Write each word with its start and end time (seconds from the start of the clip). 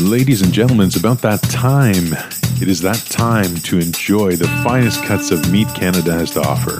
Ladies 0.00 0.42
and 0.42 0.52
gentlemen, 0.52 0.88
it's 0.88 0.96
about 0.96 1.18
that 1.18 1.40
time. 1.42 2.12
It 2.60 2.68
is 2.68 2.80
that 2.80 2.96
time 3.10 3.54
to 3.58 3.78
enjoy 3.78 4.34
the 4.34 4.48
finest 4.64 5.04
cuts 5.04 5.30
of 5.30 5.50
meat 5.52 5.68
Canada 5.68 6.12
has 6.12 6.32
to 6.32 6.40
offer. 6.40 6.78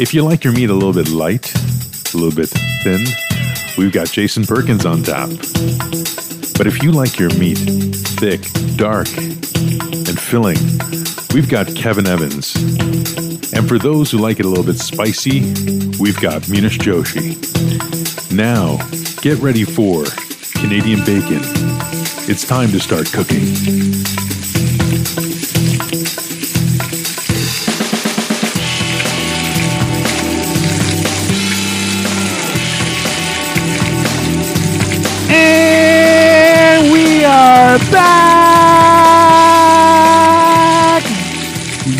If 0.00 0.14
you 0.14 0.22
like 0.22 0.44
your 0.44 0.52
meat 0.52 0.70
a 0.70 0.72
little 0.72 0.92
bit 0.92 1.10
light, 1.10 1.52
a 2.14 2.16
little 2.16 2.34
bit 2.34 2.48
thin, 2.84 3.04
we've 3.76 3.92
got 3.92 4.08
Jason 4.08 4.44
Perkins 4.44 4.86
on 4.86 5.02
tap. 5.02 5.28
But 6.56 6.68
if 6.68 6.80
you 6.80 6.92
like 6.92 7.18
your 7.18 7.34
meat 7.38 7.58
thick, 7.58 8.40
dark, 8.76 9.08
and 9.16 10.18
filling, 10.18 10.58
we've 11.34 11.50
got 11.50 11.74
Kevin 11.74 12.06
Evans. 12.06 12.54
And 13.52 13.68
for 13.68 13.78
those 13.80 14.12
who 14.12 14.18
like 14.18 14.38
it 14.38 14.46
a 14.46 14.48
little 14.48 14.64
bit 14.64 14.78
spicy, 14.78 15.40
we've 15.98 16.20
got 16.20 16.42
Munish 16.42 16.78
Joshi. 16.78 17.34
Now, 18.32 18.76
get 19.22 19.38
ready 19.40 19.64
for 19.64 20.04
Canadian 20.60 21.04
bacon. 21.04 21.75
It's 22.28 22.44
time 22.44 22.70
to 22.72 22.80
start 22.80 23.12
cooking. 23.12 23.54
And 35.58 36.92
we 36.92 37.24
are 37.24 37.78
back. 37.90 38.22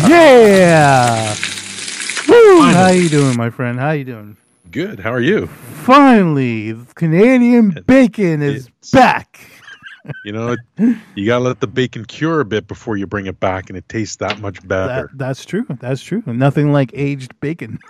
Yeah. 0.07 1.35
Woo, 2.27 2.61
how 2.61 2.83
are 2.85 2.93
you 2.93 3.09
doing, 3.09 3.35
my 3.37 3.49
friend? 3.49 3.79
How 3.79 3.87
are 3.87 3.95
you 3.95 4.03
doing? 4.03 4.37
Good. 4.71 4.99
How 4.99 5.11
are 5.13 5.21
you? 5.21 5.47
Finally, 5.47 6.75
Canadian 6.95 7.83
bacon 7.87 8.41
is 8.41 8.67
It's- 8.67 8.91
back. 8.91 9.39
You 10.23 10.31
know, 10.31 10.55
you 11.15 11.25
got 11.25 11.39
to 11.39 11.43
let 11.43 11.59
the 11.59 11.67
bacon 11.67 12.05
cure 12.05 12.39
a 12.39 12.45
bit 12.45 12.67
before 12.67 12.97
you 12.97 13.07
bring 13.07 13.25
it 13.27 13.39
back, 13.39 13.69
and 13.69 13.77
it 13.77 13.87
tastes 13.89 14.17
that 14.17 14.39
much 14.39 14.65
better. 14.67 15.09
That, 15.11 15.17
that's 15.17 15.45
true. 15.45 15.65
That's 15.79 16.01
true. 16.01 16.23
Nothing 16.25 16.71
like 16.71 16.91
aged 16.93 17.39
bacon. 17.39 17.79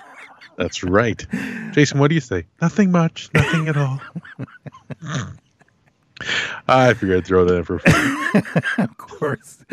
That's 0.58 0.84
right. 0.84 1.24
Jason, 1.72 2.00
what 2.00 2.08
do 2.08 2.16
you 2.16 2.22
say? 2.22 2.46
Nothing 2.62 2.92
much. 2.92 3.30
Nothing 3.36 3.68
at 3.68 3.78
all. 3.78 4.02
I 6.68 6.96
figured 6.96 7.20
I'd 7.20 7.26
throw 7.28 7.46
that 7.46 7.56
in 7.58 7.64
for 7.64 7.78
fun. 7.78 8.64
of 8.80 8.98
course. 8.98 9.64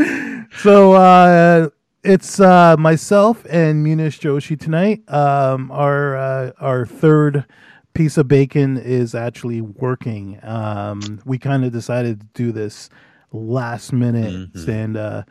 So 0.59 0.93
uh, 0.93 1.71
it's 2.03 2.39
uh, 2.39 2.77
myself 2.79 3.47
and 3.49 3.85
Munish 3.85 4.21
Joshi 4.21 4.61
tonight. 4.61 5.11
Um, 5.11 5.71
our 5.71 6.17
uh, 6.17 6.53
our 6.61 6.85
third 6.85 7.47
piece 7.95 8.17
of 8.17 8.29
bacon 8.29 8.77
is 8.77 9.15
actually 9.15 9.61
working. 9.61 10.39
Um, 10.43 11.21
we 11.25 11.39
kind 11.39 11.65
of 11.65 11.73
decided 11.73 12.21
to 12.21 12.27
do 12.35 12.53
this 12.53 12.91
last 13.33 13.93
minute, 13.93 14.51
and 14.69 14.97
uh, 14.97 15.23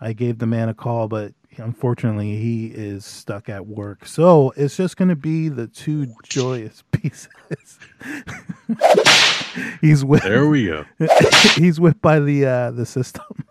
I 0.00 0.12
gave 0.12 0.38
the 0.38 0.46
man 0.46 0.68
a 0.68 0.74
call, 0.74 1.08
but 1.08 1.32
unfortunately 1.56 2.36
he 2.36 2.66
is 2.66 3.04
stuck 3.04 3.48
at 3.48 3.66
work. 3.66 4.06
So 4.06 4.52
it's 4.56 4.76
just 4.76 4.96
going 4.96 5.08
to 5.08 5.16
be 5.16 5.48
the 5.48 5.66
two 5.66 6.14
joyous 6.22 6.82
pieces. 6.92 7.78
He's 9.80 10.04
with 10.04 10.22
There 10.22 10.46
we 10.48 10.66
go. 10.66 10.84
he's 11.56 11.78
whipped 11.78 12.00
by 12.00 12.20
the 12.20 12.46
uh, 12.46 12.70
the 12.70 12.86
system. 12.86 13.44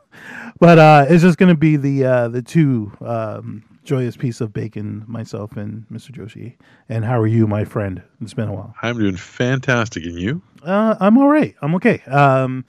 But 0.60 0.80
uh, 0.80 1.06
it's 1.10 1.22
just 1.24 1.38
gonna 1.38 1.56
be 1.56 1.76
the 1.76 2.06
uh, 2.06 2.28
the 2.28 2.42
two 2.42 2.92
um, 3.02 3.64
joyous 3.84 4.16
piece 4.16 4.42
of 4.42 4.54
bacon, 4.54 5.04
myself 5.08 5.58
and 5.58 5.86
Mr. 5.92 6.12
Joshi. 6.12 6.56
And 6.90 7.06
how 7.06 7.20
are 7.20 7.28
you, 7.28 7.48
my 7.48 7.66
friend? 7.66 8.02
It's 8.22 8.34
been 8.34 8.50
a 8.50 8.54
while. 8.54 8.76
I'm 8.82 8.98
doing 8.98 9.18
fantastic. 9.18 10.04
And 10.06 10.20
you? 10.20 10.42
Uh, 10.64 10.96
I'm 11.00 11.18
all 11.18 11.28
right. 11.28 11.56
I'm 11.62 11.76
okay. 11.76 12.02
Um, 12.02 12.66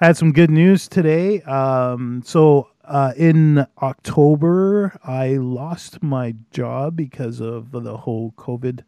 I 0.00 0.06
had 0.06 0.16
some 0.16 0.32
good 0.32 0.50
news 0.50 0.88
today. 0.88 1.42
Um, 1.42 2.22
so 2.24 2.68
uh, 2.84 3.12
in 3.16 3.66
October, 3.82 4.98
I 5.04 5.36
lost 5.36 6.02
my 6.02 6.34
job 6.50 6.96
because 6.96 7.40
of 7.40 7.70
the 7.72 7.96
whole 7.96 8.32
COVID 8.36 8.82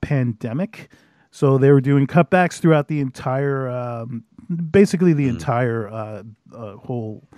pandemic. 0.00 0.90
So 1.30 1.58
they 1.58 1.70
were 1.70 1.80
doing 1.80 2.06
cutbacks 2.06 2.58
throughout 2.58 2.88
the 2.88 3.00
entire, 3.00 3.68
um, 3.68 4.24
basically 4.70 5.12
the 5.12 5.28
entire 5.28 5.88
uh, 5.88 6.22
uh, 6.54 6.76
whole 6.76 7.28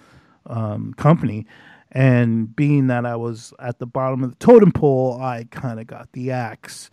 um, 0.47 0.95
company. 0.95 1.47
And 1.93 2.55
being 2.55 2.87
that 2.87 3.05
I 3.05 3.17
was 3.17 3.53
at 3.59 3.79
the 3.79 3.87
bottom 3.87 4.23
of 4.23 4.31
the 4.31 4.37
totem 4.37 4.73
pole, 4.73 5.21
I 5.21 5.47
kind 5.51 5.81
of 5.81 5.87
got 5.87 6.13
the 6.13 6.31
axe 6.31 6.91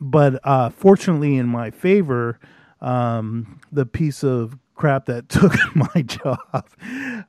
but 0.00 0.40
uh, 0.44 0.70
fortunately 0.70 1.36
in 1.36 1.46
my 1.46 1.70
favor, 1.70 2.38
um, 2.80 3.60
the 3.70 3.84
piece 3.84 4.24
of 4.24 4.58
crap 4.74 5.04
that 5.06 5.28
took 5.28 5.54
my 5.76 6.02
job 6.02 6.66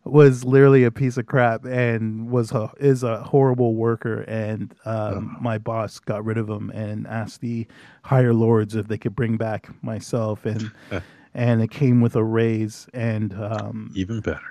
was 0.05 0.45
literally 0.45 0.85
a 0.85 0.91
piece 0.91 1.17
of 1.17 1.25
crap 1.25 1.65
and 1.65 2.29
was 2.29 2.51
a, 2.53 2.71
is 2.79 3.03
a 3.03 3.21
horrible 3.23 3.75
worker. 3.75 4.21
And 4.21 4.73
um, 4.85 5.37
my 5.41 5.57
boss 5.57 5.99
got 5.99 6.23
rid 6.23 6.37
of 6.37 6.49
him 6.49 6.69
and 6.69 7.05
asked 7.07 7.41
the 7.41 7.67
higher 8.03 8.33
lords 8.33 8.75
if 8.75 8.87
they 8.87 8.97
could 8.97 9.15
bring 9.15 9.37
back 9.37 9.69
myself 9.83 10.45
and. 10.45 10.71
And 11.33 11.61
it 11.61 11.71
came 11.71 12.01
with 12.01 12.17
a 12.17 12.23
raise, 12.23 12.87
and 12.93 13.33
um, 13.33 13.91
Even 13.95 14.19
better. 14.19 14.41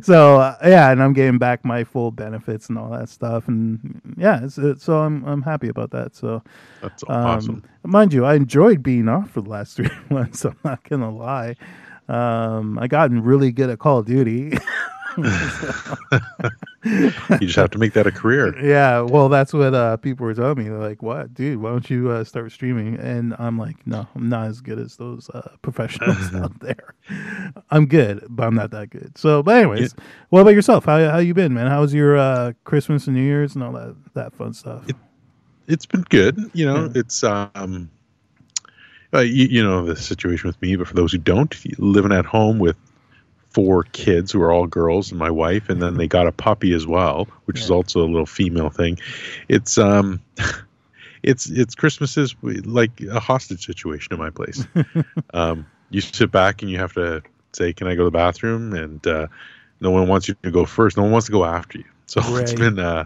so 0.02 0.38
uh, 0.38 0.56
yeah, 0.62 0.92
and 0.92 1.02
I'm 1.02 1.12
getting 1.12 1.38
back 1.38 1.64
my 1.64 1.82
full 1.82 2.12
benefits 2.12 2.68
and 2.68 2.78
all 2.78 2.88
that 2.90 3.08
stuff, 3.08 3.48
and 3.48 4.00
yeah, 4.16 4.44
it's, 4.44 4.58
it's, 4.58 4.84
so 4.84 4.98
I'm 4.98 5.24
I'm 5.24 5.42
happy 5.42 5.68
about 5.68 5.90
that. 5.90 6.14
So, 6.14 6.40
That's 6.80 7.02
um, 7.08 7.26
awesome. 7.26 7.64
mind 7.82 8.12
you, 8.12 8.24
I 8.24 8.34
enjoyed 8.36 8.80
being 8.80 9.08
off 9.08 9.30
for 9.30 9.40
the 9.40 9.50
last 9.50 9.74
three 9.76 9.90
months. 10.08 10.44
I'm 10.44 10.56
not 10.62 10.88
gonna 10.88 11.10
lie. 11.10 11.56
Um, 12.08 12.78
I 12.78 12.88
gotten 12.88 13.22
really 13.22 13.52
good 13.52 13.70
at 13.70 13.78
Call 13.78 13.98
of 13.98 14.06
Duty. 14.06 14.52
You 15.16 15.24
just 17.40 17.56
have 17.56 17.70
to 17.70 17.78
make 17.78 17.92
that 17.92 18.06
a 18.06 18.10
career. 18.10 18.58
yeah, 18.64 19.00
well, 19.00 19.28
that's 19.28 19.52
what 19.52 19.74
uh, 19.74 19.96
people 19.98 20.24
were 20.24 20.34
telling 20.34 20.58
me. 20.58 20.64
They're 20.64 20.78
like, 20.78 21.02
"What, 21.02 21.34
dude? 21.34 21.60
Why 21.60 21.70
don't 21.70 21.88
you 21.90 22.10
uh, 22.10 22.24
start 22.24 22.50
streaming?" 22.52 22.98
And 22.98 23.34
I'm 23.38 23.58
like, 23.58 23.86
"No, 23.86 24.06
I'm 24.14 24.28
not 24.28 24.48
as 24.48 24.60
good 24.60 24.78
as 24.78 24.96
those 24.96 25.28
uh, 25.30 25.56
professionals 25.62 26.34
out 26.34 26.58
there. 26.60 26.94
I'm 27.70 27.86
good, 27.86 28.24
but 28.30 28.46
I'm 28.46 28.54
not 28.54 28.70
that 28.70 28.90
good." 28.90 29.18
So, 29.18 29.42
but 29.42 29.56
anyways, 29.56 29.94
what 30.30 30.40
about 30.40 30.54
yourself? 30.54 30.86
How 30.86 31.10
how 31.10 31.18
you 31.18 31.34
been, 31.34 31.52
man? 31.52 31.66
How 31.66 31.82
was 31.82 31.92
your 31.92 32.16
uh, 32.16 32.52
Christmas 32.64 33.06
and 33.06 33.16
New 33.16 33.22
Year's 33.22 33.54
and 33.54 33.62
all 33.62 33.72
that 33.72 33.94
that 34.14 34.34
fun 34.34 34.54
stuff? 34.54 34.86
It's 35.68 35.86
been 35.86 36.04
good. 36.08 36.38
You 36.54 36.66
know, 36.66 36.90
it's 36.94 37.22
um, 37.22 37.90
uh, 39.12 39.20
you, 39.20 39.46
you 39.46 39.62
know 39.62 39.84
the 39.84 39.96
situation 39.96 40.48
with 40.48 40.60
me. 40.62 40.76
But 40.76 40.88
for 40.88 40.94
those 40.94 41.12
who 41.12 41.18
don't, 41.18 41.54
living 41.78 42.12
at 42.12 42.24
home 42.24 42.58
with 42.58 42.76
four 43.50 43.82
kids 43.84 44.32
who 44.32 44.40
are 44.42 44.52
all 44.52 44.66
girls 44.66 45.10
and 45.10 45.18
my 45.18 45.30
wife, 45.30 45.68
and 45.68 45.82
then 45.82 45.96
they 45.96 46.06
got 46.06 46.26
a 46.26 46.32
puppy 46.32 46.72
as 46.72 46.86
well, 46.86 47.28
which 47.44 47.60
is 47.60 47.70
also 47.70 48.00
a 48.00 48.08
little 48.08 48.26
female 48.26 48.70
thing. 48.70 48.98
It's 49.48 49.76
um, 49.78 50.20
it's 51.22 51.48
it's 51.50 51.74
Christmas 51.74 52.16
is 52.16 52.34
like 52.42 53.00
a 53.00 53.20
hostage 53.20 53.66
situation 53.66 54.12
in 54.12 54.18
my 54.18 54.30
place. 54.30 54.64
um, 55.34 55.66
you 55.90 56.00
sit 56.00 56.30
back 56.30 56.62
and 56.62 56.70
you 56.70 56.78
have 56.78 56.94
to 56.94 57.22
say, 57.52 57.72
"Can 57.72 57.88
I 57.88 57.94
go 57.94 58.02
to 58.02 58.04
the 58.04 58.10
bathroom?" 58.10 58.72
And 58.72 59.04
uh, 59.06 59.26
no 59.80 59.90
one 59.90 60.08
wants 60.08 60.28
you 60.28 60.36
to 60.42 60.50
go 60.50 60.64
first. 60.64 60.96
No 60.96 61.02
one 61.02 61.12
wants 61.12 61.26
to 61.26 61.32
go 61.32 61.44
after 61.44 61.78
you. 61.78 61.84
So 62.06 62.20
it's 62.38 62.54
been 62.54 62.78
uh, 62.78 63.04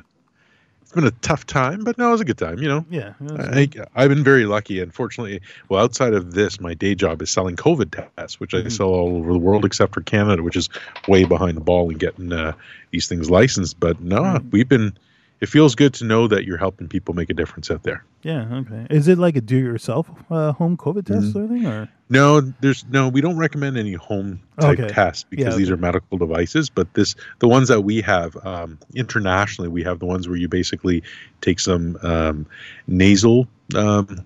been 0.95 1.05
a 1.07 1.11
tough 1.23 1.47
time, 1.47 1.85
but 1.85 1.99
no, 1.99 2.09
it 2.09 2.13
was 2.13 2.21
a 2.21 2.25
good 2.25 2.39
time. 2.39 2.59
You 2.59 2.69
know, 2.69 2.87
yeah, 2.91 3.13
I, 3.39 3.69
I've 3.95 4.09
been 4.09 4.25
very 4.25 4.47
lucky. 4.47 4.81
Unfortunately, 4.81 5.41
well, 5.69 5.83
outside 5.83 6.15
of 6.15 6.35
this, 6.35 6.61
my 6.61 6.75
day 6.75 6.95
job 6.95 7.21
is 7.23 7.31
selling 7.31 7.57
COVID 7.57 8.07
tests, 8.17 8.41
which 8.41 8.55
I 8.55 8.59
Mhm. 8.63 8.73
sell 8.73 8.89
all 8.89 9.17
over 9.19 9.33
the 9.33 9.39
world 9.39 9.65
except 9.65 9.95
for 9.95 10.03
Canada, 10.03 10.43
which 10.43 10.57
is 10.57 10.69
way 11.07 11.25
behind 11.25 11.57
the 11.57 11.61
ball 11.61 11.91
in 11.91 11.99
getting 11.99 12.33
uh, 12.33 12.53
these 12.91 13.07
things 13.09 13.31
licensed. 13.31 13.79
But 13.81 14.01
no, 14.01 14.23
Mhm. 14.23 14.53
we've 14.53 14.69
been. 14.69 14.97
It 15.41 15.49
feels 15.49 15.75
good 15.75 15.93
to 15.95 16.05
know 16.05 16.27
that 16.29 16.45
you're 16.45 16.57
helping 16.59 16.89
people 16.89 17.15
make 17.15 17.29
a 17.29 17.35
difference 17.35 17.71
out 17.71 17.83
there. 17.83 18.05
yeah. 18.23 18.49
Okay, 18.61 18.87
is 18.89 19.09
it 19.09 19.19
like 19.19 19.37
a 19.37 19.41
do-yourself 19.41 20.09
uh, 20.31 20.53
home 20.53 20.77
COVID 20.77 21.05
test 21.07 21.35
Mm-hmm. 21.35 21.39
or 21.39 21.43
anything? 21.45 21.67
Or 21.67 21.89
No, 22.09 22.41
there's 22.41 22.85
no. 22.89 23.09
We 23.09 23.21
don't 23.21 23.37
recommend 23.37 23.77
any 23.77 23.93
home 23.95 24.41
type 24.61 24.79
Okay. 24.79 24.89
tests 24.89 25.25
because 25.29 25.45
Yeah, 25.55 25.57
these 25.59 25.71
are 25.71 25.77
medical 25.77 26.17
devices. 26.19 26.71
But 26.71 26.95
this, 26.95 27.15
the 27.41 27.49
ones 27.49 27.69
that 27.69 27.83
we 27.83 28.01
have 28.03 28.37
um, 28.47 28.79
internationally, 28.95 29.69
we 29.69 29.83
have 29.83 29.99
the 29.99 30.07
ones 30.07 30.29
where 30.29 30.39
you 30.39 30.49
basically 30.49 31.03
take 31.41 31.61
some 31.61 31.99
um, 32.03 32.47
nasal 32.87 33.47
um, 33.75 34.25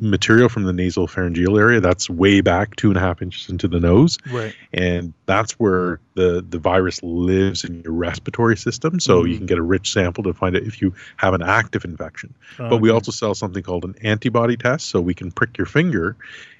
material 0.00 0.48
from 0.48 0.64
the 0.64 0.72
nasal 0.72 1.06
pharyngeal 1.06 1.58
area. 1.58 1.80
That's 1.80 2.08
way 2.08 2.40
back 2.40 2.76
two 2.76 2.88
and 2.88 2.96
a 2.96 3.00
half 3.00 3.20
inches 3.22 3.48
into 3.48 3.68
the 3.68 3.80
nose, 3.80 4.18
right? 4.30 4.54
and 4.72 5.12
that's 5.26 5.52
where 5.52 6.00
the 6.14 6.44
the 6.48 6.58
virus 6.58 7.02
lives 7.02 7.64
in 7.64 7.82
your 7.82 7.92
respiratory 7.92 8.56
system. 8.56 9.00
So 9.00 9.24
you 9.24 9.34
Mhm. 9.34 9.38
can 9.38 9.46
get 9.46 9.58
a 9.58 9.62
rich 9.62 9.92
sample 9.92 10.24
to 10.24 10.32
find 10.32 10.56
out 10.56 10.62
if 10.62 10.80
you 10.80 10.94
have 11.16 11.34
an 11.34 11.42
active 11.42 11.84
infection. 11.84 12.32
But 12.58 12.78
we 12.78 12.90
also 12.90 13.10
sell 13.12 13.34
something 13.34 13.62
called 13.62 13.84
an 13.84 13.94
antibody 14.02 14.56
test, 14.56 14.88
so 14.88 15.00
we 15.00 15.14
can 15.14 15.30
prick 15.30 15.56
your 15.58 15.66
finger 15.66 16.16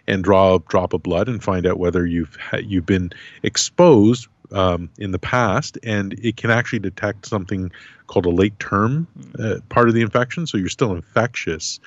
and 0.06 0.22
draw 0.22 0.56
a 0.56 0.58
drop 0.68 0.92
of 0.92 1.02
blood 1.02 1.28
and 1.28 1.42
find 1.42 1.66
out 1.66 1.78
whether 1.78 2.04
you've 2.06 2.36
ha- 2.36 2.58
you've 2.58 2.86
been 2.86 3.10
exposed 3.42 4.28
um, 4.52 4.90
in 4.98 5.10
the 5.10 5.18
past, 5.18 5.78
and 5.82 6.12
it 6.22 6.36
can 6.36 6.50
actually 6.50 6.78
detect 6.78 7.26
something 7.26 7.72
called 8.06 8.26
a 8.26 8.30
late 8.30 8.56
term 8.60 9.06
uh, 9.38 9.56
part 9.70 9.88
of 9.88 9.94
the 9.94 10.02
infection. 10.02 10.46
So 10.46 10.58
you're 10.58 10.68
still 10.68 10.92
infectious, 10.92 11.80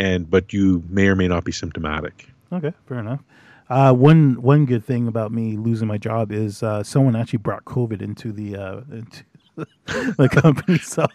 and 0.00 0.28
but 0.30 0.52
you 0.52 0.82
may 0.88 1.06
or 1.08 1.14
may 1.16 1.28
not 1.28 1.44
be 1.44 1.52
symptomatic. 1.52 2.26
Okay, 2.52 2.72
fair 2.88 2.98
enough. 2.98 3.20
Uh, 3.68 3.92
one 3.92 4.40
one 4.42 4.66
good 4.66 4.84
thing 4.84 5.06
about 5.06 5.30
me 5.30 5.56
losing 5.56 5.86
my 5.86 5.98
job 5.98 6.32
is 6.32 6.62
uh, 6.62 6.82
someone 6.82 7.14
actually 7.14 7.38
brought 7.38 7.64
COVID 7.66 8.02
into 8.02 8.32
the 8.32 8.56
uh, 8.56 8.80
into 8.90 9.24
the 10.16 10.28
company, 10.28 10.78
so 10.94 11.06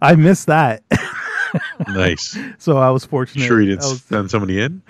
I 0.00 0.14
missed 0.14 0.46
that. 0.46 0.82
Nice. 1.88 2.36
so 2.58 2.78
I 2.78 2.90
was 2.90 3.04
fortunate. 3.04 3.44
sure 3.46 3.60
you 3.60 3.70
didn't 3.70 3.82
was- 3.90 4.02
send 4.02 4.30
somebody 4.30 4.60
in? 4.60 4.82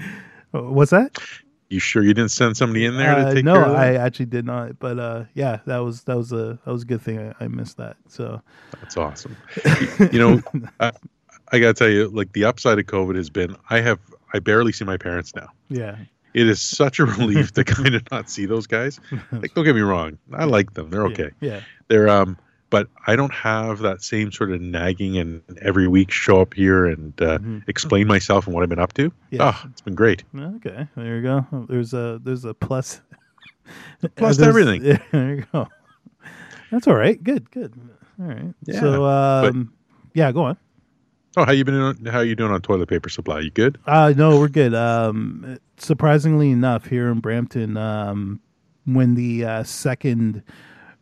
what's 0.53 0.91
that? 0.91 1.17
You 1.71 1.81
sure 1.81 2.03
you 2.05 2.15
didn't 2.15 2.31
send 2.31 2.57
somebody 2.57 2.85
in 2.85 2.97
there 2.97 3.15
to 3.17 3.21
Uh, 3.29 3.35
take 3.35 3.45
no, 3.45 3.55
care 3.55 3.65
of 3.65 3.73
that? 3.73 3.79
I 3.81 3.95
actually 3.97 4.27
did 4.27 4.45
not. 4.45 4.79
But 4.79 4.99
uh, 4.99 5.25
yeah, 5.35 5.59
that 5.67 5.79
was 5.79 6.03
that 6.05 6.17
was 6.17 6.31
a 6.33 6.59
that 6.65 6.71
was 6.73 6.83
a 6.83 6.87
good 6.87 7.01
thing. 7.03 7.19
I, 7.41 7.45
I 7.45 7.49
missed 7.49 7.79
that. 7.79 7.97
So 8.09 8.41
That's 8.81 8.97
awesome. 8.97 9.37
you 10.13 10.19
know, 10.19 10.43
I, 11.55 11.57
I 11.57 11.61
got 11.61 11.69
to 11.69 11.75
tell 11.75 11.89
you, 11.89 12.09
like 12.09 12.33
the 12.33 12.45
upside 12.45 12.79
of 12.79 12.87
COVID 12.87 13.17
has 13.17 13.31
been 13.31 13.57
I 13.71 13.81
have 13.81 13.99
I 14.33 14.41
barely 14.41 14.73
see 14.73 14.85
my 14.85 14.97
parents 14.97 15.35
now. 15.35 15.49
yeah, 15.69 15.97
It 16.35 16.49
is 16.49 16.61
such 16.61 16.99
a 16.99 17.05
relief 17.19 17.53
to 17.53 17.65
kind 17.65 17.95
of 17.95 18.03
not 18.11 18.29
see 18.31 18.47
those 18.47 18.67
guys. 18.67 18.99
Like, 19.33 19.55
don't 19.55 19.65
get 19.65 19.75
me 19.75 19.81
wrong, 19.83 20.19
I 20.33 20.45
like 20.45 20.75
them; 20.75 20.91
they're 20.91 21.07
okay. 21.07 21.31
Yeah, 21.41 21.61
They're 21.89 22.09
um, 22.09 22.37
but 22.71 22.89
I 23.07 23.15
don't 23.15 23.33
have 23.33 23.79
that 23.81 24.03
same 24.03 24.33
sort 24.33 24.51
of 24.51 24.61
nagging 24.61 25.17
and 25.19 25.43
every 25.63 25.87
week 25.87 26.11
show 26.11 26.41
up 26.41 26.55
here 26.55 26.87
and 26.87 27.13
uh, 27.23 27.39
Mhm. 27.39 27.63
explain 27.69 28.09
myself 28.09 28.47
and 28.47 28.55
what 28.55 28.65
I've 28.65 28.69
been 28.69 28.81
up 28.81 28.95
to. 28.95 29.13
Yeah. 29.31 29.53
Oh, 29.55 29.69
it's 29.71 29.81
been 29.83 29.95
great. 29.95 30.25
Okay, 30.37 30.89
there 30.97 31.17
you 31.17 31.23
go. 31.23 31.47
There's 31.69 31.95
a 31.95 32.21
there's 32.25 32.45
a 32.45 32.53
plus. 32.55 33.01
Plus 34.17 34.37
There's- 34.37 34.49
everything. 34.49 34.85
Yeah, 34.85 34.99
there 35.13 35.35
you 35.37 35.47
go. 35.53 35.69
That's 36.71 36.87
all 36.89 36.95
right. 36.97 37.23
Good, 37.23 37.51
good. 37.51 37.73
All 38.21 38.27
right. 38.27 38.53
Yeah, 38.67 38.81
so 38.81 39.05
um, 39.07 39.73
yeah, 40.13 40.33
go 40.33 40.43
on. 40.45 40.57
Oh, 41.37 41.45
how 41.45 41.51
you 41.53 41.65
been? 41.65 41.75
On, 41.75 42.05
how 42.07 42.21
you 42.21 42.37
doing 42.37 42.53
on 42.53 42.61
toilet 42.61 42.89
paper 42.89 43.09
supply? 43.09 43.41
You 43.41 43.51
good? 43.51 43.79
Uh, 43.87 44.15
no, 44.17 44.39
we're 44.39 44.49
good. 44.49 44.73
Um, 44.73 45.59
surprisingly 45.79 46.51
enough, 46.51 46.87
here 46.87 47.09
in 47.09 47.19
Brampton, 47.19 47.77
um, 47.77 48.41
when 48.85 49.15
the 49.17 49.45
uh, 49.45 49.63
second 49.65 50.45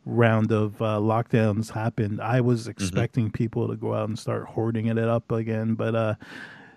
round 0.06 0.50
of 0.50 0.80
uh, 0.80 0.98
lockdowns 0.98 1.70
happened, 1.70 2.22
I 2.22 2.40
was 2.40 2.66
expecting 2.66 3.30
people 3.30 3.68
to 3.68 3.76
go 3.76 3.92
out 3.92 4.08
and 4.08 4.18
start 4.18 4.46
hoarding 4.46 4.86
it 4.86 4.98
up 4.98 5.30
again, 5.30 5.74
but 5.74 5.94
uh, 5.94 6.14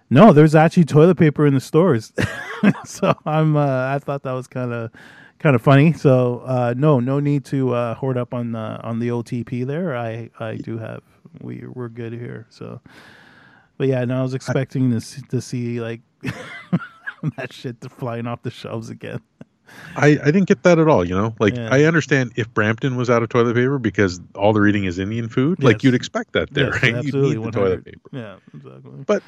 no, 0.10 0.34
there's 0.34 0.54
actually 0.54 0.84
toilet 0.84 1.16
paper 1.16 1.48
in 1.48 1.54
the 1.54 1.62
stores. 1.62 2.12
so 2.86 3.13
I'm, 3.25 3.56
uh, 3.56 3.96
I 3.96 4.00
thought 4.00 4.24
that 4.24 4.34
was 4.34 4.48
kind 4.48 4.74
of, 4.74 4.92
kind 5.40 5.56
of 5.56 5.62
funny. 5.62 5.94
So 5.94 6.44
uh, 6.46 6.74
no, 6.75 7.00
no 7.00 7.22
need 7.22 7.46
to 7.46 7.74
uh, 7.74 7.96
hoard 7.96 8.18
up 8.18 8.34
on 8.34 8.51
the 8.51 8.81
on 8.84 9.00
the 9.00 9.10
OTP 9.10 9.66
there. 9.66 9.96
I 9.96 10.30
I 10.40 10.56
do 10.56 10.78
have. 10.78 11.04
We 11.42 11.66
we're 11.68 11.90
good 11.90 12.12
here. 12.12 12.48
So. 12.50 12.81
But 13.77 13.88
yeah, 13.88 14.06
no, 14.06 14.19
I 14.19 14.22
was 14.24 14.33
expecting 14.33 14.92
to 14.92 15.01
see, 15.01 15.22
to 15.30 15.42
see 15.42 15.81
like 15.81 16.01
that 17.38 17.51
shit 17.51 17.77
flying 17.92 18.27
off 18.27 18.42
the 18.44 18.51
shelves 18.51 18.89
again. 18.89 19.19
I, 19.98 20.07
I 20.22 20.25
didn't 20.25 20.45
get 20.48 20.62
that 20.63 20.77
at 20.80 20.88
all. 20.88 21.04
You 21.06 21.16
know, 21.16 21.36
like 21.39 21.56
Yeah. 21.56 21.69
I 21.72 21.83
understand 21.83 22.31
if 22.36 22.54
Brampton 22.54 22.95
was 22.95 23.10
out 23.10 23.24
of 23.24 23.30
toilet 23.30 23.56
paper 23.56 23.80
because 23.80 24.22
all 24.36 24.54
they're 24.54 24.68
eating 24.68 24.86
is 24.86 25.00
Indian 25.00 25.27
food, 25.27 25.57
Yes. 25.60 25.66
like 25.66 25.83
you'd 25.83 25.95
expect 25.95 26.33
that 26.33 26.54
there, 26.54 26.66
Yes, 26.74 26.83
right? 26.83 26.92
You 26.92 26.98
absolutely, 27.00 27.36
need 27.38 27.45
the 27.48 27.51
toilet 27.51 27.86
paper. 27.86 28.10
Yeah, 28.12 28.36
exactly. 28.54 28.92
But 29.07 29.24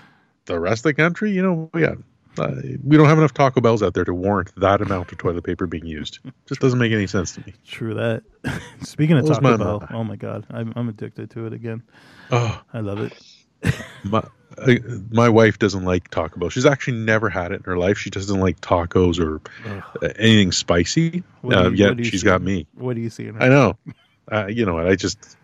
the 0.46 0.60
rest 0.60 0.80
of 0.86 0.90
the 0.90 0.94
country, 0.94 1.32
you 1.32 1.42
know, 1.42 1.70
we 1.74 1.82
got 1.82 1.98
uh, 2.40 2.52
we 2.84 2.96
don't 2.98 3.08
have 3.08 3.18
enough 3.18 3.34
Taco 3.34 3.62
Bells 3.62 3.82
out 3.82 3.96
there 3.96 4.06
to 4.06 4.14
warrant 4.14 4.52
that 4.58 4.80
amount 4.80 5.12
of 5.12 5.18
toilet 5.18 5.44
paper 5.44 5.66
being 5.66 5.88
used. 5.88 6.20
Just 6.48 6.62
doesn't 6.62 6.78
make 6.78 6.92
any 6.92 7.08
sense 7.08 7.32
to 7.34 7.42
me. 7.48 7.56
True 7.66 7.96
that. 7.96 8.22
Speaking 8.84 9.18
of 9.18 9.26
Taco 9.26 9.58
Bell, 9.58 9.80
mind. 9.80 9.92
oh 9.92 10.04
my 10.04 10.16
god, 10.16 10.46
I'm 10.52 10.72
I'm 10.76 10.88
addicted 10.88 11.32
to 11.32 11.48
it 11.48 11.54
again. 11.54 11.82
Oh, 12.32 12.62
I 12.74 12.82
love 12.82 13.00
it. 13.00 13.14
my 14.04 14.24
uh, 14.58 14.76
my 15.12 15.30
wife 15.30 15.60
doesn't 15.60 15.84
like 15.86 16.10
Taco 16.10 16.40
Bell. 16.40 16.50
She's 16.50 16.66
actually 16.66 16.98
never 16.98 17.30
had 17.30 17.52
it 17.52 17.56
in 17.56 17.64
her 17.64 17.78
life. 17.78 17.98
She 17.98 18.10
doesn't 18.10 18.40
like 18.40 18.60
tacos 18.62 19.20
or 19.20 19.42
Ugh. 19.70 19.84
uh, 20.02 20.08
anything 20.18 20.52
spicy. 20.52 21.24
What 21.42 21.54
do 21.54 21.60
Uh, 21.66 21.70
yet 21.70 22.06
she's 22.06 22.22
see? 22.22 22.26
got 22.26 22.42
me. 22.42 22.66
What 22.76 22.96
do 22.96 23.02
you 23.02 23.10
see 23.10 23.28
in 23.28 23.36
her? 23.36 23.44
I 23.44 23.50
know. 23.50 23.78
Uh, 24.32 24.48
you 24.48 24.66
know 24.66 24.74
what? 24.76 24.88
I 24.88 24.96
just 24.96 25.38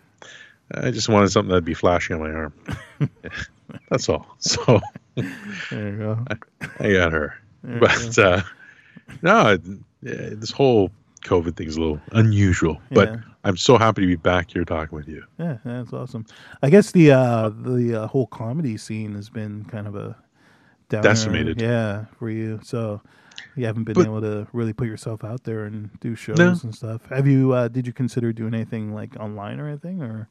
I 0.74 0.92
just 0.92 1.10
wanted 1.10 1.30
something 1.30 1.50
that'd 1.50 1.64
be 1.66 1.74
flashing 1.74 2.16
on 2.16 2.22
my 2.22 2.32
arm. 2.32 2.54
That's 3.90 4.10
all. 4.10 4.28
So 4.40 4.82
There 5.16 5.90
you 5.90 5.98
go. 5.98 6.26
I 6.80 6.92
got 6.94 7.12
her. 7.14 7.38
There. 7.64 7.80
But 7.80 8.18
uh, 8.18 8.42
no, 9.22 9.58
this 10.02 10.52
whole 10.52 10.90
COVID 11.24 11.56
thing's 11.56 11.76
a 11.78 11.82
little 11.82 12.00
unusual. 12.12 12.82
But 12.92 13.10
Yeah. 13.10 13.18
I'm 13.46 13.58
so 13.58 13.78
happy 13.78 14.02
to 14.02 14.08
be 14.08 14.16
back 14.16 14.52
here 14.52 14.64
talking 14.66 14.96
with 14.96 15.08
you. 15.08 15.24
Yeah, 15.38 15.58
that's 15.66 15.92
awesome. 15.94 16.26
I 16.62 16.70
guess 16.70 16.92
the 16.92 17.12
uh 17.12 17.50
the 17.50 18.04
uh, 18.04 18.08
whole 18.08 18.28
comedy 18.28 18.78
scene 18.78 19.16
has 19.16 19.30
been 19.30 19.66
kind 19.66 19.88
of 19.88 19.96
a 19.96 20.16
downer, 20.90 21.04
Decimated. 21.04 21.62
Yeah, 21.62 22.06
for 22.20 22.30
you. 22.30 22.60
So 22.64 23.02
you 23.56 23.66
haven't 23.66 23.84
been 23.84 23.96
But- 23.96 24.06
able 24.06 24.22
to 24.22 24.48
really 24.54 24.74
put 24.74 24.88
yourself 24.88 25.24
out 25.24 25.44
there 25.44 25.66
and 25.66 25.90
do 26.00 26.16
shows 26.16 26.38
No. 26.40 26.56
and 26.64 26.74
stuff. 26.74 27.02
Have 27.10 27.28
you? 27.28 27.54
uh 27.54 27.68
Did 27.68 27.86
you 27.88 27.94
consider 27.94 28.32
doing 28.34 28.54
anything 28.54 28.94
like 28.94 29.16
online 29.20 29.60
or 29.60 29.68
anything? 29.68 30.02
Or 30.02 30.28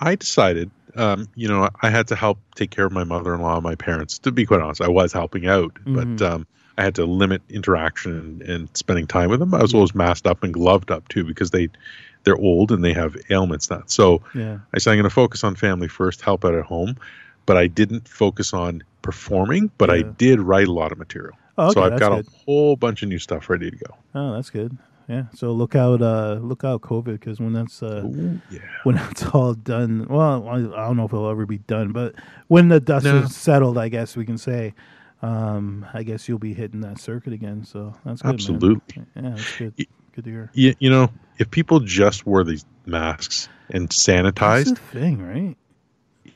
I 0.00 0.16
decided, 0.16 0.70
um, 0.96 1.28
you 1.36 1.46
know, 1.48 1.68
I 1.82 1.88
had 1.88 2.08
to 2.08 2.16
help 2.16 2.38
take 2.56 2.70
care 2.70 2.84
of 2.84 2.92
my 2.92 3.04
mother-in-law 3.04 3.54
and 3.54 3.62
my 3.62 3.76
parents. 3.76 4.18
To 4.20 4.32
be 4.32 4.44
quite 4.44 4.60
honest, 4.60 4.80
I 4.82 4.88
was 4.88 5.12
helping 5.12 5.46
out, 5.46 5.72
Mhm. 5.86 6.18
but 6.18 6.26
um, 6.32 6.46
I 6.76 6.82
had 6.82 6.94
to 6.96 7.04
limit 7.04 7.42
interaction 7.48 8.12
and, 8.12 8.42
and 8.42 8.76
spending 8.76 9.06
time 9.06 9.30
with 9.30 9.40
them. 9.40 9.54
I 9.54 9.62
was 9.62 9.74
always 9.74 9.94
masked 9.94 10.26
up 10.26 10.42
and 10.42 10.52
gloved 10.52 10.90
up 10.90 11.08
too 11.08 11.24
because 11.24 11.50
they 11.50 11.68
they're 12.24 12.36
old 12.36 12.72
and 12.72 12.82
they 12.82 12.92
have 12.92 13.16
ailments 13.30 13.70
now. 13.70 13.82
So 13.86 14.22
yeah, 14.34 14.58
I 14.74 14.78
said 14.78 14.92
I'm 14.92 14.96
going 14.96 15.04
to 15.04 15.10
focus 15.10 15.44
on 15.44 15.54
family 15.56 15.88
first, 15.88 16.22
help 16.22 16.44
out 16.44 16.54
at 16.54 16.64
home, 16.64 16.96
but 17.46 17.56
I 17.56 17.66
didn't 17.66 18.08
focus 18.08 18.52
on 18.52 18.82
performing. 19.02 19.70
But 19.78 19.90
I 19.90 20.02
did 20.02 20.40
write 20.40 20.66
a 20.68 20.72
lot 20.72 20.90
of 20.90 20.98
material, 20.98 21.36
oh, 21.58 21.66
okay, 21.66 21.74
so 21.74 21.82
I've 21.82 22.00
got 22.00 22.12
good. 22.16 22.26
a 22.26 22.44
whole 22.44 22.76
bunch 22.76 23.02
of 23.02 23.08
new 23.08 23.18
stuff 23.18 23.48
ready 23.50 23.70
to 23.70 23.76
go. 23.76 23.94
Oh, 24.14 24.32
that's 24.34 24.50
good. 24.50 24.76
Yeah. 25.06 25.24
So 25.34 25.52
look 25.52 25.74
out, 25.74 26.00
uh 26.00 26.38
look 26.40 26.64
out, 26.64 26.80
COVID, 26.80 27.20
because 27.20 27.38
when 27.38 27.52
that's 27.52 27.82
uh 27.82 28.02
Ooh, 28.04 28.40
yeah. 28.50 28.60
when 28.84 28.94
that's 28.96 29.22
all 29.26 29.52
done, 29.54 30.06
well, 30.08 30.48
I, 30.48 30.54
I 30.54 30.86
don't 30.86 30.96
know 30.96 31.04
if 31.04 31.12
it'll 31.12 31.28
ever 31.28 31.46
be 31.46 31.58
done, 31.58 31.92
but 31.92 32.14
when 32.48 32.68
the 32.68 32.80
dust 32.80 33.04
No. 33.04 33.18
is 33.18 33.36
settled, 33.36 33.78
I 33.78 33.88
guess 33.88 34.16
we 34.16 34.24
can 34.24 34.38
say. 34.38 34.74
Um, 35.24 35.86
I 35.94 36.02
guess 36.02 36.28
you'll 36.28 36.38
be 36.38 36.52
hitting 36.54 36.80
that 36.82 36.98
circuit 37.00 37.32
again, 37.32 37.64
so 37.64 37.94
that's 38.04 38.20
good. 38.20 38.26
man. 38.26 38.34
Absolutely. 38.34 38.82
Yeah, 39.16 39.22
that's 39.30 39.56
good. 39.58 39.74
Good 40.12 40.24
to 40.24 40.30
hear. 40.30 40.50
You, 40.52 40.74
you 40.78 40.90
know, 40.90 41.10
if 41.38 41.50
people 41.50 41.80
just 41.80 42.26
wore 42.26 42.44
these 42.44 42.64
masks 42.86 43.48
and 43.70 43.88
That's 43.88 44.06
sanitized, 44.06 44.74
the 44.76 44.98
thing, 45.00 45.22
right? 45.22 45.56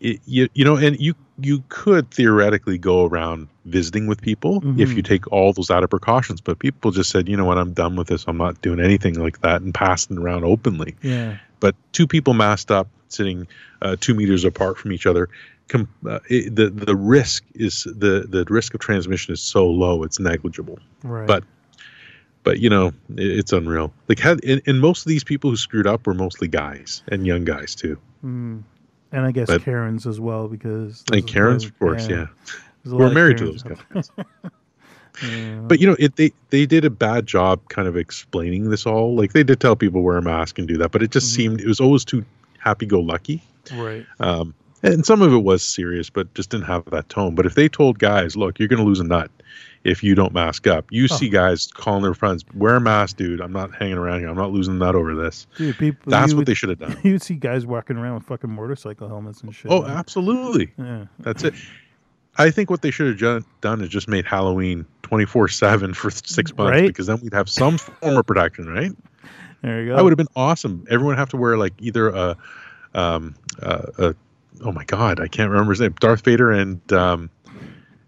it, 0.01 0.21
you, 0.27 0.49
you 0.55 0.65
know, 0.65 0.77
and 0.77 0.99
you 1.01 1.15
you 1.41 1.63
could 1.69 2.11
theoretically 2.11 2.79
go 2.79 3.05
around 3.05 3.47
visiting 3.65 4.07
with 4.09 4.21
people 4.21 4.57
if 4.81 4.89
Mhm. 4.91 4.97
you 4.97 5.03
take 5.03 5.31
all 5.31 5.53
those 5.53 5.71
added 5.71 5.89
precautions. 5.89 6.41
But 6.41 6.59
people 6.59 6.91
just 6.91 7.11
said, 7.11 7.29
you 7.29 7.37
know 7.37 7.45
what, 7.45 7.59
I'm 7.59 7.73
done 7.75 7.95
with 7.95 8.09
this. 8.09 8.25
I'm 8.27 8.39
not 8.39 8.61
doing 8.63 8.81
anything 8.81 9.15
like 9.21 9.41
that 9.43 9.61
and 9.63 9.73
passing 9.73 10.19
around 10.19 10.45
openly. 10.45 10.97
Yeah. 11.03 11.37
But 11.61 11.77
two 11.93 12.07
people 12.09 12.35
masked 12.35 12.71
up, 12.73 12.89
sitting 13.09 13.47
uh, 13.83 13.97
two 14.01 14.15
meters 14.15 14.45
apart 14.45 14.79
from 14.79 14.91
each 14.93 15.07
other, 15.07 15.29
com- 15.69 15.89
uh, 16.07 16.19
it, 16.29 16.55
the 16.57 16.71
the 16.71 16.97
risk 16.97 17.45
is 17.55 17.85
the 17.85 18.27
the 18.29 18.45
risk 18.49 18.75
of 18.75 18.81
transmission 18.81 19.33
is 19.33 19.41
so 19.41 19.67
low, 19.69 20.03
it's 20.03 20.19
negligible. 20.19 20.79
Right. 21.03 21.27
But 21.27 21.45
but 22.45 22.61
you 22.61 22.71
know, 22.71 22.89
it, 23.17 23.39
it's 23.39 23.53
unreal. 23.53 23.93
Like 24.09 24.19
had 24.19 24.43
and, 24.45 24.61
and 24.67 24.81
most 24.81 25.05
of 25.07 25.09
these 25.11 25.25
people 25.25 25.51
who 25.51 25.57
screwed 25.57 25.87
up 25.87 26.07
were 26.07 26.15
mostly 26.15 26.49
guys 26.49 27.03
and 27.09 27.27
young 27.27 27.45
guys 27.45 27.75
too. 27.75 27.99
Mm. 28.25 28.63
And 29.13 29.25
I 29.27 29.31
guess 29.33 29.47
But- 29.47 29.63
Karens 29.63 30.07
as 30.07 30.21
well 30.21 30.49
because 30.49 31.03
And 31.13 31.27
Karens, 31.27 31.65
of 31.65 31.79
course, 31.79 32.09
yeah. 32.09 32.27
a 32.87 32.95
We're 32.95 33.11
married 33.13 33.39
to 33.39 33.47
those 33.47 33.63
guys. 33.63 34.11
Yeah. 35.27 35.61
But 35.67 35.81
you 35.81 35.87
know, 35.89 35.97
it 35.99 36.15
they 36.15 36.33
they 36.51 36.65
did 36.65 36.85
a 36.85 36.91
bad 36.91 37.27
job 37.27 37.61
kind 37.69 37.89
of 37.89 37.97
explaining 37.97 38.71
this 38.71 38.87
all. 38.87 39.17
Like 39.17 39.33
they 39.33 39.43
did 39.43 39.59
tell 39.59 39.75
people 39.75 40.03
wear 40.03 40.17
a 40.17 40.23
mask 40.23 40.59
and 40.61 40.69
do 40.69 40.77
that, 40.79 40.93
but 40.93 41.03
it 41.03 41.11
just 41.11 41.33
Mhm. 41.33 41.35
seemed 41.37 41.61
it 41.61 41.67
was 41.67 41.81
always 41.81 42.05
too 42.05 42.25
happy 42.59 42.87
go 42.87 43.01
lucky. 43.01 43.43
right. 43.75 44.07
Um, 44.21 44.55
and 44.83 45.05
some 45.05 45.23
of 45.23 45.33
it 45.33 45.39
was 45.43 45.63
serious, 45.63 46.11
but 46.11 46.33
just 46.35 46.51
didn't 46.51 46.67
have 46.67 46.85
that 46.91 47.09
tone. 47.09 47.35
But 47.35 47.47
if 47.47 47.55
they 47.55 47.69
told 47.69 47.99
guys, 47.99 48.37
"Look, 48.37 48.59
you're 48.59 48.69
going 48.69 48.79
to 48.81 48.85
lose 48.87 49.01
a 49.01 49.05
nut 49.05 49.31
if 49.85 50.03
you 50.03 50.15
don't 50.15 50.33
mask 50.33 50.67
up," 50.67 50.87
you 50.91 51.05
Oh. 51.05 51.15
see 51.15 51.29
guys 51.29 51.67
calling 51.73 52.03
their 52.03 52.15
friends, 52.15 52.45
"Wear 52.55 52.77
a 52.77 52.81
mask, 52.81 53.17
dude. 53.17 53.41
I'm 53.41 53.53
not 53.53 53.75
hanging 53.75 53.99
around 53.99 54.21
here. 54.21 54.29
I'm 54.29 54.37
not 54.37 54.53
losing 54.53 54.75
a 54.75 54.79
nut 54.79 54.95
over 54.95 55.15
this." 55.15 55.47
Dude, 55.57 55.77
people 55.79 56.11
That's 56.11 56.33
what 56.33 56.39
would, 56.39 56.47
they 56.47 56.55
should 56.55 56.69
have 56.71 56.79
done. 56.79 56.97
you 57.05 57.13
would 57.13 57.23
see 57.23 57.35
guys 57.35 57.67
walking 57.67 57.97
around 57.97 58.15
with 58.15 58.25
fucking 58.25 58.51
motorcycle 58.51 59.09
helmets 59.09 59.41
and 59.43 59.55
shit. 59.55 59.71
Oh, 59.71 59.83
man. 59.83 59.91
absolutely. 59.97 60.73
yeah. 60.79 61.05
That's 61.21 61.45
it. 61.45 61.55
I 62.41 62.51
think 62.51 62.71
what 62.71 62.83
they 62.83 62.93
should 62.93 63.21
have 63.21 63.45
done 63.61 63.81
is 63.81 63.89
just 63.89 64.07
made 64.09 64.25
Halloween 64.25 64.87
24 65.03 65.49
7 65.49 65.93
for 65.93 66.09
six 66.11 66.57
months 66.57 66.71
Right. 66.71 66.87
because 66.87 67.07
then 67.09 67.19
we'd 67.21 67.35
have 67.35 67.49
some 67.49 67.79
form 67.79 68.17
of 68.17 68.27
protection, 68.27 68.67
right? 68.69 68.93
There 69.63 69.81
you 69.83 69.89
go. 69.89 69.97
That 69.97 70.05
would 70.05 70.13
have 70.13 70.19
been 70.19 70.29
awesome. 70.37 70.85
Everyone 70.89 71.17
have 71.17 71.31
to 71.31 71.37
wear 71.37 71.57
like 71.59 71.73
either 71.81 72.11
a, 72.11 72.37
um, 72.95 73.35
uh, 73.61 73.83
a, 73.99 74.15
oh 74.63 74.73
my 74.73 74.85
God, 74.85 75.21
I 75.21 75.29
can't 75.29 75.51
remember 75.51 75.73
his 75.73 75.81
name, 75.81 75.95
Darth 76.01 76.25
Vader 76.25 76.51
and, 76.51 76.93
um, 76.93 77.31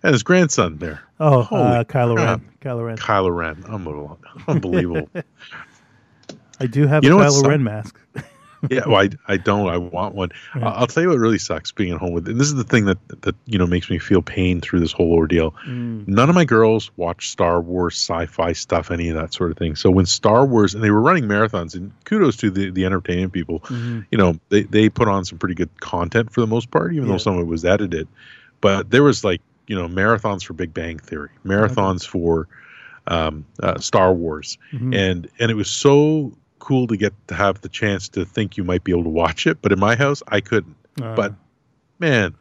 and 0.02 0.12
his 0.12 0.22
grandson 0.22 0.78
there, 0.78 1.00
oh, 1.18 1.42
Holy 1.42 1.62
uh, 1.62 1.84
Kylo 1.84 2.16
Ren. 2.16 2.48
Kylo 2.60 2.86
Ren. 2.86 2.96
Kylo 2.96 3.36
Ren. 3.36 3.64
Unbelievable. 3.68 4.18
Unbelievable. 4.48 5.08
I 6.60 6.66
do 6.66 6.86
have 6.86 7.04
You 7.04 7.18
a 7.18 7.24
Kylo 7.24 7.46
Ren 7.46 7.62
mask. 7.62 7.98
yeah, 8.68 8.82
well, 8.86 8.96
I, 8.96 9.08
I 9.32 9.36
don't. 9.36 9.68
I 9.68 9.76
want 9.78 10.14
one. 10.14 10.30
Right. 10.54 10.64
I'll 10.64 10.86
tell 10.86 11.02
you 11.02 11.08
what 11.08 11.18
really 11.18 11.38
sucks 11.38 11.72
being 11.72 11.92
at 11.92 11.98
home 11.98 12.12
with, 12.12 12.28
and 12.28 12.38
this 12.38 12.48
is 12.48 12.54
the 12.54 12.64
thing 12.64 12.84
that 12.86 12.98
that 13.22 13.34
you 13.46 13.58
know 13.58 13.66
makes 13.66 13.88
me 13.88 13.98
feel 13.98 14.20
pain 14.22 14.60
through 14.60 14.80
this 14.80 14.92
whole 14.92 15.12
ordeal. 15.12 15.52
Mm. 15.66 16.06
None 16.08 16.28
of 16.28 16.34
my 16.34 16.44
girls 16.44 16.90
watch 16.96 17.30
Star 17.30 17.60
Wars, 17.60 17.94
sci-fi 17.94 18.52
stuff, 18.52 18.90
any 18.90 19.08
of 19.08 19.16
that 19.16 19.32
sort 19.32 19.50
of 19.50 19.56
thing. 19.56 19.76
So 19.76 19.90
when 19.90 20.06
Star 20.06 20.44
Wars, 20.44 20.74
and 20.74 20.84
they 20.84 20.90
were 20.90 21.00
running 21.00 21.24
marathons, 21.24 21.74
and 21.74 21.92
kudos 22.04 22.36
to 22.38 22.50
the 22.50 22.70
the 22.70 22.84
entertainment 22.84 23.32
people. 23.32 23.60
Mhm. 23.60 24.06
You 24.10 24.18
know, 24.18 24.38
they 24.50 24.64
they 24.64 24.88
put 24.88 25.08
on 25.08 25.24
some 25.24 25.38
pretty 25.38 25.54
good 25.54 25.80
content 25.80 26.32
for 26.32 26.40
the 26.40 26.46
most 26.46 26.70
part, 26.70 26.92
even 26.92 27.06
Yeah. 27.06 27.12
though 27.14 27.18
some 27.18 27.34
of 27.36 27.40
it 27.40 27.46
was 27.46 27.64
edited. 27.64 28.08
But 28.60 28.90
there 28.90 29.02
was 29.02 29.24
like 29.24 29.40
you 29.68 29.76
know 29.76 29.88
marathons 29.88 30.44
for 30.44 30.52
Big 30.52 30.74
Bang 30.74 30.98
Theory, 30.98 31.30
marathons 31.46 32.04
for 32.06 32.48
um, 33.06 33.46
uh, 33.62 33.78
Star 33.78 34.12
Wars 34.12 34.58
Mhm. 34.72 34.94
and 34.94 35.28
and 35.38 35.50
it 35.50 35.54
was 35.54 35.70
so 35.70 36.32
cool 36.60 36.86
to 36.86 36.96
get 36.96 37.12
to 37.26 37.34
have 37.34 37.60
the 37.62 37.68
chance 37.68 38.08
to 38.08 38.24
think 38.24 38.56
you 38.56 38.62
might 38.64 38.84
be 38.84 38.92
able 38.92 39.02
to 39.04 39.10
watch 39.10 39.46
it 39.46 39.60
but 39.60 39.72
in 39.72 39.80
my 39.80 39.96
house 39.96 40.22
i 40.28 40.40
couldn't 40.40 40.76
Uh, 41.02 41.14
but 41.16 41.34
man 41.98 42.34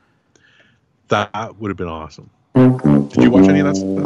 that 1.07 1.55
would 1.57 1.69
have 1.69 1.77
been 1.77 1.87
awesome 1.87 2.29
did 2.53 3.23
you 3.23 3.31
watch 3.31 3.47
any 3.49 3.59
of 3.59 3.65
that 3.65 3.75
stuff 3.75 4.05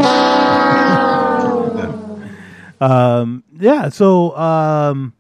Um, 2.81 3.43
yeah. 3.57 3.87
So, 3.89 4.35
um, 4.35 5.13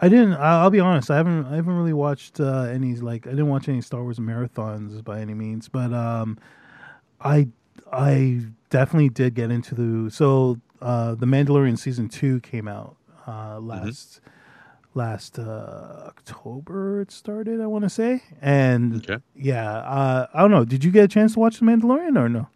I 0.00 0.08
didn't. 0.08 0.34
I'll 0.34 0.70
be 0.70 0.80
honest. 0.80 1.10
I 1.10 1.16
haven't. 1.16 1.46
I 1.46 1.54
haven't 1.56 1.76
really 1.76 1.92
watched 1.92 2.40
uh, 2.40 2.62
any 2.62 2.96
like. 2.96 3.26
I 3.26 3.30
didn't 3.30 3.48
watch 3.48 3.68
any 3.68 3.80
Star 3.80 4.02
Wars 4.02 4.18
marathons 4.18 5.02
by 5.04 5.20
any 5.20 5.32
means. 5.32 5.68
But 5.68 5.92
um, 5.92 6.36
I 7.20 7.48
I 7.92 8.42
definitely 8.70 9.08
did 9.08 9.34
get 9.34 9.50
into 9.50 9.74
the. 9.74 10.10
So, 10.10 10.60
uh, 10.82 11.14
the 11.14 11.26
Mandalorian 11.26 11.78
season 11.78 12.08
two 12.08 12.40
came 12.40 12.66
out 12.68 12.95
uh, 13.26 13.58
last 13.60 14.20
last 14.94 15.38
uh, 15.38 16.04
October. 16.06 17.00
It 17.02 17.10
started. 17.10 17.60
I 17.60 17.66
want 17.66 17.84
to 17.84 17.90
say. 17.90 18.22
And 18.40 18.96
okay 18.96 19.18
yeah, 19.34 19.78
uh, 19.78 20.26
I 20.34 20.40
don't 20.42 20.50
know. 20.50 20.64
Did 20.64 20.84
you 20.84 20.90
get 20.90 21.04
a 21.04 21.08
chance 21.08 21.34
to 21.34 21.40
watch 21.40 21.58
the 21.60 21.64
Mandalorian 21.66 22.16
or 22.18 22.28
no? 22.28 22.48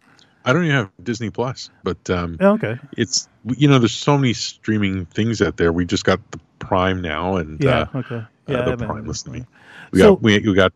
i 0.43 0.51
don't 0.51 0.63
even 0.63 0.75
have 0.75 0.89
disney 1.03 1.29
plus 1.29 1.69
but 1.83 2.09
um 2.09 2.35
okay. 2.41 2.75
it's 2.97 3.29
you 3.45 3.67
know 3.67 3.77
there's 3.77 3.91
so 3.93 4.17
many 4.17 4.33
streaming 4.33 5.05
things 5.05 5.39
out 5.39 5.55
there 5.57 5.71
we 5.71 5.85
just 5.85 6.03
got 6.03 6.19
the 6.31 6.39
prime 6.57 6.99
now 6.99 7.35
and 7.35 7.63
Yeah. 7.63 7.85
uh, 7.93 7.99
okay. 7.99 8.15
uh, 8.15 8.23
Yeah. 8.47 8.61
I 8.71 8.75
the 8.75 8.85
prime 8.87 9.05
listen 9.05 9.31
to 9.33 9.39
me 9.39 9.45
we 9.91 9.99
So- 9.99 10.15
got 10.15 10.23
we, 10.23 10.39
we 10.39 10.55
got 10.55 10.73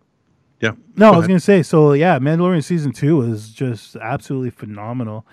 yeah 0.62 0.74
No, 0.96 1.06
Go 1.06 1.06
I 1.08 1.10
was 1.10 1.18
ahead. 1.22 1.30
gonna 1.30 1.40
say. 1.40 1.64
So 1.64 1.94
yeah, 1.94 2.20
Mandalorian 2.20 2.64
season 2.64 2.92
two 2.92 3.18
was 3.18 3.50
just 3.50 3.96
absolutely 3.96 4.52
phenomenal. 4.52 5.26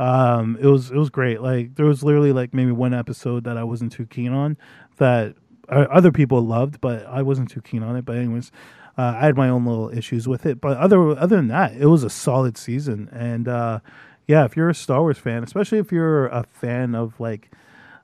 Um, 0.00 0.56
it 0.58 0.66
was 0.66 0.90
it 0.90 0.96
was 0.96 1.10
great. 1.10 1.42
Like 1.42 1.74
there 1.74 1.84
was 1.84 2.02
literally 2.02 2.32
like 2.32 2.54
maybe 2.54 2.72
one 2.72 2.94
episode 2.94 3.44
that 3.44 3.58
I 3.58 3.64
wasn't 3.64 3.92
too 3.92 4.06
keen 4.06 4.32
on 4.32 4.56
that 4.96 5.34
uh, 5.68 5.86
other 5.90 6.10
people 6.10 6.40
loved, 6.40 6.80
but 6.80 7.04
I 7.04 7.20
wasn't 7.20 7.50
too 7.50 7.60
keen 7.60 7.82
on 7.82 7.96
it. 7.96 8.06
But 8.06 8.16
anyways, 8.16 8.50
uh, 8.96 9.14
I 9.20 9.26
had 9.26 9.36
my 9.36 9.50
own 9.50 9.66
little 9.66 9.90
issues 9.90 10.26
with 10.26 10.46
it. 10.46 10.58
But 10.58 10.78
other 10.78 11.10
other 11.10 11.36
than 11.36 11.48
that, 11.48 11.74
it 11.74 11.84
was 11.84 12.02
a 12.02 12.08
solid 12.08 12.56
season. 12.56 13.10
And 13.12 13.46
uh, 13.46 13.80
yeah, 14.26 14.46
if 14.46 14.56
you're 14.56 14.70
a 14.70 14.74
Star 14.74 15.00
Wars 15.00 15.18
fan, 15.18 15.44
especially 15.44 15.78
if 15.78 15.92
you're 15.92 16.28
a 16.28 16.44
fan 16.44 16.94
of 16.94 17.20
like 17.20 17.50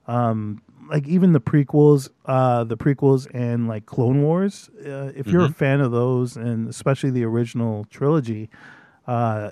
um 0.05 0.61
like 0.91 1.07
even 1.07 1.33
the 1.33 1.41
prequels 1.41 2.09
uh 2.27 2.63
the 2.63 2.77
prequels 2.77 3.27
and 3.33 3.67
like 3.67 3.85
clone 3.87 4.21
wars 4.21 4.69
uh, 4.85 5.11
if 5.15 5.27
you're 5.27 5.43
a 5.43 5.49
fan 5.51 5.81
of 5.81 5.91
those 5.91 6.37
and 6.37 6.69
especially 6.69 7.09
the 7.09 7.25
original 7.25 7.83
trilogy 7.89 8.49
uh 9.07 9.51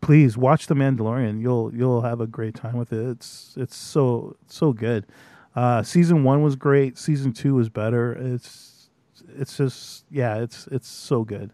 please 0.00 0.36
watch 0.36 0.66
the 0.66 0.74
mandalorian. 0.74 1.40
You'll 1.40 1.74
you'll 1.74 2.02
have 2.02 2.20
a 2.20 2.26
great 2.26 2.54
time 2.54 2.76
with 2.76 2.92
it. 2.92 3.06
It's 3.08 3.54
it's 3.56 3.76
so 3.76 4.36
so 4.46 4.72
good. 4.72 5.06
Uh 5.54 5.82
season 5.82 6.24
one 6.24 6.42
was 6.42 6.56
great. 6.56 6.96
Season 6.96 7.32
two 7.32 7.54
was 7.54 7.68
better. 7.68 8.12
It's 8.12 8.90
it's 9.36 9.56
just 9.56 10.04
yeah 10.10 10.36
it's 10.36 10.66
it's 10.68 10.88
so 10.88 11.24
good. 11.24 11.52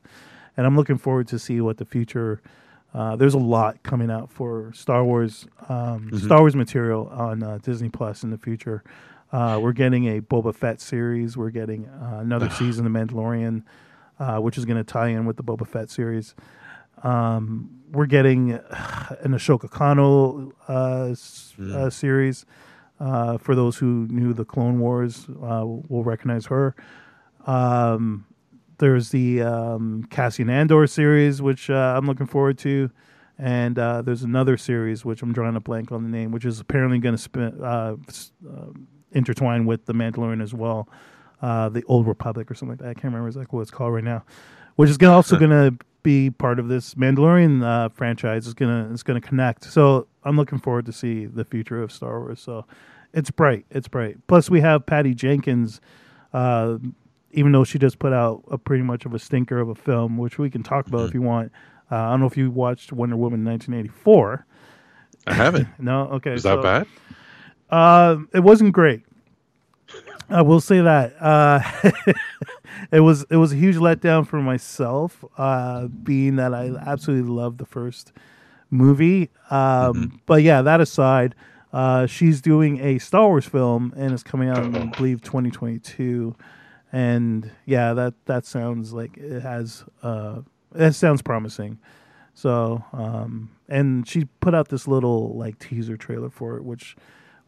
And 0.59 0.67
i'm 0.67 0.75
looking 0.75 0.97
forward 0.97 1.29
to 1.29 1.39
see 1.39 1.61
what 1.61 1.77
the 1.77 1.85
future 1.85 2.41
uh, 2.97 3.15
there's 3.15 3.35
a 3.35 3.39
lot 3.39 3.83
coming 3.83 4.11
out 4.11 4.31
for 4.33 4.73
Star 4.73 5.05
Wars, 5.05 5.47
um, 5.69 6.11
Star 6.19 6.41
Wars 6.41 6.57
material 6.57 7.09
on 7.09 7.43
uh, 7.43 7.59
Disney 7.59 7.91
Plus 7.91 8.23
in 8.23 8.31
the 8.31 8.39
future. 8.39 8.83
Uh, 9.31 9.59
we're 9.63 9.73
getting 9.73 10.17
a 10.17 10.23
Boba 10.23 10.55
Fett 10.55 10.81
series. 10.81 11.37
We're 11.37 11.51
getting 11.51 11.87
uh, 11.89 12.21
another 12.21 12.49
season 12.59 12.87
of 12.87 12.93
Mandalorian, 12.93 13.65
uh, 14.19 14.39
which 14.39 14.57
is 14.57 14.65
going 14.65 14.79
to 14.79 14.85
tie 14.85 15.09
in 15.09 15.27
with 15.27 15.37
the 15.37 15.45
Boba 15.45 15.67
Fett 15.67 15.91
series. 15.91 16.35
Um, 17.03 17.71
we're 17.93 18.07
getting 18.07 18.55
uh, 18.55 19.17
an 19.21 19.33
Ahsoka 19.33 19.69
Tano 19.71 20.53
uh, 20.69 21.11
s- 21.13 21.55
uh, 21.61 21.91
series. 21.91 22.45
Uh, 22.99 23.37
for 23.39 23.55
those 23.55 23.77
who 23.77 24.07
knew 24.11 24.33
the 24.33 24.45
Clone 24.45 24.81
Wars, 24.81 25.27
uh, 25.43 25.65
will 25.67 26.03
recognize 26.03 26.47
her. 26.47 26.75
Um, 27.47 28.27
there's 28.79 29.11
the 29.11 29.43
um, 29.43 30.05
Cassian 30.11 30.49
Andor 30.51 30.87
series, 30.87 31.41
which 31.43 31.71
uh, 31.71 31.95
I'm 31.97 32.07
looking 32.07 32.27
forward 32.27 32.59
to, 32.59 32.91
and 33.39 33.79
uh, 33.79 34.03
there's 34.03 34.23
another 34.23 34.57
series 34.57 35.05
which 35.05 35.23
I'm 35.23 35.33
drawing 35.33 35.57
a 35.57 35.61
blank 35.61 35.93
on 35.93 36.03
the 36.03 36.09
name, 36.11 36.31
which 36.31 36.45
is 36.45 36.59
apparently 36.61 36.99
going 36.99 37.15
to 37.15 37.21
spin 37.21 37.61
s- 38.09 38.33
intertwine 39.13 39.67
with 39.67 39.85
the 39.87 39.93
Mandalorian 39.95 40.43
as 40.43 40.53
well, 40.55 40.89
uh, 41.43 41.69
the 41.69 41.83
Old 41.85 42.07
Republic 42.07 42.51
or 42.51 42.55
something 42.55 42.73
like 42.77 42.79
that. 42.81 42.89
I 42.89 42.95
can't 42.95 43.05
remember 43.05 43.29
exactly 43.29 43.57
what 43.57 43.63
it's 43.63 43.71
called 43.71 43.95
right 43.95 44.05
now, 44.05 44.25
which 44.77 44.89
is 44.91 44.97
gonna, 44.97 45.15
also 45.15 45.39
going 45.39 45.51
to 45.51 45.77
be 46.03 46.31
part 46.31 46.59
of 46.59 46.69
this 46.69 46.95
Mandalorian 46.95 47.65
uh, 47.65 47.89
franchise. 47.91 48.47
Is 48.47 48.55
gonna 48.55 48.89
it's 48.93 49.03
gonna 49.03 49.21
connect. 49.21 49.65
So 49.65 50.07
I'm 50.25 50.37
looking 50.37 50.59
forward 50.61 50.87
to 50.87 50.93
see 50.93 51.27
the 51.27 51.45
future 51.45 51.83
of 51.83 51.91
Star 51.91 52.21
Wars. 52.21 52.41
So 52.41 52.65
it's 53.13 53.31
bright. 53.31 53.67
It's 53.71 53.89
bright. 53.89 54.17
Plus 54.29 54.49
we 54.49 54.61
have 54.61 54.87
Patty 54.87 55.15
Jenkins. 55.15 55.81
Uh, 56.33 56.79
even 57.33 57.53
though 57.53 57.65
she 57.65 57.79
just 57.79 57.99
put 57.99 58.13
out 58.13 58.43
a 58.51 58.57
pretty 58.57 58.83
much 58.83 59.05
of 59.05 59.13
a 59.13 59.19
stinker 59.19 59.59
of 59.59 59.69
a 59.69 59.75
film, 59.75 60.17
which 60.17 60.39
we 60.39 60.49
can 60.49 60.63
talk 60.63 60.87
about 60.87 61.09
if 61.09 61.15
you 61.15 61.21
want. 61.23 61.53
Uh, 61.91 61.97
I 61.97 62.11
don't 62.11 62.21
know 62.21 62.27
if 62.27 62.37
you 62.37 62.51
watched 62.51 62.93
Wonder 62.93 63.17
Woman 63.17 63.45
1984. 63.45 64.47
i 65.27 65.35
haven't 65.35 65.69
No, 65.79 66.03
okay. 66.13 66.33
is 66.35 66.43
so- 66.43 66.61
that 66.61 66.63
bad 66.63 66.87
Uh, 67.69 68.17
it 68.33 68.41
wasn't 68.41 68.73
great. 68.73 69.03
I 70.29 70.43
will 70.43 70.61
say 70.61 70.81
that. 70.81 71.15
Uh, 71.21 71.61
it 72.93 73.01
was 73.01 73.25
it 73.31 73.37
was 73.37 73.53
a 73.53 73.57
huge 73.57 73.77
letdown 73.77 74.27
for 74.27 74.41
myself, 74.41 75.25
uh, 75.39 75.87
being 75.87 76.37
that 76.37 76.53
I 76.55 76.71
absolutely 76.85 77.31
loved 77.31 77.59
the 77.59 77.67
first 77.67 78.13
movie. 78.71 79.31
Um, 79.51 80.21
But 80.27 80.43
yeah, 80.43 80.63
that 80.63 80.81
aside, 80.81 81.35
uh, 81.73 82.07
she's 82.07 82.41
doing 82.41 82.81
a 82.81 82.99
Star 82.99 83.29
Wars 83.29 83.47
film 83.47 83.93
and 83.97 84.13
it's 84.13 84.23
coming 84.23 84.49
out 84.49 84.65
in 84.65 84.75
I 84.75 84.87
believe 84.87 85.23
2022. 85.23 86.35
And 86.93 87.51
yeah, 87.65 87.95
that 87.95 88.15
that 88.27 88.47
sounds 88.47 88.93
like 88.93 89.17
it 89.17 89.41
has 89.43 89.85
uh, 90.03 90.41
that 90.73 90.95
sounds 90.95 91.23
promising. 91.23 91.79
So, 92.35 92.85
um, 92.93 93.51
and 93.69 94.07
she 94.07 94.27
put 94.41 94.55
out 94.55 94.69
this 94.69 94.87
little 94.87 95.37
like 95.37 95.59
teaser 95.59 95.97
trailer 95.97 96.29
for 96.31 96.57
it, 96.59 96.65
which, 96.65 96.95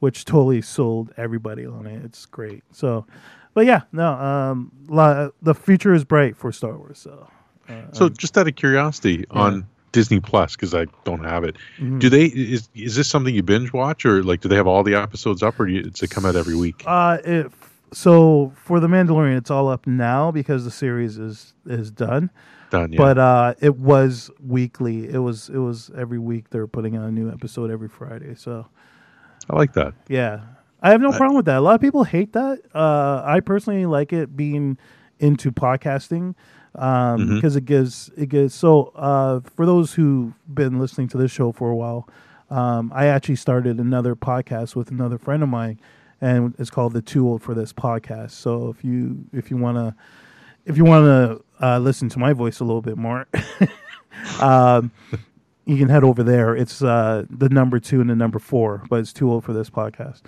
which 0.01 0.25
totally 0.25 0.63
sold 0.63 1.13
everybody 1.17 1.67
on 1.67 1.87
it. 1.87 2.05
It's 2.05 2.27
great. 2.27 2.63
So, 2.73 3.07
but 3.55 3.67
yeah, 3.67 3.83
no, 3.93 4.13
um, 4.13 4.71
la- 4.89 5.29
the 5.43 5.55
future 5.55 5.95
is 5.95 6.05
bright 6.05 6.37
for 6.37 6.53
Star 6.53 6.77
Wars. 6.77 6.99
So, 6.99 7.29
uh, 7.69 7.73
So, 7.93 8.09
just 8.09 8.37
out 8.39 8.47
of 8.49 8.55
curiosity, 8.55 9.25
on 9.31 9.67
Disney 9.93 10.21
Plus, 10.21 10.55
because 10.55 10.75
I 10.75 10.87
don't 11.05 11.25
have 11.25 11.45
it, 11.45 11.57
Mm-hmm. 11.79 11.99
do 11.99 12.09
they 12.11 12.27
is 12.27 12.69
is 12.75 12.95
this 12.95 13.09
something 13.09 13.35
you 13.35 13.43
binge 13.43 13.73
watch, 13.73 14.05
or 14.07 14.23
like 14.23 14.41
do 14.41 14.49
they 14.49 14.57
have 14.57 14.67
all 14.67 14.83
the 14.85 14.95
episodes 14.95 15.43
up, 15.43 15.59
or 15.59 15.67
do 15.67 15.73
you, 15.73 15.83
does 15.83 16.03
it 16.03 16.11
come 16.11 16.25
out 16.25 16.37
every 16.37 16.55
week? 16.57 16.83
uh, 16.87 17.19
it, 17.25 17.51
so 17.93 18.53
for 18.55 18.81
the 18.81 18.87
Mandalorian, 18.87 19.37
it's 19.39 19.51
all 19.51 19.69
up 19.69 19.87
now 19.87 20.31
because 20.31 20.65
the 20.65 20.71
series 20.71 21.19
is 21.19 21.55
is 21.67 21.91
done. 21.91 22.31
Done. 22.71 22.93
Yeah. 22.93 22.99
But 22.99 23.17
uh, 23.19 23.55
it 23.61 23.77
was 23.79 24.31
weekly. 24.47 25.09
It 25.09 25.19
was 25.21 25.49
it 25.49 25.57
was 25.59 25.91
every 25.97 26.19
week. 26.19 26.51
They 26.51 26.59
were 26.61 26.69
putting 26.69 26.97
out 26.97 27.05
a 27.09 27.11
new 27.11 27.31
episode 27.31 27.71
every 27.71 27.89
Friday. 27.89 28.35
So. 28.37 28.67
I 29.51 29.57
like 29.57 29.73
that. 29.75 29.95
Yeah, 30.09 30.41
I 30.83 30.91
have 30.91 31.01
no 31.01 31.11
problem 31.11 31.37
with 31.37 31.47
that. 31.47 31.59
A 31.59 31.61
lot 31.61 31.75
of 31.75 31.81
people 31.81 32.05
hate 32.05 32.33
that. 32.35 32.61
Uh, 32.75 33.23
I 33.25 33.41
personally 33.41 33.87
like 33.87 34.13
it 34.13 34.37
being 34.37 34.77
into 35.19 35.51
podcasting 35.51 36.35
um, 36.75 37.21
Mhm. 37.21 37.35
because 37.37 37.57
it 37.57 37.65
gives 37.65 38.11
it 38.17 38.29
gives. 38.29 38.55
So 38.55 38.93
uh, 38.95 39.41
for 39.57 39.67
those 39.67 39.95
who've 39.95 40.33
been 40.55 40.79
listening 40.79 41.09
to 41.09 41.17
this 41.19 41.31
show 41.31 41.51
for 41.53 41.71
a 41.71 41.77
while, 41.77 42.09
um, 42.51 42.93
I 42.95 43.07
actually 43.07 43.37
started 43.37 43.79
another 43.81 44.15
podcast 44.15 44.77
with 44.77 44.91
another 44.91 45.19
friend 45.19 45.43
of 45.43 45.49
mine, 45.49 45.81
and 46.21 46.55
it's 46.59 46.71
called 46.71 46.93
the 46.93 47.03
Too 47.03 47.27
Old 47.27 47.43
for 47.43 47.55
This 47.55 47.73
podcast. 47.73 48.33
So 48.33 48.69
if 48.69 48.85
you 48.85 49.25
if 49.33 49.51
you 49.51 49.57
wanna 49.57 49.97
if 50.67 50.77
you 50.77 50.85
wanna 50.85 51.39
uh, 51.61 51.79
listen 51.79 52.09
to 52.11 52.19
my 52.19 52.33
voice 52.35 52.61
a 52.61 52.65
little 52.65 52.83
bit 52.83 52.97
more. 52.99 53.27
um, 54.41 54.91
you 55.69 55.77
can 55.77 55.91
head 55.91 56.03
over 56.03 56.23
there. 56.23 56.57
It's 56.57 56.83
uh, 56.83 57.25
the 57.29 57.51
number 57.51 57.79
two 57.79 58.01
and 58.01 58.09
the 58.09 58.17
number 58.17 58.39
four, 58.39 58.83
but 58.89 59.01
it's 59.01 59.13
too 59.13 59.31
old 59.31 59.45
for 59.45 59.53
this 59.53 59.69
podcast. 59.69 60.23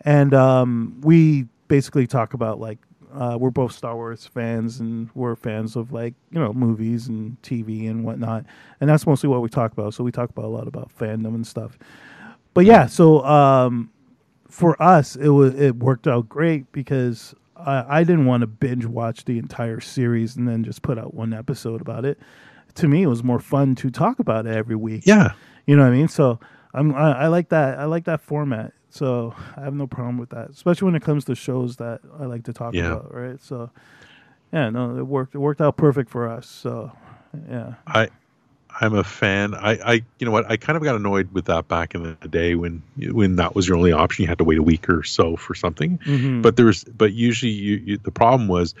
And 0.00 0.34
um, 0.34 1.00
we 1.02 1.46
basically 1.68 2.08
talk 2.08 2.34
about 2.34 2.58
like 2.58 2.78
uh, 3.14 3.36
we're 3.38 3.50
both 3.50 3.70
Star 3.70 3.94
Wars 3.94 4.26
fans 4.26 4.80
and 4.80 5.08
we're 5.14 5.36
fans 5.36 5.76
of 5.76 5.92
like 5.92 6.14
you 6.32 6.40
know 6.40 6.52
movies 6.52 7.06
and 7.06 7.40
TV 7.42 7.88
and 7.88 8.04
whatnot, 8.04 8.44
and 8.80 8.90
that's 8.90 9.06
mostly 9.06 9.28
what 9.28 9.42
we 9.42 9.48
talk 9.48 9.72
about. 9.72 9.94
So 9.94 10.02
we 10.02 10.10
talk 10.10 10.28
about 10.28 10.44
a 10.44 10.48
lot 10.48 10.66
about 10.66 10.90
fandom 10.96 11.36
and 11.36 11.46
stuff. 11.46 11.78
But 12.52 12.64
yeah, 12.64 12.86
so 12.86 13.24
um, 13.24 13.92
for 14.48 14.80
us, 14.82 15.14
it 15.14 15.28
was 15.28 15.54
it 15.54 15.76
worked 15.76 16.08
out 16.08 16.28
great 16.28 16.70
because 16.72 17.32
I, 17.56 18.00
I 18.00 18.02
didn't 18.02 18.26
want 18.26 18.40
to 18.40 18.48
binge 18.48 18.86
watch 18.86 19.24
the 19.24 19.38
entire 19.38 19.78
series 19.78 20.34
and 20.34 20.48
then 20.48 20.64
just 20.64 20.82
put 20.82 20.98
out 20.98 21.14
one 21.14 21.32
episode 21.32 21.80
about 21.80 22.04
it. 22.04 22.18
To 22.76 22.88
me, 22.88 23.02
it 23.02 23.06
was 23.06 23.22
more 23.24 23.40
fun 23.40 23.74
to 23.76 23.90
talk 23.90 24.18
about 24.18 24.46
it 24.46 24.54
every 24.56 24.76
week. 24.76 25.02
Yeah. 25.06 25.32
You 25.66 25.76
know 25.76 25.82
what 25.82 25.92
I 25.92 25.96
mean? 25.96 26.08
So 26.08 26.38
I'm 26.74 26.94
I, 26.94 27.22
I 27.22 27.26
like 27.28 27.48
that. 27.50 27.78
I 27.78 27.84
like 27.84 28.04
that 28.04 28.20
format. 28.20 28.72
So 28.90 29.34
I 29.56 29.60
have 29.62 29.74
no 29.74 29.86
problem 29.86 30.18
with 30.18 30.30
that, 30.30 30.50
especially 30.50 30.86
when 30.86 30.94
it 30.96 31.02
comes 31.02 31.24
to 31.26 31.34
shows 31.34 31.76
that 31.76 32.00
I 32.18 32.24
like 32.24 32.44
to 32.44 32.52
talk 32.52 32.74
Yeah. 32.74 32.92
about. 32.92 33.14
Right? 33.14 33.40
So 33.40 33.70
yeah, 34.52 34.68
no, 34.70 34.96
it 34.98 35.06
worked. 35.06 35.34
It 35.34 35.38
worked 35.38 35.60
out 35.60 35.76
perfect 35.76 36.10
for 36.10 36.28
us. 36.28 36.48
So 36.48 36.90
yeah. 37.48 37.74
I 37.86 38.08
I'm 38.80 38.94
a 38.94 39.02
fan. 39.04 39.54
I, 39.54 39.72
I 39.84 39.92
you 40.18 40.24
know 40.26 40.30
what 40.30 40.48
I 40.50 40.56
kind 40.56 40.76
of 40.76 40.82
got 40.82 40.94
annoyed 40.96 41.28
with 41.32 41.44
that 41.46 41.66
back 41.68 41.94
in 41.94 42.16
the 42.20 42.28
day 42.28 42.54
when 42.54 42.82
when 43.12 43.36
that 43.36 43.54
was 43.54 43.66
your 43.68 43.76
only 43.76 43.92
option. 43.92 44.22
You 44.22 44.28
had 44.28 44.38
to 44.38 44.44
wait 44.44 44.58
a 44.58 44.62
week 44.62 44.88
or 44.88 45.02
so 45.02 45.36
for 45.36 45.54
something. 45.54 45.98
Mhm. 46.04 46.40
But 46.42 46.56
there 46.56 46.66
was 46.66 46.84
but 46.84 47.12
usually 47.12 47.52
you, 47.52 47.76
you 47.84 47.98
the 47.98 48.12
problem 48.12 48.48
was 48.48 48.74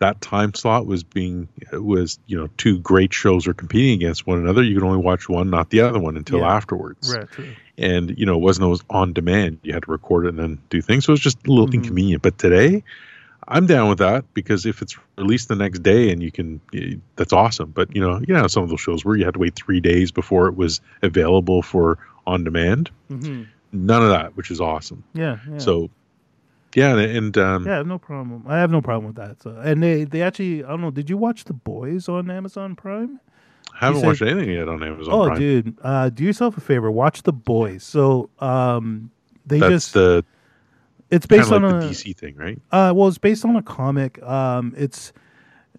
that 0.00 0.20
time 0.20 0.52
slot 0.54 0.84
was 0.86 1.02
being 1.04 1.48
was 1.72 2.18
you 2.26 2.36
know 2.38 2.48
two 2.58 2.78
great 2.80 3.14
shows 3.14 3.46
were 3.46 3.54
competing 3.54 3.94
against 3.94 4.26
one 4.26 4.38
another. 4.38 4.62
You 4.62 4.74
could 4.74 4.84
only 4.86 4.98
watch 4.98 5.28
one, 5.28 5.48
not 5.50 5.70
the 5.70 5.80
other 5.82 5.98
one, 6.00 6.16
until 6.16 6.40
Yeah. 6.40 6.54
afterwards. 6.54 7.14
right. 7.16 7.30
True. 7.30 7.54
And 7.78 8.18
you 8.18 8.26
know 8.26 8.34
it 8.34 8.40
wasn't 8.40 8.64
always 8.64 8.80
on 8.90 9.12
demand. 9.12 9.58
You 9.62 9.72
had 9.72 9.84
to 9.84 9.90
record 9.90 10.26
it 10.26 10.30
and 10.30 10.38
then 10.38 10.58
do 10.68 10.82
things. 10.82 11.04
So 11.04 11.12
it 11.12 11.14
was 11.14 11.20
just 11.20 11.38
a 11.46 11.50
little 11.50 11.68
Mhm. 11.68 11.74
inconvenient. 11.74 12.22
But 12.22 12.36
today. 12.38 12.82
I'm 13.48 13.66
down 13.66 13.88
with 13.88 13.98
that 13.98 14.32
because 14.32 14.64
if 14.64 14.80
it's 14.80 14.96
released 15.18 15.48
the 15.48 15.56
next 15.56 15.82
day 15.82 16.12
and 16.12 16.22
you 16.22 16.30
can, 16.30 16.60
that's 17.16 17.32
awesome. 17.32 17.72
But 17.74 17.92
you 17.96 18.00
know, 18.00 18.20
you 18.28 18.32
know, 18.32 18.46
some 18.46 18.62
of 18.62 18.68
those 18.68 18.80
shows 18.80 19.04
where 19.04 19.16
you 19.16 19.24
had 19.24 19.34
to 19.34 19.40
wait 19.40 19.56
three 19.56 19.80
days 19.80 20.12
before 20.12 20.46
it 20.46 20.54
was 20.56 20.80
available 21.02 21.60
for 21.62 21.98
on 22.28 22.44
demand. 22.44 22.90
hmm 23.08 23.42
None 23.72 24.02
of 24.04 24.10
that, 24.10 24.36
which 24.36 24.52
is 24.52 24.60
awesome. 24.60 25.02
Yeah. 25.14 25.38
yeah. 25.50 25.58
So, 25.58 25.90
yeah, 26.74 26.96
and 26.96 27.36
um, 27.38 27.66
Yeah, 27.66 27.74
I 27.74 27.76
have 27.76 27.86
no 27.86 27.98
problem. 27.98 28.44
I 28.46 28.58
have 28.58 28.70
no 28.70 28.80
problem 28.80 29.06
with 29.06 29.16
that. 29.16 29.42
So, 29.42 29.50
and 29.50 29.82
they 29.82 30.04
they 30.04 30.22
actually, 30.22 30.64
I 30.64 30.68
don't 30.68 30.80
know. 30.80 30.90
Did 30.90 31.10
you 31.10 31.16
watch 31.16 31.44
The 31.44 31.52
Boys 31.52 32.08
on 32.08 32.30
Amazon 32.30 32.76
Prime? 32.76 33.20
I 33.74 33.86
haven't 33.86 34.00
said- 34.00 34.06
watched 34.06 34.22
anything 34.22 34.50
yet 34.50 34.68
on 34.68 34.82
Amazon 34.82 35.14
oh, 35.14 35.26
Prime. 35.26 35.38
dude, 35.38 35.78
uh, 35.82 36.10
do 36.10 36.24
yourself 36.24 36.56
a 36.56 36.60
favor. 36.60 36.90
Watch 36.90 37.22
The 37.22 37.32
Boys. 37.32 37.82
So, 37.82 38.30
um, 38.40 39.10
they 39.46 39.58
That's 39.58 39.72
just 39.72 39.94
the 39.94 40.24
it's 41.10 41.26
based 41.26 41.50
of 41.50 41.64
on 41.64 41.80
like 41.80 41.82
a 41.82 41.86
DC 41.86 42.16
thing, 42.16 42.36
right? 42.36 42.58
uh, 42.70 42.92
well, 42.94 43.08
it's 43.08 43.18
based 43.18 43.44
on 43.44 43.56
a 43.56 43.62
comic. 43.62 44.22
Um, 44.22 44.74
it's 44.76 45.12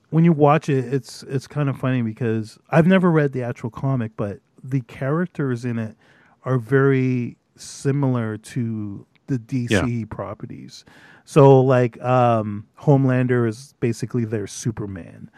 when 0.10 0.26
you 0.26 0.34
watch 0.34 0.68
it, 0.68 0.94
it's 0.94 1.24
it's 1.24 1.48
kind 1.48 1.70
of 1.70 1.78
funny 1.78 2.02
because 2.02 2.60
I've 2.70 2.88
never 2.88 3.10
read 3.10 3.32
the 3.32 3.44
actual 3.44 3.70
comic, 3.70 4.12
but 4.18 4.40
the 4.62 4.82
characters 4.82 5.64
in 5.64 5.80
it 5.80 5.96
are 6.44 6.58
very 6.58 7.38
similar 7.56 8.38
to 8.38 9.06
the 9.32 9.40
DC 9.40 10.10
properties. 10.10 10.86
So, 11.26 11.62
like, 11.62 12.02
um, 12.02 12.68
Homelander 12.80 13.48
is 13.48 13.74
basically 13.80 14.26
their 14.26 14.48
Superman. 14.48 15.30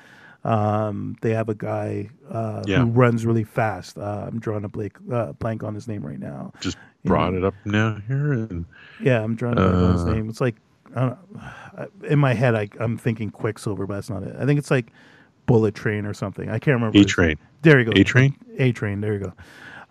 Um, 0.44 1.16
they 1.22 1.32
have 1.34 1.48
a 1.50 1.56
guy 1.56 2.10
uh, 2.30 2.64
Yeah. 2.66 2.80
who 2.80 2.86
runs 2.86 3.26
really 3.26 3.44
fast. 3.44 3.98
Uh, 3.98 4.26
I'm 4.28 4.40
drawing 4.40 4.66
a 4.66 4.70
blank, 4.70 4.98
uh, 5.12 5.34
blank 5.34 5.64
on 5.64 5.74
his 5.76 5.88
name 5.88 6.06
right 6.06 6.20
now. 6.20 6.52
Just 6.60 6.78
you 7.04 7.10
brought 7.10 7.32
know. 7.34 7.40
it 7.40 7.44
up 7.46 7.54
now 7.66 7.98
here, 8.08 8.34
and 8.34 8.66
Yeah, 9.00 9.24
I'm 9.24 9.38
think 9.38 9.58
of 9.58 9.94
his 9.94 10.04
Uh, 10.04 10.14
name. 10.14 10.30
It's 10.30 10.42
like 10.42 10.56
I 10.96 11.00
don't 11.02 11.18
know. 11.34 11.88
in 12.08 12.20
my 12.20 12.34
head, 12.34 12.56
I, 12.56 12.70
I'm 12.80 12.98
thinking 12.98 13.30
Quicksilver, 13.32 13.88
but 13.88 13.96
that's 13.96 14.10
not 14.10 14.22
it. 14.24 14.36
I 14.38 14.46
think 14.46 14.60
it's 14.60 14.70
like 14.70 14.92
Bullet 15.48 15.74
Train 15.76 16.06
or 16.06 16.14
something. 16.14 16.50
I 16.50 16.60
can't 16.60 16.76
remember. 16.76 17.00
A 17.00 17.04
Train, 17.04 17.38
There 17.62 17.80
you 17.80 17.86
go. 17.86 17.92
A 17.96 18.04
Train, 18.04 18.36
A 18.60 18.72
Train. 18.74 19.02
There 19.02 19.14
you 19.14 19.20
go. 19.20 19.34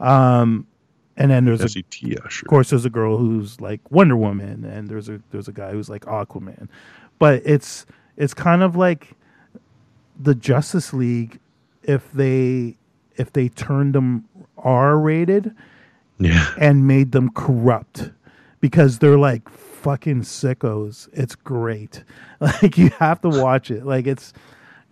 Um, 0.04 0.66
and 1.16 1.30
then 1.30 1.44
there's 1.44 1.60
a, 1.60 1.64
S 1.64 1.76
E 1.76 1.82
T. 1.90 2.10
Yeah, 2.10 2.28
sure. 2.28 2.46
of 2.46 2.50
course 2.50 2.70
there's 2.70 2.84
a 2.84 2.90
girl 2.90 3.16
who's 3.18 3.60
like 3.60 3.80
Wonder 3.90 4.16
Woman, 4.16 4.64
and 4.64 4.88
there's 4.88 5.08
a 5.08 5.20
there's 5.30 5.48
a 5.48 5.52
guy 5.52 5.72
who's 5.72 5.88
like 5.88 6.04
Aquaman, 6.06 6.68
but 7.18 7.42
it's 7.44 7.86
it's 8.16 8.34
kind 8.34 8.62
of 8.62 8.76
like 8.76 9.12
the 10.18 10.34
Justice 10.34 10.92
League 10.92 11.38
if 11.82 12.10
they 12.12 12.76
if 13.16 13.32
they 13.32 13.48
turned 13.48 13.94
them 13.94 14.24
R 14.56 14.98
rated 14.98 15.54
Yeah, 16.18 16.52
and 16.58 16.86
made 16.86 17.12
them 17.12 17.30
corrupt 17.32 18.10
because 18.60 18.98
they're 18.98 19.18
like 19.18 19.48
fucking 19.48 20.22
sickos. 20.22 21.08
It's 21.12 21.34
great. 21.34 22.04
Like 22.40 22.76
you 22.76 22.88
have 22.98 23.20
to 23.20 23.28
watch 23.28 23.70
it. 23.70 23.86
Like 23.86 24.08
it's 24.08 24.32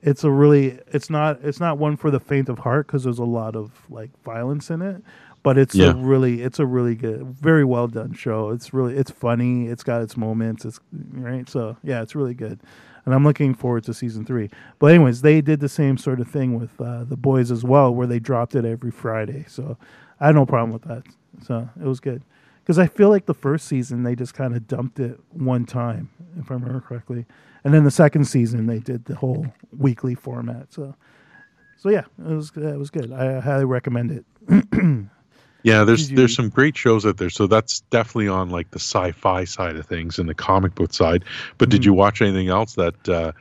it's 0.03 0.23
a 0.23 0.31
really 0.31 0.79
it's 0.93 1.11
not 1.11 1.41
it's 1.43 1.59
not 1.59 1.79
one 1.79 1.97
for 1.97 2.11
the 2.11 2.21
faint 2.21 2.49
of 2.49 2.61
heart 2.61 2.87
because 2.87 3.03
there's 3.03 3.19
a 3.19 3.25
lot 3.25 3.57
of 3.57 3.73
like 3.91 4.11
violence 4.23 4.71
in 4.71 4.81
it, 4.83 5.03
but 5.43 5.57
it's 5.59 5.75
Yeah. 5.75 5.93
a 5.93 5.95
really 5.97 6.43
it's 6.43 6.59
a 6.59 6.67
really 6.67 6.95
good, 6.95 7.25
very 7.41 7.65
well 7.65 7.87
done 7.89 8.13
show. 8.13 8.51
It's 8.51 8.73
really 8.75 8.97
it's 8.97 9.11
funny. 9.11 9.67
It's 9.69 9.83
got 9.83 10.03
its 10.03 10.17
moments. 10.17 10.65
It's 10.65 10.81
right. 11.13 11.49
So 11.49 11.77
yeah, 11.83 12.03
it's 12.03 12.15
really 12.15 12.35
good. 12.35 12.61
And 13.07 13.15
I'm 13.15 13.25
looking 13.25 13.55
forward 13.55 13.85
to 13.85 13.95
season 13.95 14.27
three. 14.27 14.51
But 14.79 14.89
anyways, 14.93 15.23
they 15.23 15.41
did 15.41 15.61
the 15.61 15.69
same 15.71 15.97
sort 15.97 16.21
of 16.21 16.29
thing 16.29 16.59
with 16.61 16.79
uh, 16.81 17.05
the 17.05 17.17
boys 17.17 17.51
as 17.51 17.65
well, 17.65 17.95
where 17.95 18.07
they 18.07 18.19
dropped 18.19 18.55
it 18.55 18.65
every 18.67 18.91
Friday. 18.91 19.47
So 19.49 19.79
I 20.21 20.27
had 20.27 20.35
no 20.35 20.45
problem 20.45 20.71
with 20.73 20.83
that. 20.83 21.05
So 21.43 21.69
it 21.81 21.87
was 21.87 22.01
good 22.01 22.23
because 22.63 22.79
I 22.79 22.87
feel 22.87 23.09
like 23.09 23.25
the 23.25 23.35
first 23.35 23.67
season 23.67 24.03
they 24.03 24.15
just 24.15 24.35
kind 24.35 24.55
of 24.55 24.67
dumped 24.69 25.01
it 25.01 25.19
one 25.31 25.65
time, 25.65 26.11
if 26.39 26.51
I 26.51 26.55
remember 26.55 26.81
correctly, 26.81 27.25
and 27.65 27.73
then 27.73 27.85
the 27.85 27.91
second 27.91 28.27
season 28.27 28.67
they 28.67 28.79
did 28.81 29.07
the 29.07 29.15
whole 29.15 29.47
weekly 29.77 30.15
format. 30.15 30.71
So, 30.73 30.95
so 31.79 31.89
yeah, 31.89 32.05
it 32.19 32.35
was 32.35 32.53
it 32.55 32.79
was 32.79 32.91
good. 32.91 33.11
I 33.13 33.41
highly 33.41 33.65
recommend 33.65 34.11
it. 34.11 34.25
yeah. 35.63 35.85
There's 35.85 36.09
there's 36.11 36.35
some 36.35 36.49
great 36.49 36.77
shows 36.77 37.05
out 37.07 37.17
there. 37.19 37.31
So 37.31 37.47
that's 37.47 37.81
definitely 37.91 38.29
on 38.29 38.51
like 38.51 38.71
the 38.71 38.79
sci-fi 38.79 39.45
side 39.45 39.77
of 39.77 39.87
things 39.87 40.19
and 40.19 40.29
the 40.29 40.35
comic 40.35 40.75
book 40.75 40.93
side. 40.93 41.25
But 41.59 41.69
did 41.71 41.83
Mhm. 41.83 41.85
you 41.87 41.93
watch 41.95 42.23
anything 42.23 42.49
else 42.49 42.75
that 42.75 43.09
uh, 43.09 43.33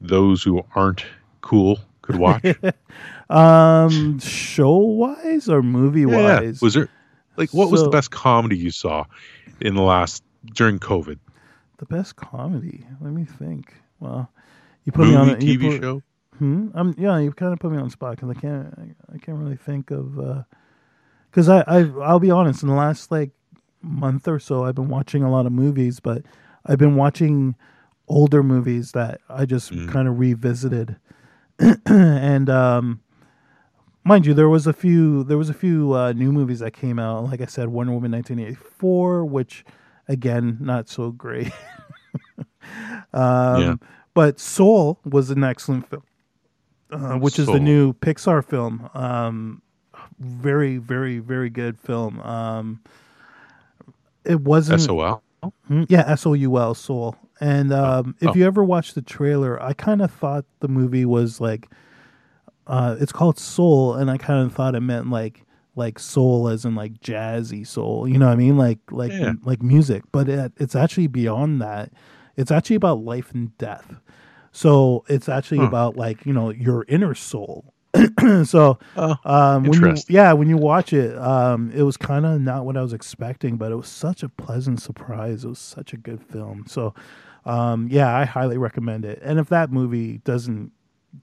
those 0.00 0.42
who 0.42 0.64
aren't 0.74 1.04
cool 1.40 1.78
could 2.02 2.16
watch? 2.16 2.44
um, 3.30 4.18
show 4.18 4.76
wise 4.76 5.48
or 5.48 5.62
movie 5.62 6.06
wise? 6.06 6.16
Yeah. 6.16 6.52
Was 6.62 6.74
there 6.74 6.88
like 7.36 7.52
what 7.54 7.70
was 7.70 7.82
the 7.82 7.90
best 7.90 8.10
comedy 8.10 8.56
you 8.56 8.70
saw 8.70 9.04
in 9.60 9.74
the 9.74 9.82
last 9.82 10.22
during 10.54 10.78
COVID? 10.78 11.18
the 11.78 11.86
best 11.86 12.16
comedy? 12.16 12.84
Let 13.00 13.12
me 13.12 13.24
think. 13.24 13.72
Well, 14.00 14.28
you 14.84 14.90
put 14.90 15.06
me 15.06 15.14
on 15.14 15.28
a 15.30 15.36
TV 15.36 15.70
put- 15.70 15.80
show. 15.80 16.02
Hmm. 16.38 16.68
Um. 16.74 16.94
Yeah. 16.98 17.18
You 17.18 17.32
kind 17.32 17.52
of 17.52 17.58
put 17.58 17.70
me 17.72 17.78
on 17.78 17.84
the 17.84 17.90
spot 17.90 18.16
because 18.16 18.30
I 18.36 18.40
can't. 18.40 18.74
I, 18.78 19.14
I 19.14 19.18
can't 19.18 19.38
really 19.38 19.56
think 19.56 19.90
of. 19.90 20.18
Because 21.38 21.48
I, 21.48 21.60
I. 21.68 21.78
I'll 22.02 22.18
be 22.18 22.32
honest. 22.32 22.64
In 22.64 22.68
the 22.68 22.74
last 22.74 23.12
like 23.12 23.30
month 23.80 24.26
or 24.26 24.40
so, 24.40 24.64
I've 24.64 24.74
been 24.74 24.88
watching 24.88 25.22
a 25.22 25.30
lot 25.30 25.46
of 25.46 25.52
movies, 25.52 26.00
but 26.00 26.22
I've 26.66 26.78
been 26.78 26.96
watching 26.96 27.54
older 28.08 28.42
movies 28.42 28.90
that 28.90 29.20
I 29.28 29.46
just 29.46 29.70
Mhm. 29.70 29.88
kind 29.88 30.08
of 30.08 30.18
revisited. 30.18 30.96
and 31.86 32.50
um, 32.50 33.02
mind 34.02 34.26
you, 34.26 34.34
there 34.34 34.48
was 34.48 34.66
a 34.66 34.72
few. 34.72 35.22
There 35.22 35.38
was 35.38 35.48
a 35.48 35.54
few 35.54 35.92
uh, 35.92 36.12
new 36.12 36.32
movies 36.32 36.58
that 36.58 36.72
came 36.72 36.98
out. 36.98 37.26
Like 37.26 37.40
I 37.40 37.46
said, 37.46 37.68
Wonder 37.68 37.92
Woman 37.92 38.10
1984, 38.10 39.24
which 39.24 39.64
again, 40.08 40.56
not 40.60 40.88
so 40.88 41.12
great. 41.12 41.52
um, 43.12 43.62
Yeah. 43.62 43.74
But 44.12 44.40
Soul 44.40 44.98
was 45.04 45.30
an 45.30 45.44
excellent 45.44 45.88
film 45.88 46.02
uh, 46.90 47.16
which 47.18 47.38
is 47.38 47.46
the 47.46 47.60
new 47.60 47.92
Pixar 47.92 48.44
film. 48.44 48.90
Um, 48.94 49.62
very, 50.18 50.78
very, 50.78 51.18
very 51.18 51.50
good 51.50 51.78
film. 51.78 52.20
Um, 52.20 52.80
it 54.24 54.40
wasn't, 54.40 54.80
SOL. 54.82 55.22
Hmm, 55.68 55.84
yeah, 55.88 56.04
S 56.06 56.26
O 56.26 56.32
U 56.34 56.58
L, 56.58 56.74
Soul. 56.74 57.16
And 57.40 57.72
um, 57.72 58.16
if 58.20 58.30
Oh. 58.30 58.34
you 58.34 58.44
ever 58.46 58.64
watched 58.64 58.94
the 58.94 59.02
trailer, 59.02 59.62
I 59.62 59.72
kind 59.72 60.02
of 60.02 60.10
thought 60.10 60.44
the 60.60 60.68
movie 60.68 61.04
was 61.04 61.40
like, 61.40 61.68
uh, 62.66 62.96
it's 63.00 63.12
called 63.12 63.38
Soul, 63.38 63.94
and 63.94 64.10
I 64.10 64.18
kind 64.18 64.44
of 64.44 64.52
thought 64.54 64.74
it 64.74 64.80
meant 64.80 65.08
like 65.10 65.44
like 65.76 65.98
soul 66.00 66.48
as 66.48 66.64
in 66.64 66.74
like 66.74 66.94
jazzy 67.00 67.64
soul. 67.66 68.08
You 68.08 68.18
know 68.18 68.26
what 68.26 68.32
I 68.32 68.36
mean? 68.36 68.58
Like 68.58 68.78
like 68.90 69.12
Yeah. 69.12 69.34
like 69.44 69.62
music, 69.62 70.02
but 70.12 70.28
it, 70.28 70.52
it's 70.56 70.74
actually 70.74 71.06
beyond 71.06 71.62
that. 71.62 71.92
It's 72.36 72.50
actually 72.50 72.76
about 72.76 72.98
life 73.04 73.32
and 73.32 73.56
death. 73.58 73.94
So 74.50 75.04
it's 75.08 75.28
actually 75.28 75.58
Huh. 75.58 75.66
about 75.66 75.96
like 75.96 76.26
you 76.26 76.32
know 76.32 76.50
your 76.50 76.84
inner 76.88 77.14
soul. 77.14 77.72
so 78.44 78.78
Oh, 78.96 79.16
um, 79.24 79.64
when 79.64 79.82
you, 79.82 79.94
yeah, 80.08 80.32
when 80.32 80.48
you 80.48 80.56
watch 80.56 80.92
it, 80.92 81.16
um, 81.18 81.70
it 81.74 81.82
was 81.82 81.96
kind 81.96 82.26
of 82.26 82.40
not 82.40 82.64
what 82.64 82.76
I 82.76 82.82
was 82.82 82.92
expecting, 82.92 83.56
but 83.56 83.72
it 83.72 83.76
was 83.76 83.88
such 83.88 84.22
a 84.22 84.28
pleasant 84.28 84.80
surprise. 84.80 85.44
It 85.44 85.48
was 85.48 85.58
such 85.58 85.92
a 85.92 85.96
good 85.96 86.22
film. 86.22 86.64
So, 86.66 86.94
um, 87.44 87.88
yeah, 87.90 88.14
I 88.14 88.24
highly 88.24 88.58
recommend 88.58 89.04
it. 89.04 89.20
And 89.22 89.38
if 89.38 89.48
that 89.48 89.72
movie 89.72 90.18
doesn't 90.18 90.72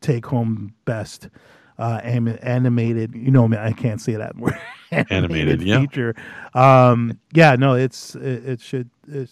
take 0.02 0.26
home 0.26 0.74
best 0.86 1.30
uh, 1.78 2.00
anim- 2.04 2.40
animated, 2.42 3.16
you 3.16 3.32
know, 3.32 3.48
I 3.54 3.72
can't 3.72 4.02
say 4.02 4.14
that 4.16 4.36
word. 4.38 4.60
Animated, 4.92 5.62
yeah. 5.62 5.82
feature. 5.82 6.16
Um, 6.54 7.20
yeah, 7.34 7.56
no, 7.56 7.76
it's 7.76 8.16
it, 8.16 8.46
it 8.48 8.62
should, 8.62 8.90
it, 9.08 9.30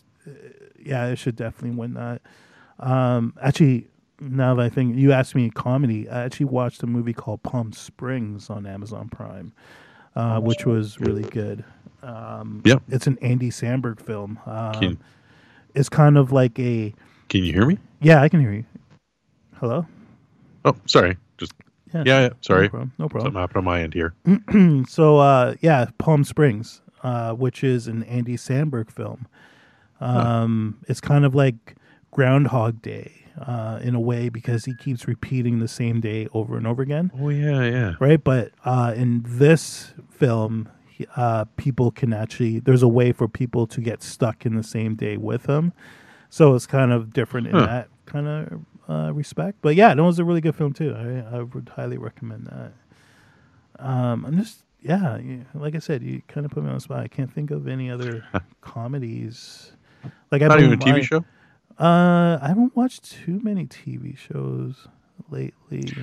yeah, 0.80 1.08
it 1.08 1.17
should 1.17 1.36
definitely 1.36 1.78
win 1.78 1.93
that. 1.96 2.22
Um, 2.80 3.34
actually, 3.41 3.88
now 4.32 4.56
that 4.56 4.64
I 4.64 4.70
think 4.70 4.96
you 4.96 5.12
asked 5.12 5.36
me 5.36 5.50
comedy, 5.50 6.10
I 6.10 6.24
actually 6.24 6.48
watched 6.48 6.82
a 6.84 6.88
movie 6.88 7.14
called 7.14 7.44
Palm 7.44 7.72
Springs 7.74 8.50
on 8.50 8.66
Amazon 8.66 9.10
Prime, 9.10 9.54
uh, 10.16 10.40
which 10.40 10.66
was 10.66 11.00
really 11.00 11.24
good. 11.24 11.64
Um, 12.02 12.62
Yep. 12.66 12.84
it's 12.90 13.08
an 13.08 13.18
Andy 13.22 13.50
Samberg 13.50 14.00
film. 14.02 14.40
Um, 14.46 14.74
Can- 14.74 14.98
it's 15.76 15.90
kind 15.90 16.18
of 16.18 16.32
like 16.32 16.58
a 16.60 16.94
Can 17.30 17.44
you 17.44 17.54
hear 17.54 17.66
me? 17.66 17.78
Yeah, 18.02 18.22
I 18.22 18.30
can 18.30 18.40
hear 18.42 18.52
you. 18.52 18.66
Hello. 19.56 19.86
Oh, 20.66 20.76
sorry. 20.86 21.18
Just 21.38 21.54
Yeah. 21.94 22.04
yeah, 22.06 22.20
yeah 22.22 22.30
sorry. 22.42 22.64
No 22.66 22.70
problem. 22.70 22.92
No 23.00 23.08
problem. 23.10 23.28
Something 23.34 23.42
happened 23.42 23.58
on 23.58 23.64
my 23.66 23.82
end 23.82 23.94
here. 23.94 24.14
so 24.88 25.18
uh, 25.18 25.56
yeah, 25.62 25.88
Palm 25.98 26.24
Springs, 26.24 26.82
uh, 27.04 27.34
which 27.34 27.64
is 27.64 27.88
an 27.88 28.04
Andy 28.04 28.36
Samberg 28.38 28.92
film. 28.92 29.28
Um, 30.02 30.78
It's 30.88 31.00
kind 31.02 31.24
of 31.26 31.34
like 31.34 31.76
Groundhog 32.13 32.82
Day 32.82 33.12
uh, 33.39 33.80
in 33.82 33.95
a 33.95 33.99
way 33.99 34.30
because 34.30 34.65
he 34.65 34.76
keeps 34.76 35.08
repeating 35.08 35.60
the 35.60 35.67
same 35.67 35.99
day 35.99 36.28
over 36.34 36.56
and 36.58 36.67
over 36.67 36.82
again, 36.84 37.12
Oh 37.19 37.30
yeah, 37.30 37.63
yeah. 37.63 37.93
right? 37.99 38.23
But 38.23 38.52
uh, 38.63 38.93
in 38.95 39.23
this 39.26 39.93
film, 40.12 40.69
uh, 41.15 41.45
people 41.58 41.89
can 41.91 42.13
actually 42.13 42.60
there's 42.60 42.84
a 42.84 42.88
way 42.88 43.12
for 43.12 43.28
people 43.28 43.65
to 43.67 43.82
get 43.82 44.04
stuck 44.04 44.45
in 44.45 44.56
the 44.56 44.63
same 44.63 44.95
day 44.95 45.17
with 45.17 45.47
him, 45.47 45.73
so 46.30 46.54
it's 46.54 46.67
kind 46.67 46.91
of 46.93 47.12
different 47.13 47.47
in 47.47 47.54
Huh. 47.54 47.65
that 47.65 47.89
kind 48.06 48.28
of 48.28 48.65
uh, 48.88 49.12
respect. 49.13 49.58
But 49.62 49.76
yeah, 49.76 49.93
that 49.95 50.04
was 50.04 50.19
a 50.19 50.23
really 50.23 50.41
good 50.41 50.56
film 50.56 50.71
too. 50.73 50.93
I, 50.95 51.38
I 51.38 51.41
would 51.41 51.69
highly 51.76 51.97
recommend 51.97 52.45
that. 52.47 52.73
Um, 53.84 54.26
I'm 54.26 54.38
just 54.38 54.60
yeah, 54.82 55.17
like 55.56 55.76
I 55.76 55.80
said, 55.80 56.04
you 56.04 56.21
kind 56.28 56.45
of 56.45 56.52
put 56.52 56.62
me 56.62 56.69
on 56.69 56.76
the 56.76 56.82
spot. 56.82 56.99
I 56.99 57.08
can't 57.08 57.34
think 57.34 57.49
of 57.52 57.67
any 57.67 57.89
other 57.89 58.23
comedies. 58.62 59.71
Like 60.32 60.41
I've 60.41 60.49
Not 60.49 60.60
even 60.60 60.73
a 60.73 60.78
TV 60.78 61.02
show. 61.04 61.23
Uh, 61.80 62.40
I 62.42 62.48
haven't 62.48 62.76
watched 62.76 63.12
too 63.12 63.40
many 63.42 63.66
TV 63.66 64.18
shows 64.18 64.88
lately. 65.30 65.94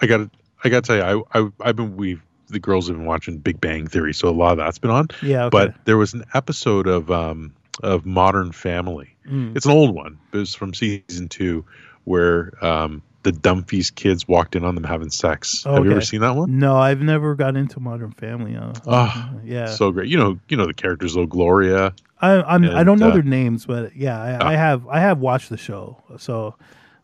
I 0.00 0.06
got 0.06 0.18
to 0.18 0.30
I 0.64 0.68
got 0.68 0.84
to 0.84 0.88
tell 0.88 0.96
you, 0.96 1.24
I, 1.32 1.40
I 1.40 1.48
I've 1.60 1.76
been 1.76 1.96
we 1.96 2.18
the 2.48 2.58
girls 2.58 2.88
have 2.88 2.96
been 2.96 3.06
watching 3.06 3.38
Big 3.38 3.60
Bang 3.60 3.86
Theory, 3.86 4.14
so 4.14 4.28
a 4.28 4.30
lot 4.30 4.52
of 4.52 4.58
that's 4.58 4.78
been 4.78 4.90
on. 4.90 5.08
Yeah, 5.22 5.44
okay. 5.46 5.50
But 5.50 5.84
there 5.84 5.96
was 5.96 6.14
an 6.14 6.24
episode 6.34 6.86
of 6.86 7.10
um 7.10 7.54
of 7.82 8.06
Modern 8.06 8.52
Family. 8.52 9.16
Mm. 9.28 9.56
It's 9.56 9.66
an 9.66 9.72
old 9.72 9.94
one. 9.94 10.18
But 10.30 10.38
it 10.38 10.40
was 10.40 10.54
from 10.54 10.74
season 10.74 11.28
two, 11.28 11.64
where 12.04 12.52
um 12.64 13.02
the 13.26 13.32
Dunphy 13.32 13.92
kids 13.96 14.28
walked 14.28 14.54
in 14.54 14.64
on 14.64 14.76
them 14.76 14.84
having 14.84 15.10
sex. 15.10 15.64
Have 15.64 15.84
you 15.84 15.90
ever 15.90 16.00
seen 16.00 16.20
that 16.20 16.36
one? 16.36 16.60
No, 16.60 16.76
I've 16.76 17.00
never 17.00 17.34
got 17.34 17.56
into 17.56 17.80
Modern 17.80 18.12
Family. 18.12 18.56
Uh, 18.56 18.72
Oh, 18.86 19.30
yeah, 19.44 19.66
So 19.66 19.90
great. 19.90 20.08
You 20.08 20.16
know, 20.16 20.38
you 20.48 20.56
know 20.56 20.64
the 20.66 20.72
characters 20.74 21.14
though. 21.14 21.26
Gloria. 21.26 21.92
I, 22.20 22.40
I'm. 22.42 22.64
I 22.64 22.84
don't 22.84 23.00
know 23.00 23.08
uh, 23.08 23.14
their 23.14 23.24
names, 23.24 23.66
but 23.66 23.96
yeah, 23.96 24.22
I, 24.22 24.52
I 24.52 24.56
have. 24.56 24.86
I 24.86 25.00
have 25.00 25.18
watched 25.18 25.50
the 25.50 25.56
show, 25.56 26.00
so 26.18 26.54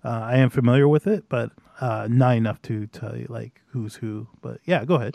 uh, 0.05 0.09
I 0.09 0.37
am 0.37 0.49
familiar 0.49 0.87
with 0.87 1.09
it, 1.09 1.25
but 1.29 1.51
uh, 1.81 2.07
not 2.09 2.37
enough 2.37 2.63
to 2.63 2.87
tell 2.87 3.17
you 3.17 3.27
like 3.29 3.61
who's 3.67 3.97
who. 3.97 4.29
But 4.43 4.61
yeah, 4.65 4.85
go 4.85 4.95
ahead. 4.95 5.15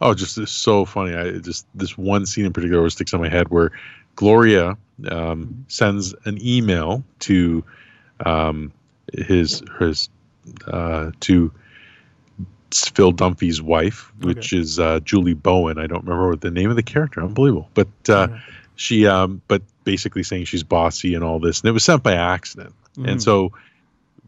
Oh, 0.00 0.14
just 0.14 0.36
it's 0.36 0.50
so 0.50 0.84
funny. 0.84 1.14
I 1.14 1.38
just 1.38 1.64
this 1.76 1.96
one 1.96 2.26
scene 2.26 2.44
in 2.44 2.52
particular 2.52 2.80
always 2.80 2.94
sticks 2.94 3.12
in 3.12 3.20
my 3.20 3.28
head 3.28 3.50
where 3.50 3.70
Gloria 4.16 4.76
um, 5.08 5.64
sends 5.68 6.12
an 6.24 6.38
email 6.44 7.04
to 7.20 7.64
um, 8.26 8.72
his 9.16 9.62
his 9.78 10.08
uh, 10.66 11.10
to 11.20 11.52
Phil 12.72 13.12
Dunphy's 13.12 13.62
wife, 13.62 14.12
which 14.20 14.52
is 14.52 14.78
uh, 14.80 15.00
Julie 15.00 15.34
Bowen. 15.34 15.78
I 15.78 15.86
don't 15.86 16.04
remember 16.04 16.36
the 16.36 16.50
name 16.50 16.70
of 16.70 16.76
the 16.76 16.82
character. 16.82 17.22
Unbelievable, 17.22 17.68
but 17.74 17.88
uh, 18.08 18.28
Yeah. 18.30 18.40
she 18.74 19.06
um, 19.06 19.42
but 19.46 19.62
basically 19.84 20.22
saying 20.24 20.46
she's 20.46 20.64
bossy 20.64 21.14
and 21.14 21.22
all 21.22 21.38
this, 21.38 21.60
and 21.60 21.68
it 21.68 21.72
was 21.72 21.84
sent 21.84 22.02
by 22.02 22.14
accident. 22.14 22.74
Mhm. 22.96 23.10
And 23.10 23.22
so, 23.22 23.52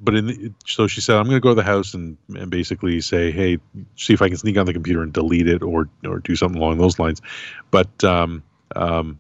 but 0.01 0.15
in 0.15 0.27
the, 0.27 0.53
so 0.67 0.87
she 0.87 1.01
said, 1.01 1.17
I'm 1.17 1.25
going 1.25 1.37
to 1.37 1.41
go 1.41 1.49
to 1.51 1.55
the 1.55 1.63
house 1.65 1.95
and, 1.95 2.19
and 2.35 2.51
basically 2.51 3.01
say, 3.01 3.33
hey, 3.33 3.59
see 3.97 4.13
if 4.13 4.23
I 4.23 4.29
can 4.29 4.37
sneak 4.37 4.59
on 4.59 4.67
the 4.67 4.73
computer 4.75 5.03
and 5.03 5.13
delete 5.13 5.49
it 5.49 5.63
or 5.63 5.89
or 6.05 6.19
do 6.21 6.37
something 6.37 6.61
along 6.61 6.79
those 6.79 6.99
lines. 6.99 7.23
But 7.71 8.05
um, 8.05 8.43
um, 8.77 9.19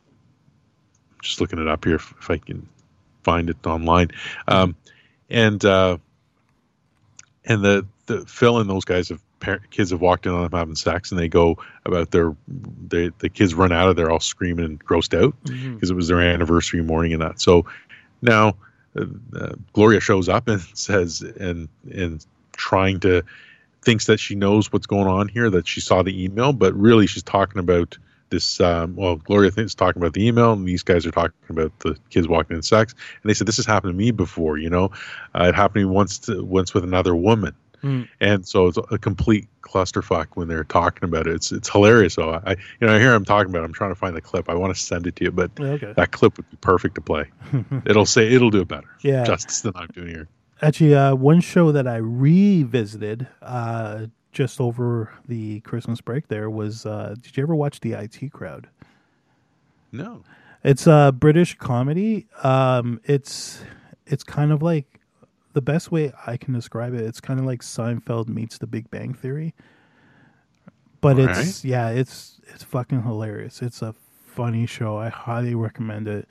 just 1.22 1.40
looking 1.40 1.58
it 1.58 1.66
up 1.66 1.84
here 1.84 1.96
if, 1.96 2.14
if 2.20 2.30
I 2.30 2.38
can 2.38 2.68
find 3.24 3.50
it 3.50 3.66
online. 3.66 4.10
Um, 4.46 4.76
and 5.28 5.64
uh, 5.64 5.98
and 7.46 7.64
the 7.64 7.86
the 8.06 8.24
Phil 8.26 8.58
and 8.58 8.68
those 8.68 8.84
guys 8.84 9.08
have 9.08 9.22
kids 9.70 9.90
have 9.90 10.00
walked 10.00 10.26
in 10.26 10.32
on 10.32 10.42
them 10.42 10.52
having 10.52 10.74
sex 10.74 11.10
and 11.10 11.20
they 11.20 11.28
go 11.28 11.58
about 11.84 12.10
their 12.10 12.34
they, 12.88 13.10
the 13.18 13.28
kids 13.28 13.54
run 13.54 13.72
out 13.72 13.88
of 13.88 13.96
there 13.96 14.10
all 14.10 14.20
screaming 14.20 14.64
and 14.64 14.84
grossed 14.84 15.16
out 15.16 15.34
because 15.44 15.90
it 15.90 15.94
was 15.94 16.08
their 16.08 16.20
anniversary 16.20 16.82
morning 16.82 17.12
and 17.12 17.22
that. 17.22 17.40
So 17.40 17.66
now 18.22 18.56
uh, 18.98 19.04
uh, 19.34 19.52
Gloria 19.72 20.00
shows 20.00 20.28
up 20.28 20.48
and 20.48 20.60
says 20.74 21.22
and 21.22 21.68
and 21.92 22.24
trying 22.56 23.00
to 23.00 23.22
thinks 23.82 24.06
that 24.06 24.18
she 24.18 24.34
knows 24.34 24.72
what's 24.72 24.86
going 24.86 25.06
on 25.06 25.28
here 25.28 25.48
that 25.48 25.68
she 25.68 25.80
saw 25.80 26.02
the 26.02 26.24
email, 26.24 26.52
but 26.52 26.74
really 26.74 27.06
she's 27.06 27.22
talking 27.22 27.60
about 27.60 27.96
this. 28.30 28.60
Um, 28.60 28.96
well, 28.96 29.16
Gloria 29.16 29.50
thinks 29.50 29.74
talking 29.74 30.00
about 30.00 30.12
the 30.14 30.26
email, 30.26 30.52
and 30.52 30.66
these 30.66 30.82
guys 30.82 31.06
are 31.06 31.10
talking 31.10 31.32
about 31.48 31.78
the 31.80 31.96
kids 32.10 32.28
walking 32.28 32.56
in 32.56 32.62
sex. 32.62 32.94
And 33.22 33.28
they 33.30 33.34
said 33.34 33.46
this 33.46 33.56
has 33.56 33.66
happened 33.66 33.92
to 33.92 33.96
me 33.96 34.10
before. 34.10 34.58
You 34.58 34.70
know, 34.70 34.90
uh, 35.34 35.44
it 35.48 35.54
happened 35.54 35.82
to 35.82 35.86
me 35.88 35.94
once 35.94 36.18
to, 36.20 36.44
once 36.44 36.74
with 36.74 36.84
another 36.84 37.14
woman. 37.16 37.54
Mm. 37.82 38.08
And 38.20 38.48
so 38.48 38.66
it's 38.68 38.78
a 38.90 38.98
complete 38.98 39.46
clusterfuck 39.60 40.28
when 40.34 40.48
they're 40.48 40.64
talking 40.64 41.04
about 41.04 41.26
it. 41.26 41.34
It's 41.34 41.52
it's 41.52 41.68
hilarious. 41.68 42.14
So 42.14 42.40
I, 42.46 42.52
you 42.80 42.86
know, 42.86 42.94
I 42.94 42.98
hear 42.98 43.14
I'm 43.14 43.24
talking 43.24 43.50
about. 43.50 43.62
It. 43.62 43.66
I'm 43.66 43.72
trying 43.74 43.90
to 43.90 43.94
find 43.96 44.16
the 44.16 44.20
clip. 44.22 44.48
I 44.48 44.54
want 44.54 44.74
to 44.74 44.80
send 44.80 45.06
it 45.06 45.14
to 45.16 45.24
you, 45.24 45.30
but 45.30 45.50
Okay. 45.60 45.92
that 45.94 46.10
clip 46.10 46.36
would 46.38 46.48
be 46.50 46.56
perfect 46.56 46.94
to 46.96 47.00
play. 47.02 47.26
It'll 47.86 48.06
say 48.06 48.32
it'll 48.32 48.50
do 48.50 48.62
it 48.62 48.68
better. 48.68 48.88
Yeah. 49.02 49.24
justice 49.24 49.60
than 49.60 49.72
I'm 49.76 49.88
doing 49.88 50.08
here. 50.08 50.28
Actually, 50.62 50.94
uh, 50.94 51.14
one 51.14 51.40
show 51.42 51.70
that 51.70 51.86
I 51.86 51.96
revisited 51.96 53.26
uh, 53.42 54.06
just 54.36 54.60
over 54.60 55.10
the 55.26 55.60
Christmas 55.60 56.02
break 56.02 56.28
there 56.28 56.50
was. 56.50 56.84
Uh, 56.84 57.14
did 57.20 57.36
you 57.36 57.42
ever 57.42 57.54
watch 57.54 57.80
the 57.80 57.94
IT 57.94 58.30
Crowd? 58.32 58.68
No, 59.92 60.24
It's 60.62 60.86
a 60.86 61.14
British 61.18 61.56
comedy. 61.56 62.26
Um, 62.42 63.00
it's 63.04 63.62
it's 64.06 64.22
kind 64.22 64.52
of 64.52 64.62
like 64.62 65.00
the 65.54 65.62
best 65.62 65.90
way 65.90 66.12
I 66.26 66.36
can 66.36 66.52
describe 66.52 66.92
it. 66.92 67.00
It's 67.00 67.20
kind 67.20 67.40
of 67.40 67.46
like 67.46 67.62
Seinfeld 67.62 68.28
meets 68.28 68.58
The 68.58 68.66
Big 68.66 68.90
Bang 68.90 69.14
Theory, 69.14 69.54
but 71.00 71.18
All 71.18 71.28
it's 71.28 71.64
yeah, 71.64 71.88
it's 71.88 72.38
it's 72.52 72.62
fucking 72.62 73.04
hilarious. 73.04 73.62
It's 73.62 73.80
a 73.80 73.94
funny 74.26 74.66
show. 74.66 74.98
I 74.98 75.08
highly 75.08 75.54
recommend 75.54 76.08
it. 76.08 76.28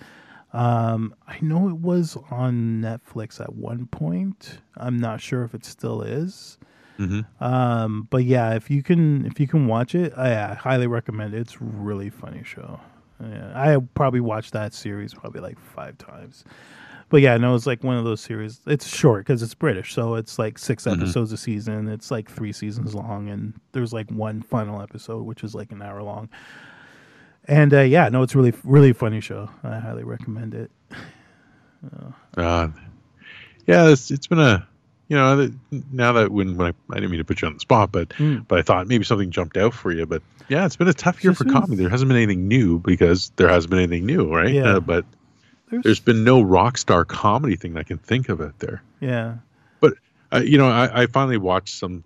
Um, 0.54 1.16
I 1.28 1.40
know 1.42 1.68
it 1.70 1.78
was 1.78 2.18
on 2.30 2.82
Netflix 2.82 3.42
at 3.42 3.56
one 3.56 3.88
point. 3.88 4.60
I'm 4.78 4.98
not 4.98 5.22
sure 5.22 5.44
if 5.44 5.56
it 5.56 5.66
still 5.66 6.04
is. 6.04 6.60
Hmm 6.98 7.22
Um, 7.42 8.08
but 8.10 8.24
yeah, 8.24 8.54
if 8.56 8.70
you 8.70 8.82
can 8.84 9.26
if 9.26 9.40
you 9.40 9.48
can 9.48 9.68
watch 9.68 9.96
it, 9.96 10.14
I, 10.18 10.52
I 10.52 10.54
highly 10.54 10.88
recommend 10.88 11.34
it. 11.34 11.42
It's 11.42 11.56
a 11.56 11.60
really 11.62 12.10
funny 12.10 12.44
show. 12.44 12.80
Yeah, 13.22 13.52
I 13.56 13.78
probably 13.94 14.20
watched 14.20 14.54
that 14.54 14.74
series 14.74 15.14
probably 15.14 15.42
like 15.42 15.60
five 15.60 15.98
times. 15.98 16.44
But 17.10 17.22
yeah, 17.22 17.38
no, 17.38 17.54
it's 17.56 17.68
like 17.68 17.84
one 17.84 17.98
of 17.98 18.04
those 18.04 18.20
series. 18.20 18.60
It's 18.66 18.88
short 18.88 19.26
because 19.26 19.44
it's 19.44 19.54
British, 19.54 19.94
so 19.94 20.16
it's 20.16 20.40
like 20.40 20.58
6 20.58 20.84
Mhm. 20.86 20.94
episodes 20.94 21.32
a 21.32 21.38
season. 21.38 21.88
It's 21.88 22.10
like 22.10 22.30
three 22.30 22.52
seasons 22.52 22.96
long, 22.96 23.30
and 23.30 23.54
there's 23.74 23.94
like 23.94 24.10
one 24.10 24.42
final 24.42 24.82
episode, 24.82 25.24
which 25.24 25.44
is 25.44 25.54
like 25.54 25.72
an 25.72 25.82
hour 25.84 26.02
long. 26.02 26.30
And 27.48 27.74
uh, 27.76 27.82
yeah, 27.82 28.10
no, 28.10 28.24
it's 28.24 28.36
really 28.36 28.54
really 28.64 28.92
funny 28.92 29.22
show. 29.22 29.50
I 29.64 29.78
highly 29.80 30.04
recommend 30.04 30.56
it. 30.56 30.72
Uh, 32.38 32.70
yeah, 33.68 33.90
it's, 33.90 34.10
it's 34.12 34.28
been 34.28 34.40
a 34.40 34.68
you 35.08 35.16
know 35.18 35.50
now 35.92 36.14
that 36.14 36.32
when 36.32 36.58
when 36.58 36.68
I, 36.68 36.94
I 36.94 36.96
didn't 36.96 37.12
mean 37.12 37.20
to 37.20 37.24
put 37.26 37.42
you 37.42 37.48
on 37.48 37.54
the 37.56 37.60
spot, 37.60 37.92
but 37.92 38.10
Mm. 38.10 38.48
but 38.48 38.60
I 38.60 38.62
thought 38.62 38.88
maybe 38.88 39.04
something 39.04 39.32
jumped 39.32 39.58
out 39.58 39.74
for 39.74 39.92
you. 39.92 40.06
But 40.06 40.22
yeah, 40.50 40.66
it's 40.66 40.76
been 40.76 40.88
a 40.88 40.94
tough 40.94 41.24
year 41.24 41.34
for 41.34 41.46
comedy. 41.46 41.76
There 41.76 41.90
hasn't 41.90 42.08
been 42.10 42.18
anything 42.18 42.48
new 42.48 42.80
because 42.80 43.32
there 43.36 43.48
hasn't 43.50 43.70
been 43.72 43.80
anything 43.80 44.06
new, 44.06 44.34
right? 44.34 44.54
Yeah. 44.54 44.76
Uh, 44.76 44.80
but 44.80 45.06
there's 45.72 46.00
been 46.00 46.24
no 46.24 46.42
rock 46.42 46.78
star 46.78 47.04
comedy 47.06 47.56
thing 47.56 47.78
I 47.78 47.84
can 47.84 47.98
think 47.98 48.30
of 48.30 48.40
out 48.42 48.58
there. 48.60 48.82
yeah. 49.00 49.36
Uh, 50.32 50.40
you 50.40 50.58
know, 50.58 50.68
I, 50.68 51.04
I 51.04 51.06
finally 51.06 51.38
watched 51.38 51.76
some. 51.76 52.04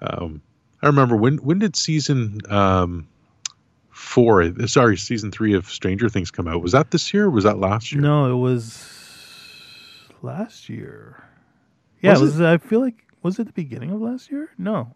Um, 0.00 0.40
I 0.80 0.86
remember 0.86 1.16
when 1.16 1.38
when 1.38 1.58
did 1.58 1.74
season 1.74 2.40
um, 2.48 3.08
four? 3.90 4.50
Sorry, 4.68 4.96
season 4.96 5.32
three 5.32 5.54
of 5.54 5.66
Stranger 5.68 6.08
Things 6.08 6.30
come 6.30 6.46
out. 6.46 6.62
Was 6.62 6.72
that 6.72 6.92
this 6.92 7.12
year? 7.12 7.24
or 7.24 7.30
Was 7.30 7.44
that 7.44 7.58
last 7.58 7.90
year? 7.92 8.00
No, 8.00 8.30
it 8.32 8.40
was 8.40 8.88
last 10.22 10.68
year. 10.68 11.22
Yeah, 12.02 12.12
Was 12.12 12.20
it 12.20 12.24
was. 12.24 12.40
I 12.40 12.58
feel 12.58 12.80
like 12.80 13.04
was 13.22 13.38
it 13.38 13.46
the 13.46 13.52
beginning 13.52 13.90
of 13.90 14.00
last 14.00 14.30
year? 14.30 14.50
No, 14.58 14.94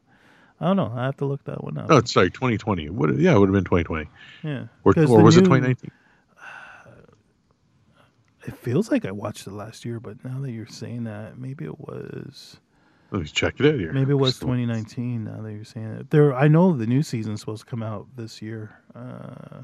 I 0.61 0.67
don't 0.67 0.77
know. 0.77 0.93
I 0.95 1.05
have 1.07 1.17
to 1.19 1.25
look 1.25 1.45
that 1.45 1.63
one 1.65 1.79
up. 1.79 1.87
Oh, 1.91 2.03
sorry, 2.05 2.31
2020. 2.31 2.91
What? 2.91 3.17
Yeah, 3.19 3.35
it 3.35 3.39
would 3.39 3.49
have 3.49 3.55
been 3.55 3.65
2020, 3.65 4.09
yeah, 4.45 4.67
or, 4.85 4.93
or 4.97 5.23
was 5.23 5.37
it 5.37 5.41
new- 5.43 5.47
2019? 5.49 5.91
It 8.47 8.57
feels 8.57 8.91
like 8.91 9.05
I 9.05 9.11
watched 9.11 9.47
it 9.47 9.53
last 9.53 9.85
year, 9.85 10.01
but 10.01 10.25
now 10.25 10.41
that 10.41 10.51
you're 10.51 10.67
saying 10.67 11.05
that, 11.05 11.39
maybe 11.39 11.67
it 11.67 11.79
was. 11.79 12.57
Let 13.11 13.21
me 13.23 13.29
check 13.29 13.57
it 13.61 13.67
out 13.67 13.79
here. 13.79 13.93
Maybe 13.93 14.13
it 14.13 14.15
was 14.15 14.39
2019. 14.39 15.25
Now 15.25 15.43
that 15.43 15.53
you're 15.53 15.65
saying 15.65 15.87
it, 15.87 16.11
there. 16.11 16.35
I 16.35 16.49
know 16.49 16.73
the 16.75 16.87
new 16.87 17.03
season's 17.03 17.41
supposed 17.41 17.65
to 17.65 17.71
come 17.71 17.83
out 17.83 18.07
this 18.17 18.41
year. 18.41 18.71
Uh, 18.95 19.63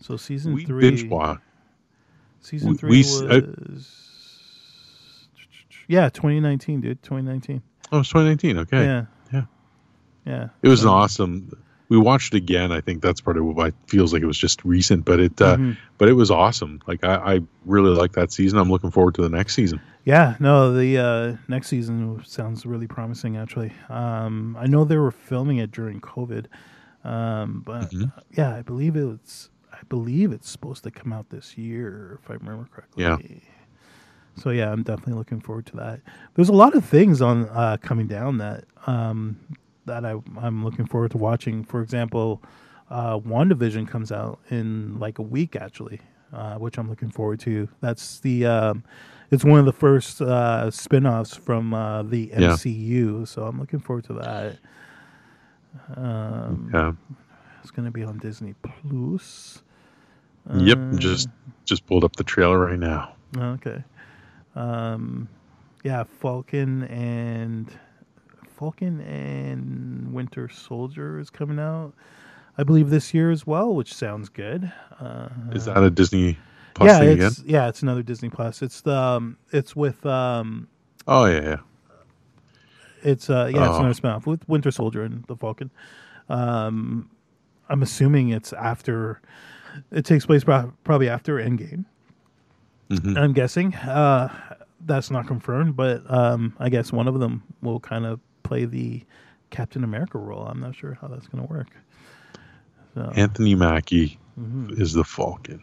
so 0.00 0.16
season 0.16 0.52
We 0.54 0.64
three. 0.64 0.80
binge 0.90 1.04
watch. 1.04 1.40
Season 2.40 2.70
we- 2.72 2.76
three 2.76 2.90
we 2.90 2.98
was. 2.98 3.22
I- 3.22 3.36
yeah, 5.92 6.08
2019, 6.08 6.80
dude. 6.80 7.02
2019. 7.02 7.62
Oh, 7.92 8.00
it's 8.00 8.08
2019. 8.08 8.58
Okay. 8.60 8.84
Yeah. 8.84 9.04
Yeah. 9.32 9.42
Yeah. 10.24 10.48
It 10.62 10.68
was 10.68 10.82
an 10.82 10.88
awesome. 10.88 11.50
we 11.88 11.98
watched 11.98 12.32
it 12.34 12.38
again. 12.38 12.72
I 12.72 12.80
think 12.80 13.02
that's 13.02 13.20
part 13.20 13.36
of 13.36 13.44
what 13.44 13.74
feels 13.86 14.12
like 14.14 14.22
it 14.22 14.26
was 14.26 14.38
just 14.38 14.64
recent, 14.64 15.04
but 15.04 15.20
it 15.20 15.40
uh, 15.42 15.56
Mm-hmm. 15.56 15.72
but 15.98 16.08
it 16.08 16.14
was 16.14 16.30
awesome. 16.30 16.80
Like 16.86 17.04
I, 17.04 17.34
I 17.34 17.40
really 17.66 17.90
like 17.94 18.12
that 18.12 18.32
season. 18.32 18.58
I'm 18.58 18.70
looking 18.70 18.90
forward 18.90 19.14
to 19.16 19.22
the 19.22 19.28
next 19.28 19.54
season. 19.54 19.80
Yeah, 20.04 20.34
no, 20.40 20.72
the 20.72 20.98
uh, 20.98 21.36
next 21.48 21.68
season 21.68 22.20
sounds 22.24 22.64
really 22.66 22.86
promising. 22.88 23.36
Actually, 23.36 23.72
um, 23.88 24.56
I 24.58 24.66
know 24.66 24.84
they 24.84 24.96
were 24.96 25.12
filming 25.12 25.58
it 25.58 25.70
during 25.70 26.00
COVID, 26.00 26.46
um, 27.04 27.62
but 27.66 27.90
Mm-hmm. 27.90 28.04
yeah, 28.32 28.54
I 28.56 28.62
believe 28.62 28.96
it's 28.96 29.50
I 29.72 29.78
believe 29.88 30.32
it's 30.32 30.48
supposed 30.48 30.82
to 30.84 30.90
come 30.90 31.12
out 31.12 31.28
this 31.30 31.58
year, 31.58 32.18
if 32.22 32.30
I 32.30 32.34
remember 32.34 32.68
correctly. 32.72 33.04
Yeah. 33.04 33.18
So 34.36 34.50
yeah, 34.50 34.70
I'm 34.72 34.82
definitely 34.82 35.14
looking 35.14 35.40
forward 35.40 35.66
to 35.66 35.76
that. 35.76 36.00
There's 36.34 36.48
a 36.48 36.52
lot 36.54 36.74
of 36.74 36.84
things 36.84 37.20
on 37.20 37.48
uh, 37.50 37.76
coming 37.82 38.06
down 38.06 38.38
that 38.38 38.64
um, 38.86 39.38
that 39.86 40.04
I, 40.04 40.16
I'm 40.40 40.64
looking 40.64 40.86
forward 40.86 41.10
to 41.12 41.18
watching. 41.18 41.64
For 41.64 41.82
example, 41.82 42.42
uh, 42.90 43.18
WandaVision 43.18 43.86
comes 43.88 44.10
out 44.12 44.38
in 44.50 44.98
like 44.98 45.18
a 45.18 45.22
week 45.22 45.54
actually, 45.56 46.00
uh, 46.32 46.54
which 46.56 46.78
I'm 46.78 46.88
looking 46.88 47.10
forward 47.10 47.40
to. 47.40 47.68
That's 47.80 48.20
the 48.20 48.46
um, 48.46 48.84
it's 49.30 49.44
one 49.44 49.58
of 49.60 49.64
the 49.66 49.72
first 49.72 50.20
uh, 50.20 50.70
spin-offs 50.70 51.34
from 51.36 51.72
uh, 51.74 52.02
the 52.02 52.30
Yeah. 52.32 52.50
MCU, 52.52 53.26
so 53.26 53.44
I'm 53.44 53.58
looking 53.58 53.80
forward 53.80 54.04
to 54.04 54.12
that. 54.14 54.56
Um, 55.96 56.70
Yeah. 56.72 56.92
It's 57.62 57.70
going 57.70 57.86
to 57.86 57.92
be 57.92 58.02
on 58.02 58.18
Disney 58.18 58.54
Plus. 58.62 59.62
yep. 60.54 60.78
Uh, 60.78 60.96
Just 60.96 61.28
just 61.64 61.86
pulled 61.86 62.02
up 62.04 62.16
the 62.16 62.24
trailer 62.24 62.58
right 62.58 62.78
now. 62.78 63.14
Okay. 63.38 63.82
Um, 64.54 65.28
yeah, 65.84 66.04
Falcon 66.04 66.84
and 66.84 67.70
Falcon 68.58 69.00
and 69.00 70.12
Winter 70.12 70.48
Soldier 70.48 71.18
is 71.18 71.30
coming 71.30 71.58
out, 71.58 71.92
I 72.58 72.62
believe, 72.62 72.90
this 72.90 73.12
year 73.14 73.30
as 73.30 73.46
well, 73.46 73.74
which 73.74 73.92
sounds 73.94 74.28
good. 74.28 74.70
Uh, 75.00 75.28
Is 75.52 75.64
that 75.64 75.82
a 75.82 75.90
Disney 75.90 76.38
Plus 76.74 76.86
yeah, 76.88 76.98
thing 77.00 77.08
again? 77.10 77.26
it's 77.28 77.42
yeah, 77.44 77.68
it's 77.68 77.82
another 77.82 78.02
Disney 78.02 78.28
Plus. 78.30 78.62
It's 78.62 78.80
the 78.82 78.94
um, 78.94 79.36
it's 79.52 79.74
with 79.74 80.04
um, 80.06 80.68
Oh 81.08 81.24
yeah, 81.24 81.40
yeah. 81.42 81.56
it's 83.02 83.28
uh, 83.28 83.50
yeah, 83.52 83.66
it's 83.66 83.74
Oh. 83.76 83.80
another 83.80 83.94
spinoff 83.94 84.26
with 84.26 84.48
Winter 84.48 84.70
Soldier 84.70 85.02
and 85.02 85.24
the 85.24 85.36
Falcon. 85.36 85.70
Um, 86.28 87.10
I'm 87.68 87.82
assuming 87.82 88.28
it's 88.30 88.52
after. 88.52 89.20
It 89.90 90.04
takes 90.04 90.26
place 90.26 90.44
probably 90.44 91.08
after 91.08 91.36
Endgame. 91.36 91.86
Mhm. 92.92 93.16
I'm 93.18 93.32
guessing. 93.32 93.74
Uh, 93.74 94.28
that's 94.84 95.10
not 95.10 95.26
confirmed, 95.26 95.76
but 95.76 96.02
um, 96.12 96.54
I 96.58 96.68
guess 96.68 96.92
one 96.92 97.08
of 97.08 97.18
them 97.20 97.42
will 97.62 97.80
kind 97.80 98.04
of 98.04 98.20
play 98.42 98.64
the 98.64 99.02
Captain 99.50 99.84
America 99.84 100.18
role. 100.18 100.44
I'm 100.46 100.60
not 100.60 100.74
sure 100.74 100.98
how 101.00 101.08
that's 101.08 101.26
going 101.28 101.46
to 101.46 101.52
work. 101.52 101.68
So, 102.94 103.10
Anthony 103.14 103.54
Mackie 103.54 104.18
mhm, 104.38 104.78
is 104.78 104.92
the 104.92 105.04
Falcon. 105.04 105.60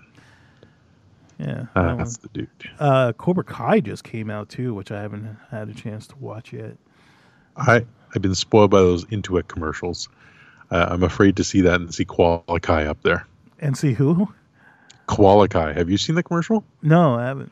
yeah. 1.38 1.65
that. 1.76 1.98
That's 1.98 2.18
the 2.18 2.28
dude. 2.30 2.50
Uh, 2.80 3.13
Cobra 3.13 3.44
Kai 3.44 3.82
just 3.82 4.04
came 4.04 4.30
out 4.30 4.50
too, 4.50 4.74
which 4.74 4.92
I 4.92 5.02
haven't 5.02 5.38
had 5.52 5.70
a 5.70 5.74
chance 5.74 6.08
to 6.08 6.15
watch 6.18 6.54
yet. 6.54 6.78
I 7.58 7.86
I've 8.15 8.22
been 8.22 8.36
spoiled 8.36 8.72
by 8.72 8.80
those 8.80 9.06
Intuit 9.06 9.48
commercials. 9.48 10.10
Uh, 10.72 10.88
I'm 10.89 11.04
afraid 11.04 11.36
to 11.38 11.44
see 11.44 11.62
that 11.62 11.76
and 11.82 11.94
see 11.94 12.06
Qualikai 12.06 12.88
up 12.88 13.02
there. 13.04 13.28
And 13.60 13.78
see 13.78 13.94
who? 13.94 14.34
Qualikai. 15.10 15.76
Have 15.76 15.89
you 15.89 15.98
seen 15.98 16.15
the 16.15 16.24
commercial? 16.24 16.63
No, 16.82 17.15
I 17.15 17.26
haven't. 17.26 17.52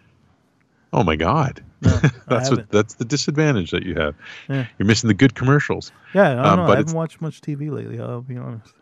Oh 0.93 1.03
my 1.03 1.15
god. 1.15 1.63
No, 1.81 1.89
That's 2.27 2.49
what 2.49 2.69
that's 2.71 2.95
the 2.95 3.05
disadvantage 3.05 3.71
that 3.71 3.83
you 3.83 3.95
have. 3.95 4.15
Yeah. 4.49 4.65
You're 4.77 4.85
missing 4.87 5.07
the 5.09 5.13
good 5.13 5.35
commercials. 5.35 5.91
Yeah, 6.13 6.31
I 6.31 6.35
don't 6.35 6.45
Um, 6.45 6.65
know. 6.67 6.71
I 6.73 6.77
haven't 6.77 6.95
watched 6.95 7.21
much 7.21 7.41
TV 7.41 7.69
lately. 7.71 7.99
I'll 7.99 8.21
be 8.21 8.37
honest. 8.37 8.73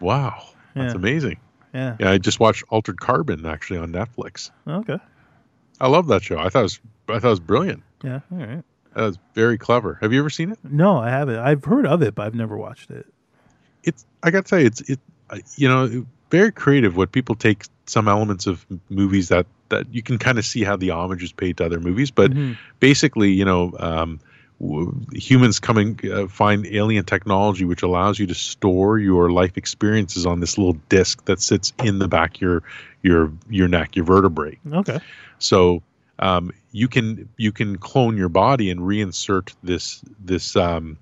Wow. 0.00 0.42
That's 0.74 0.92
Yeah. 0.94 0.98
amazing. 0.98 1.36
Yeah. 1.72 1.96
Yeah, 2.00 2.10
I 2.10 2.18
just 2.18 2.40
watched 2.40 2.64
Altered 2.70 3.00
Carbon 3.00 3.46
actually 3.46 3.78
on 3.78 3.92
Netflix. 3.92 4.50
Okay. 4.66 4.98
I 5.80 5.88
love 5.88 6.06
that 6.08 6.22
show. 6.22 6.38
I 6.38 6.48
thought 6.48 6.60
it 6.60 6.62
was 6.62 6.80
I 7.08 7.18
thought 7.18 7.28
it 7.28 7.30
was 7.30 7.40
brilliant. 7.40 7.82
Yeah. 8.02 8.20
All 8.32 8.38
right. 8.38 8.62
That 8.94 9.02
was 9.02 9.18
very 9.34 9.58
clever. 9.58 9.98
Have 10.00 10.12
you 10.12 10.20
ever 10.20 10.30
seen 10.30 10.52
it? 10.52 10.58
No, 10.62 10.96
I 10.98 11.10
haven't. 11.10 11.36
I've 11.38 11.64
heard 11.64 11.86
of 11.86 12.00
it, 12.02 12.14
but 12.14 12.26
I've 12.26 12.34
never 12.34 12.56
watched 12.56 12.90
it. 12.90 13.06
It's 13.82 14.06
I 14.22 14.30
got 14.30 14.44
to 14.46 14.48
say 14.48 14.64
it's 14.64 14.80
it 14.82 15.00
you 15.56 15.68
know 15.68 16.06
very 16.30 16.50
creative 16.52 16.96
what 16.96 17.12
people 17.12 17.34
take 17.34 17.64
some 17.86 18.08
elements 18.08 18.46
of 18.46 18.64
movies 18.88 19.28
that 19.28 19.46
that 19.68 19.86
you 19.92 20.02
can 20.02 20.18
kind 20.18 20.38
of 20.38 20.44
see 20.44 20.62
how 20.64 20.76
the 20.76 20.90
homage 20.90 21.22
is 21.22 21.32
paid 21.32 21.56
to 21.56 21.64
other 21.64 21.80
movies 21.80 22.10
but 22.10 22.30
Mhm. 22.32 22.56
basically 22.80 23.30
you 23.30 23.44
know 23.44 23.72
um, 23.78 24.20
w- 24.60 24.92
humans 25.12 25.58
coming 25.60 25.98
uh, 26.12 26.26
find 26.28 26.66
alien 26.66 27.04
technology 27.04 27.64
which 27.64 27.82
allows 27.82 28.18
you 28.18 28.26
to 28.26 28.34
store 28.34 28.98
your 28.98 29.30
life 29.30 29.56
experiences 29.56 30.24
on 30.26 30.40
this 30.40 30.56
little 30.58 30.78
disc 30.88 31.24
that 31.26 31.40
sits 31.40 31.72
in 31.82 31.98
the 31.98 32.08
back 32.08 32.36
of 32.36 32.40
your 32.42 32.62
your 33.02 33.32
your 33.50 33.68
neck 33.68 33.96
your 33.96 34.04
vertebrae 34.04 34.58
Okay. 34.72 34.98
so 35.38 35.82
um, 36.20 36.52
you 36.72 36.86
can 36.88 37.28
you 37.36 37.50
can 37.52 37.76
clone 37.76 38.16
your 38.16 38.28
body 38.28 38.70
and 38.70 38.80
reinsert 38.80 39.52
this 39.64 40.00
this 40.24 40.54
um, 40.56 40.96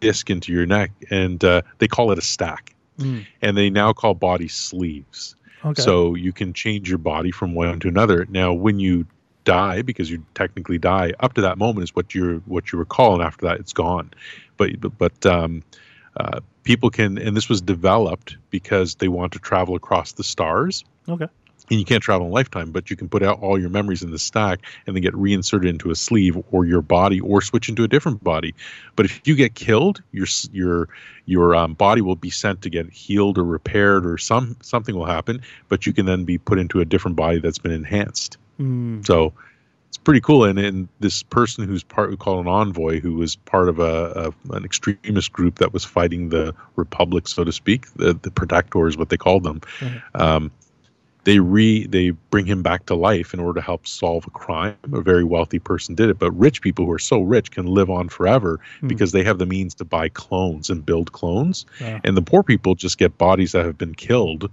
disc 0.00 0.28
into 0.30 0.52
your 0.52 0.66
neck, 0.66 0.90
and 1.10 1.42
uh, 1.42 1.62
they 1.78 1.88
call 1.88 2.12
it 2.12 2.18
a 2.18 2.22
stack. 2.22 2.74
Mm. 2.98 3.24
And 3.40 3.56
they 3.56 3.70
now 3.70 3.92
call 3.94 4.14
bodies 4.14 4.52
sleeves. 4.54 5.34
Okay. 5.64 5.82
So 5.82 6.14
you 6.14 6.32
can 6.32 6.52
change 6.52 6.88
your 6.88 6.98
body 6.98 7.30
from 7.30 7.54
one 7.54 7.80
to 7.80 7.88
another. 7.88 8.26
Now, 8.28 8.52
when 8.52 8.78
you 8.78 9.06
die, 9.44 9.82
because 9.82 10.10
you 10.10 10.24
technically 10.34 10.78
die, 10.78 11.12
up 11.20 11.34
to 11.34 11.42
that 11.42 11.58
moment 11.58 11.84
is 11.84 11.96
what 11.96 12.14
you're, 12.14 12.36
what 12.40 12.72
you 12.72 12.78
recall, 12.78 13.14
and 13.14 13.22
after 13.22 13.46
that, 13.46 13.60
it's 13.60 13.72
gone. 13.72 14.10
But 14.56 14.80
but, 14.80 14.98
but 14.98 15.26
um, 15.26 15.62
uh, 16.16 16.40
people 16.62 16.90
can, 16.90 17.18
and 17.18 17.36
this 17.36 17.48
was 17.48 17.60
developed 17.60 18.36
because 18.50 18.96
they 18.96 19.08
want 19.08 19.32
to 19.32 19.38
travel 19.38 19.74
across 19.74 20.12
the 20.12 20.24
stars 20.24 20.84
okay. 21.08 21.28
And 21.70 21.78
you 21.78 21.86
can't 21.86 22.02
travel 22.02 22.26
in 22.26 22.32
a 22.32 22.34
lifetime, 22.34 22.72
but 22.72 22.90
you 22.90 22.96
can 22.96 23.08
put 23.08 23.22
out 23.22 23.40
all 23.40 23.58
your 23.58 23.70
memories 23.70 24.02
in 24.02 24.10
the 24.10 24.18
stack 24.18 24.60
and 24.86 24.94
then 24.94 25.02
get 25.02 25.14
reinserted 25.14 25.68
into 25.68 25.90
a 25.90 25.94
sleeve 25.94 26.36
or 26.50 26.66
your 26.66 26.82
body 26.82 27.20
or 27.20 27.40
switch 27.40 27.68
into 27.68 27.84
a 27.84 27.88
different 27.88 28.22
body. 28.22 28.54
But 28.96 29.06
if 29.06 29.26
you 29.26 29.34
get 29.34 29.54
killed, 29.54 30.02
your 30.12 30.26
your 30.52 30.88
your 31.26 31.54
um, 31.54 31.74
body 31.74 32.02
will 32.02 32.16
be 32.16 32.30
sent 32.30 32.62
to 32.62 32.70
get 32.70 32.90
healed 32.90 33.38
or 33.38 33.44
repaired 33.44 34.04
or 34.06 34.18
some 34.18 34.56
something 34.60 34.94
will 34.94 35.06
happen, 35.06 35.42
but 35.68 35.86
you 35.86 35.92
can 35.92 36.06
then 36.06 36.24
be 36.24 36.38
put 36.38 36.58
into 36.58 36.80
a 36.80 36.84
different 36.84 37.16
body 37.16 37.38
that's 37.38 37.58
been 37.58 37.72
enhanced. 37.72 38.36
Mm. 38.60 39.06
So 39.06 39.32
it's 39.88 39.96
pretty 39.98 40.20
cool. 40.20 40.44
And, 40.44 40.58
and 40.58 40.88
this 41.00 41.22
person 41.22 41.66
who's 41.66 41.84
part, 41.84 42.10
we 42.10 42.16
call 42.16 42.40
an 42.40 42.48
envoy, 42.48 43.00
who 43.00 43.14
was 43.14 43.36
part 43.36 43.68
of 43.68 43.78
a, 43.78 44.34
a 44.50 44.54
an 44.54 44.64
extremist 44.64 45.32
group 45.32 45.60
that 45.60 45.72
was 45.72 45.84
fighting 45.84 46.28
the 46.28 46.54
Republic, 46.76 47.28
so 47.28 47.44
to 47.44 47.52
speak, 47.52 47.86
the 47.94 48.12
the 48.12 48.30
Protector 48.30 48.86
is 48.86 48.96
what 48.96 49.08
they 49.08 49.16
called 49.16 49.44
them. 49.44 49.60
Mhm. 49.78 50.02
Um, 50.14 50.50
they 51.24 51.38
re 51.38 51.86
they 51.86 52.10
bring 52.10 52.46
him 52.46 52.62
back 52.62 52.86
to 52.86 52.94
life 52.94 53.34
in 53.34 53.40
order 53.40 53.60
to 53.60 53.64
help 53.64 53.86
solve 53.86 54.26
a 54.26 54.30
crime. 54.30 54.76
A 54.92 55.00
very 55.00 55.24
wealthy 55.24 55.58
person 55.58 55.94
did 55.94 56.10
it, 56.10 56.18
but 56.18 56.30
rich 56.32 56.60
people 56.62 56.84
who 56.84 56.92
are 56.92 56.98
so 56.98 57.20
rich 57.20 57.50
can 57.50 57.66
live 57.66 57.90
on 57.90 58.08
forever 58.08 58.60
Hmm. 58.80 58.88
because 58.88 59.12
they 59.12 59.24
have 59.24 59.38
the 59.38 59.46
means 59.46 59.74
to 59.76 59.84
buy 59.84 60.08
clones 60.08 60.70
and 60.70 60.84
build 60.84 61.12
clones. 61.12 61.66
Yeah. 61.80 62.00
And 62.04 62.16
the 62.16 62.22
poor 62.22 62.42
people 62.42 62.74
just 62.74 62.98
get 62.98 63.18
bodies 63.18 63.52
that 63.52 63.64
have 63.64 63.78
been 63.78 63.94
killed 63.94 64.50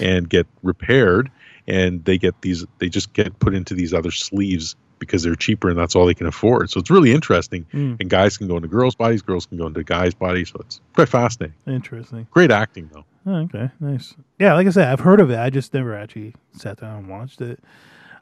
and 0.00 0.28
get 0.28 0.46
repaired, 0.62 1.30
and 1.66 2.04
they 2.04 2.18
get 2.18 2.40
these. 2.42 2.64
They 2.78 2.88
just 2.88 3.12
get 3.12 3.38
put 3.38 3.54
into 3.54 3.74
these 3.74 3.92
other 3.94 4.10
sleeves 4.10 4.76
because 5.06 5.22
they're 5.22 5.34
cheaper 5.34 5.68
and 5.70 5.78
that's 5.78 5.94
all 5.94 6.06
they 6.06 6.14
can 6.14 6.26
afford. 6.26 6.70
So 6.70 6.80
it's 6.80 6.90
really 6.90 7.12
interesting. 7.12 7.64
Mm. 7.72 8.00
And 8.00 8.10
guys 8.10 8.36
can 8.36 8.48
go 8.48 8.56
into 8.56 8.68
girls' 8.68 8.94
bodies, 8.94 9.22
girls 9.22 9.46
can 9.46 9.58
go 9.58 9.66
into 9.66 9.82
guys' 9.84 10.14
bodies. 10.14 10.50
So 10.50 10.58
it's 10.60 10.80
quite 10.94 11.08
fascinating. 11.08 11.54
Interesting. 11.66 12.26
Great 12.30 12.50
acting 12.50 12.90
though. 12.92 13.04
Oh, 13.26 13.36
okay, 13.36 13.70
nice. 13.80 14.14
Yeah, 14.38 14.52
like 14.54 14.66
I 14.66 14.70
said, 14.70 14.88
I've 14.88 15.00
heard 15.00 15.20
of 15.20 15.30
it. 15.30 15.38
I 15.38 15.48
just 15.48 15.72
never 15.72 15.94
actually 15.96 16.34
sat 16.52 16.80
down 16.80 16.98
and 16.98 17.08
watched 17.08 17.40
it. 17.40 17.58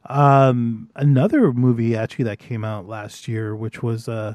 Um, 0.06 0.88
another 0.96 1.52
movie 1.52 1.96
actually 1.96 2.24
that 2.26 2.38
came 2.38 2.64
out 2.64 2.86
last 2.88 3.28
year, 3.28 3.54
which 3.54 3.82
was 3.82 4.08
uh 4.08 4.34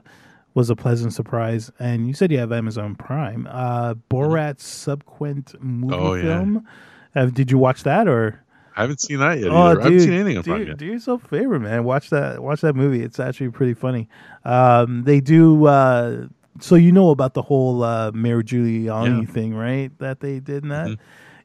was 0.54 0.70
a 0.70 0.76
pleasant 0.76 1.14
surprise. 1.14 1.72
And 1.80 2.08
you 2.08 2.14
said 2.14 2.32
you 2.32 2.40
have 2.40 2.52
Amazon 2.52 2.96
Prime. 2.96 3.48
Uh, 3.52 3.94
Borat's 4.10 4.66
subsequent 4.66 5.54
movie 5.62 5.94
Oh, 5.94 6.14
yeah. 6.16 6.24
film. 6.24 6.68
Uh, 7.16 7.26
did 7.28 7.52
you 7.52 7.58
watch 7.58 7.84
that 7.84 8.08
or? 8.08 8.42
I 8.78 8.82
haven't 8.82 9.02
seen 9.02 9.20
that 9.20 9.40
yet. 9.40 9.50
Oh, 9.50 9.56
either. 9.58 9.74
dude, 9.76 9.82
I 9.82 9.84
haven't 9.86 10.00
seen 10.02 10.14
anything 10.14 10.42
do, 10.44 10.64
yet. 10.64 10.78
do 10.78 10.86
yourself 10.86 11.26
a 11.26 11.28
favor, 11.28 11.60
man. 11.60 11.84
Watch 11.84 12.10
that. 12.12 12.44
Watch 12.44 12.62
that 12.62 12.76
movie. 12.76 13.02
It's 13.04 13.20
actually 13.20 13.50
pretty 13.50 13.74
funny. 13.74 14.08
Um, 14.46 15.04
they 15.04 15.20
do. 15.20 15.66
Uh, 15.66 16.28
so 16.60 16.76
you 16.76 16.92
know 16.92 17.10
about 17.10 17.34
the 17.34 17.42
whole 17.42 17.84
uh, 17.84 18.12
Mayor 18.14 18.42
Giuliani 18.44 19.22
Yeah. 19.26 19.32
thing, 19.34 19.54
right? 19.56 19.92
That 20.00 20.20
they 20.20 20.40
did 20.40 20.64
in 20.64 20.70
that. 20.70 20.88
Mhm. 20.88 20.98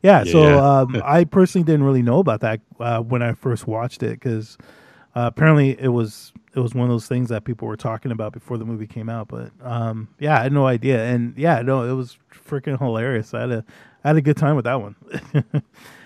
Yeah. 0.02 0.24
Yeah, 0.24 0.32
so 0.32 0.42
yeah. 0.42 0.80
um, 0.80 1.00
I 1.04 1.24
personally 1.24 1.64
didn't 1.64 1.84
really 1.84 2.02
know 2.02 2.18
about 2.18 2.40
that 2.40 2.60
uh, 2.80 3.00
when 3.00 3.22
I 3.22 3.34
first 3.34 3.66
watched 3.68 4.02
it 4.02 4.18
because 4.18 4.58
uh, 5.14 5.30
apparently 5.32 5.80
it 5.80 5.88
was 5.88 6.32
it 6.54 6.60
was 6.60 6.74
one 6.74 6.84
of 6.84 6.90
those 6.90 7.06
things 7.06 7.28
that 7.30 7.44
people 7.44 7.66
were 7.68 7.76
talking 7.76 8.10
about 8.12 8.32
before 8.32 8.58
the 8.58 8.64
movie 8.64 8.86
came 8.86 9.08
out. 9.08 9.28
But 9.28 9.52
um, 9.62 10.08
yeah, 10.18 10.38
I 10.40 10.42
had 10.42 10.52
no 10.52 10.66
idea, 10.66 11.04
and 11.04 11.34
yeah, 11.38 11.62
no, 11.62 11.84
it 11.88 11.94
was 11.94 12.18
freaking 12.48 12.78
hilarious. 12.78 13.32
I 13.32 13.40
had 13.42 13.50
a 13.52 13.64
I 14.04 14.08
had 14.08 14.16
a 14.16 14.22
good 14.22 14.36
time 14.36 14.56
with 14.56 14.64
that 14.64 14.80
one. 14.80 14.96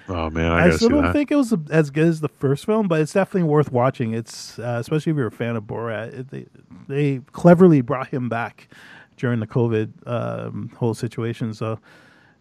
Oh 0.09 0.31
man, 0.31 0.53
I, 0.53 0.67
I, 0.67 0.71
still 0.71 0.89
don't 0.89 1.03
that. 1.03 1.13
think 1.13 1.31
it 1.33 1.37
was 1.37 1.53
as 1.71 1.91
good 1.91 2.07
as 2.07 2.21
the 2.21 2.29
first 2.29 2.65
film, 2.65 2.87
but 2.89 3.01
it's 3.01 3.13
definitely 3.13 3.49
worth 3.49 3.73
watching. 3.73 4.13
It's 4.15 4.59
uh, 4.59 4.77
especially 4.81 5.11
if 5.11 5.17
you're 5.17 5.27
a 5.27 5.33
fan 5.33 5.57
of 5.57 5.65
Borat. 5.65 6.13
It, 6.21 6.31
they 6.31 6.47
they 6.89 7.21
cleverly 7.33 7.81
brought 7.81 8.09
him 8.09 8.29
back 8.29 8.69
during 9.17 9.41
the 9.41 9.47
COVID 9.47 10.07
um, 10.07 10.71
whole 10.77 10.95
situation. 10.95 11.55
So 11.55 11.81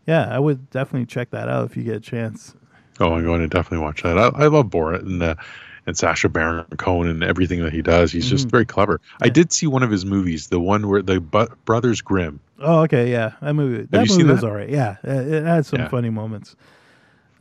yeah, 0.06 0.28
I 0.30 0.38
would 0.39 0.69
definitely 0.69 1.08
check 1.08 1.32
that 1.32 1.49
out 1.49 1.65
if 1.65 1.75
you 1.75 1.84
get 1.84 1.95
a 1.95 1.99
chance. 1.99 2.54
Oh, 2.99 3.13
I'm 3.13 3.23
going 3.23 3.41
to 3.41 3.47
definitely 3.47 3.80
watch 3.84 4.04
that. 4.04 4.17
I, 4.17 4.28
I 4.28 4.47
love 4.47 4.67
Borat 4.67 4.99
and 4.99 5.21
uh, 5.23 5.36
and 5.88 5.97
Sacha 5.97 6.30
Baron 6.30 6.65
Cohen 6.78 7.08
and 7.10 7.23
everything 7.23 7.62
that 7.63 7.73
he 7.73 7.82
does. 7.82 8.12
He's 8.12 8.30
just 8.30 8.47
Mhm. 8.47 8.51
very 8.51 8.65
clever. 8.65 9.01
I 9.21 9.30
did 9.30 9.51
see 9.51 9.67
one 9.67 9.82
of 9.84 9.89
his 9.91 10.06
movies, 10.06 10.47
the 10.47 10.60
one 10.60 10.88
where 10.88 11.01
the 11.01 11.19
Bu- 11.19 11.47
Brothers 11.65 12.01
Grimm. 12.01 12.39
Oh, 12.60 12.82
okay, 12.84 13.12
yeah, 13.12 13.34
that 13.41 13.54
movie. 13.54 13.88
That 13.91 14.08
you 14.08 14.17
movie 14.17 14.32
was 14.32 14.41
that? 14.41 14.47
all 14.47 14.54
right. 14.56 14.69
Yeah, 14.69 14.97
it, 15.04 15.28
it 15.34 15.43
had 15.45 15.65
some 15.65 15.80
Yeah. 15.82 15.88
funny 15.89 16.10
moments. 16.10 16.56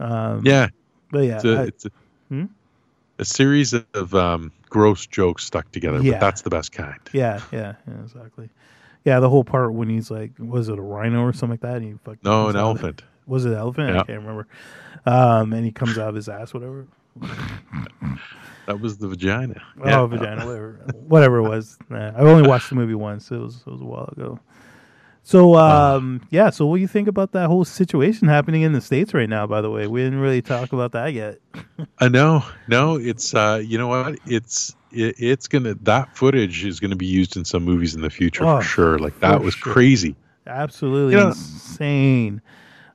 Um, 0.05 0.43
Yeah, 0.45 0.69
but 1.11 1.21
yeah, 1.21 1.37
it's 1.37 1.45
a, 1.45 1.59
I- 1.59 1.65
it's 1.65 1.85
a, 1.87 1.91
Hmm? 2.29 2.45
a 3.19 3.25
series 3.25 3.73
of 3.75 4.15
um, 4.15 4.51
gross 4.69 5.07
jokes 5.07 5.45
stuck 5.45 5.71
together, 5.73 6.01
Yeah. 6.01 6.13
but 6.13 6.21
that's 6.21 6.43
the 6.43 6.51
best 6.51 6.73
kind. 6.73 6.99
yeah, 7.13 7.41
yeah, 7.53 7.75
yeah, 7.87 7.95
exactly. 8.03 8.49
Yeah, 9.05 9.21
the 9.21 9.29
whole 9.29 9.45
part 9.45 9.75
when 9.75 9.89
he's 9.89 10.11
like, 10.11 10.33
was 10.39 10.69
it 10.69 10.79
a 10.79 10.83
rhino 10.83 11.21
or 11.23 11.33
something 11.33 11.51
like 11.51 11.61
that? 11.61 11.77
And 11.77 11.85
he 11.85 11.93
fucking 12.05 12.21
No, 12.25 12.49
an 12.49 12.57
elephant. 12.57 13.03
Was 13.27 13.45
it 13.45 13.51
an 13.53 13.59
elephant? 13.59 13.91
I 13.91 14.03
can't 14.05 14.21
remember. 14.21 14.47
Um, 15.07 15.53
and 15.53 15.65
he 15.65 15.71
comes 15.73 15.99
out 15.99 16.09
of 16.09 16.15
his 16.15 16.29
ass, 16.29 16.53
whatever. 16.55 16.87
That 18.67 18.81
was 18.81 18.97
the 18.97 19.09
vagina. 19.09 19.61
Oh, 19.83 20.07
vagina, 20.07 20.47
whatever, 20.47 20.81
whatever 20.95 21.37
it 21.37 21.43
was. 21.49 21.77
Nah, 21.91 22.13
I 22.17 22.21
only 22.21 22.49
watched 22.49 22.71
the 22.71 22.77
movie 22.77 22.95
once. 22.95 23.31
It 23.31 23.37
was 23.37 23.57
it 23.67 23.71
was 23.71 23.83
a 23.83 23.85
while 23.85 24.09
ago. 24.17 24.39
So, 25.27 25.55
um, 25.57 26.21
yeah. 26.31 26.51
So, 26.51 26.67
what 26.67 26.77
do 26.77 26.83
you 26.83 26.87
think 26.89 27.09
about 27.09 27.33
that 27.33 27.47
whole 27.49 27.65
situation 27.65 28.29
happening 28.29 28.61
in 28.63 28.73
the 28.75 28.81
states 28.83 29.15
right 29.15 29.29
now? 29.29 29.47
By 29.47 29.63
the 29.63 29.71
way, 29.71 29.87
we 29.87 30.03
didn't 30.03 30.19
really 30.21 30.43
talk 30.43 30.73
about 30.75 30.93
that 30.93 31.15
yet. 31.15 31.39
I 31.99 32.09
know. 32.09 32.45
No, 32.69 32.97
it's 32.97 33.35
uh, 33.35 33.63
you 33.65 33.79
know 33.79 33.89
what? 33.89 34.19
It's 34.27 34.77
it, 34.93 35.15
it's 35.19 35.49
gonna 35.49 35.75
that 35.83 36.15
footage 36.15 36.65
is 36.67 36.79
gonna 36.79 36.95
be 36.95 37.07
used 37.07 37.37
in 37.39 37.45
some 37.47 37.65
movies 37.65 37.95
in 37.95 38.03
the 38.03 38.11
future 38.11 38.45
Oh, 38.45 38.59
for 38.59 38.63
sure. 38.65 38.99
Like 38.99 39.19
that 39.21 39.41
was 39.41 39.55
sure. 39.55 39.73
crazy. 39.73 40.15
Absolutely 40.47 41.15
You 41.15 41.21
know- 41.21 41.29
insane. 41.29 42.43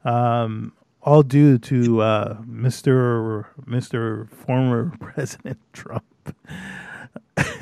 Um, 0.05 0.71
all 1.01 1.23
due 1.23 1.57
to 1.57 2.01
uh, 2.01 2.35
Mr. 2.43 3.45
Mr. 3.65 4.29
Former 4.29 4.91
President 4.99 5.57
Trump. 5.73 6.03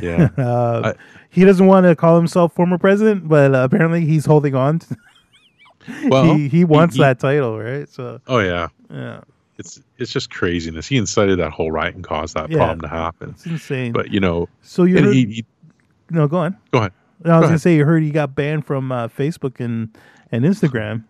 Yeah. 0.01 0.29
Uh, 0.37 0.93
I- 0.95 1.01
he 1.37 1.45
doesn't 1.45 1.65
want 1.67 1.85
to 1.85 1.95
call 1.95 2.17
himself 2.17 2.53
former 2.53 2.77
president, 2.77 3.27
but 3.27 3.53
uh, 3.53 3.59
apparently 3.59 4.05
he's 4.05 4.25
holding 4.25 4.55
on. 4.55 4.79
To, 4.79 4.97
Well, 6.09 6.35
he 6.35 6.47
he 6.49 6.65
wants 6.65 6.95
he- 6.95 7.01
that 7.01 7.19
title, 7.19 7.57
right? 7.59 7.87
So 7.87 8.19
oh 8.27 8.39
yeah. 8.39 8.67
yeah, 8.91 9.21
It's 9.57 9.81
it's 9.97 10.11
just 10.11 10.29
craziness. 10.29 10.87
He 10.87 10.97
incited 10.97 11.39
that 11.39 11.51
whole 11.51 11.71
riot 11.71 11.95
and 11.95 12.03
caused 12.03 12.35
that 12.35 12.49
Yeah. 12.49 12.57
problem 12.57 12.81
to 12.81 12.87
happen. 12.89 13.29
it's 13.29 13.45
insane. 13.45 13.93
But 13.93 14.11
you 14.11 14.19
know, 14.19 14.49
so 14.61 14.83
you 14.83 15.01
heard, 15.01 15.13
he, 15.15 15.25
he, 15.27 15.45
no, 16.09 16.27
go 16.27 16.37
on. 16.39 16.57
go 16.71 16.79
ahead. 16.79 16.91
No, 17.23 17.31
I 17.31 17.35
was 17.37 17.43
gonna 17.43 17.47
ahead. 17.47 17.61
say 17.61 17.75
you 17.77 17.85
heard 17.85 18.03
he 18.03 18.11
got 18.11 18.35
banned 18.35 18.65
from 18.65 18.91
uh, 18.91 19.07
Facebook 19.07 19.59
and 19.63 19.95
and 20.31 20.43
Instagram. 20.43 21.05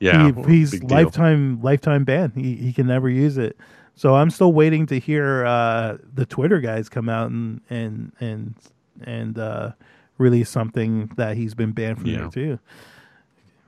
Yeah, 0.00 0.32
he, 0.32 0.42
he's 0.42 0.72
big 0.72 0.88
deal. 0.88 0.96
lifetime 0.98 1.62
lifetime 1.62 2.02
ban. 2.04 2.32
He 2.34 2.56
he 2.56 2.72
can 2.72 2.86
never 2.88 3.08
use 3.08 3.38
it. 3.38 3.56
So 3.94 4.16
I'm 4.16 4.28
still 4.30 4.52
waiting 4.52 4.86
to 4.86 4.98
hear 4.98 5.46
uh, 5.46 5.98
the 6.12 6.26
Twitter 6.26 6.58
guys 6.60 6.88
come 6.88 7.08
out 7.08 7.30
and 7.30 7.60
and 7.70 8.10
and 8.18 8.54
and 9.02 9.38
uh, 9.38 9.72
release 10.18 10.48
something 10.50 11.10
that 11.16 11.36
he's 11.36 11.54
been 11.54 11.72
banned 11.72 11.98
from 11.98 12.06
Yeah. 12.10 12.18
there 12.18 12.30
too. 12.30 12.58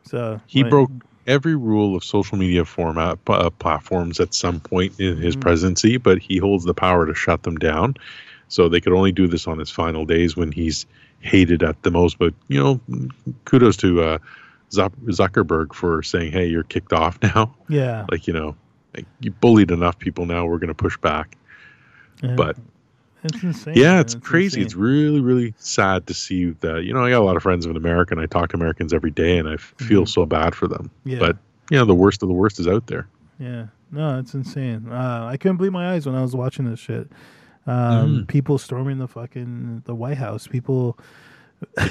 So 0.04 0.40
He 0.46 0.62
like, 0.62 0.70
broke 0.70 0.90
every 1.26 1.56
rule 1.56 1.96
of 1.96 2.04
social 2.04 2.38
media 2.38 2.64
format 2.64 3.18
uh, 3.26 3.50
platforms 3.50 4.20
at 4.20 4.32
some 4.32 4.60
point 4.60 4.98
in 5.00 5.16
his 5.16 5.34
Mhm. 5.36 5.40
presidency, 5.40 5.96
but 5.96 6.18
he 6.18 6.38
holds 6.38 6.64
the 6.64 6.74
power 6.74 7.06
to 7.06 7.14
shut 7.14 7.42
them 7.42 7.56
down. 7.56 7.94
So 8.48 8.68
they 8.68 8.80
could 8.80 8.92
only 8.92 9.10
do 9.10 9.26
this 9.26 9.48
on 9.48 9.58
his 9.58 9.70
final 9.70 10.04
days 10.04 10.36
when 10.36 10.52
he's 10.52 10.86
hated 11.18 11.64
at 11.64 11.82
the 11.82 11.90
most. 11.90 12.18
But 12.18 12.32
you 12.46 12.62
know, 12.62 12.80
kudos 13.44 13.76
to 13.78 14.02
uh, 14.02 14.18
Zuckerberg 14.72 15.74
for 15.74 16.02
saying, 16.04 16.30
"Hey, 16.30 16.46
you're 16.46 16.62
kicked 16.62 16.92
off 16.92 17.18
now." 17.34 17.52
Yeah, 17.68 18.06
Like 18.10 18.28
you 18.28 18.32
know, 18.32 18.54
like 18.94 19.06
you 19.20 19.32
bullied 19.32 19.72
enough 19.72 19.98
people. 19.98 20.26
Now 20.26 20.46
we're 20.46 20.58
going 20.58 20.68
to 20.68 20.74
push 20.74 20.96
back. 20.98 21.36
yeah. 22.22 22.34
But 22.36 22.56
it's 23.26 23.42
insane. 23.42 23.74
yeah, 23.76 23.92
man. 23.92 24.00
it's 24.00 24.14
crazy. 24.14 24.62
It's 24.62 24.74
really, 24.74 25.20
really 25.20 25.54
sad 25.58 26.06
to 26.08 26.14
see 26.14 26.50
that. 26.60 26.84
You 26.84 26.92
know, 26.94 27.04
I 27.04 27.10
got 27.10 27.20
a 27.20 27.24
lot 27.24 27.36
of 27.36 27.42
friends 27.42 27.66
in 27.66 27.76
America, 27.76 28.14
and 28.14 28.20
I 28.20 28.26
talk 28.26 28.50
to 28.50 28.56
Americans 28.56 28.92
every 28.94 29.10
day, 29.10 29.38
and 29.38 29.48
I 29.48 29.56
feel 29.56 30.04
Mhm. 30.04 30.08
so 30.08 30.26
bad 30.26 30.54
for 30.54 30.66
them. 30.68 30.90
yeah, 31.04 31.18
But 31.18 31.36
you 31.70 31.78
know, 31.78 31.84
the 31.84 31.94
worst 31.94 32.22
of 32.22 32.28
the 32.28 32.34
worst 32.34 32.58
is 32.60 32.66
out 32.68 32.86
there. 32.86 33.06
yeah. 33.38 33.66
No, 33.92 34.18
it's 34.18 34.34
insane. 34.34 34.88
Uh, 34.90 35.26
I 35.30 35.36
couldn't 35.36 35.58
believe 35.58 35.72
my 35.72 35.92
eyes 35.94 36.06
when 36.06 36.14
I 36.16 36.22
was 36.22 36.34
watching 36.34 36.64
this 36.68 36.80
shit. 36.80 37.08
Um, 37.68 38.24
Mhm. 38.24 38.26
People 38.28 38.58
storming 38.58 38.98
the 38.98 39.06
fucking 39.08 39.82
the 39.86 39.94
White 39.94 40.18
House. 40.18 40.46
People 40.48 40.98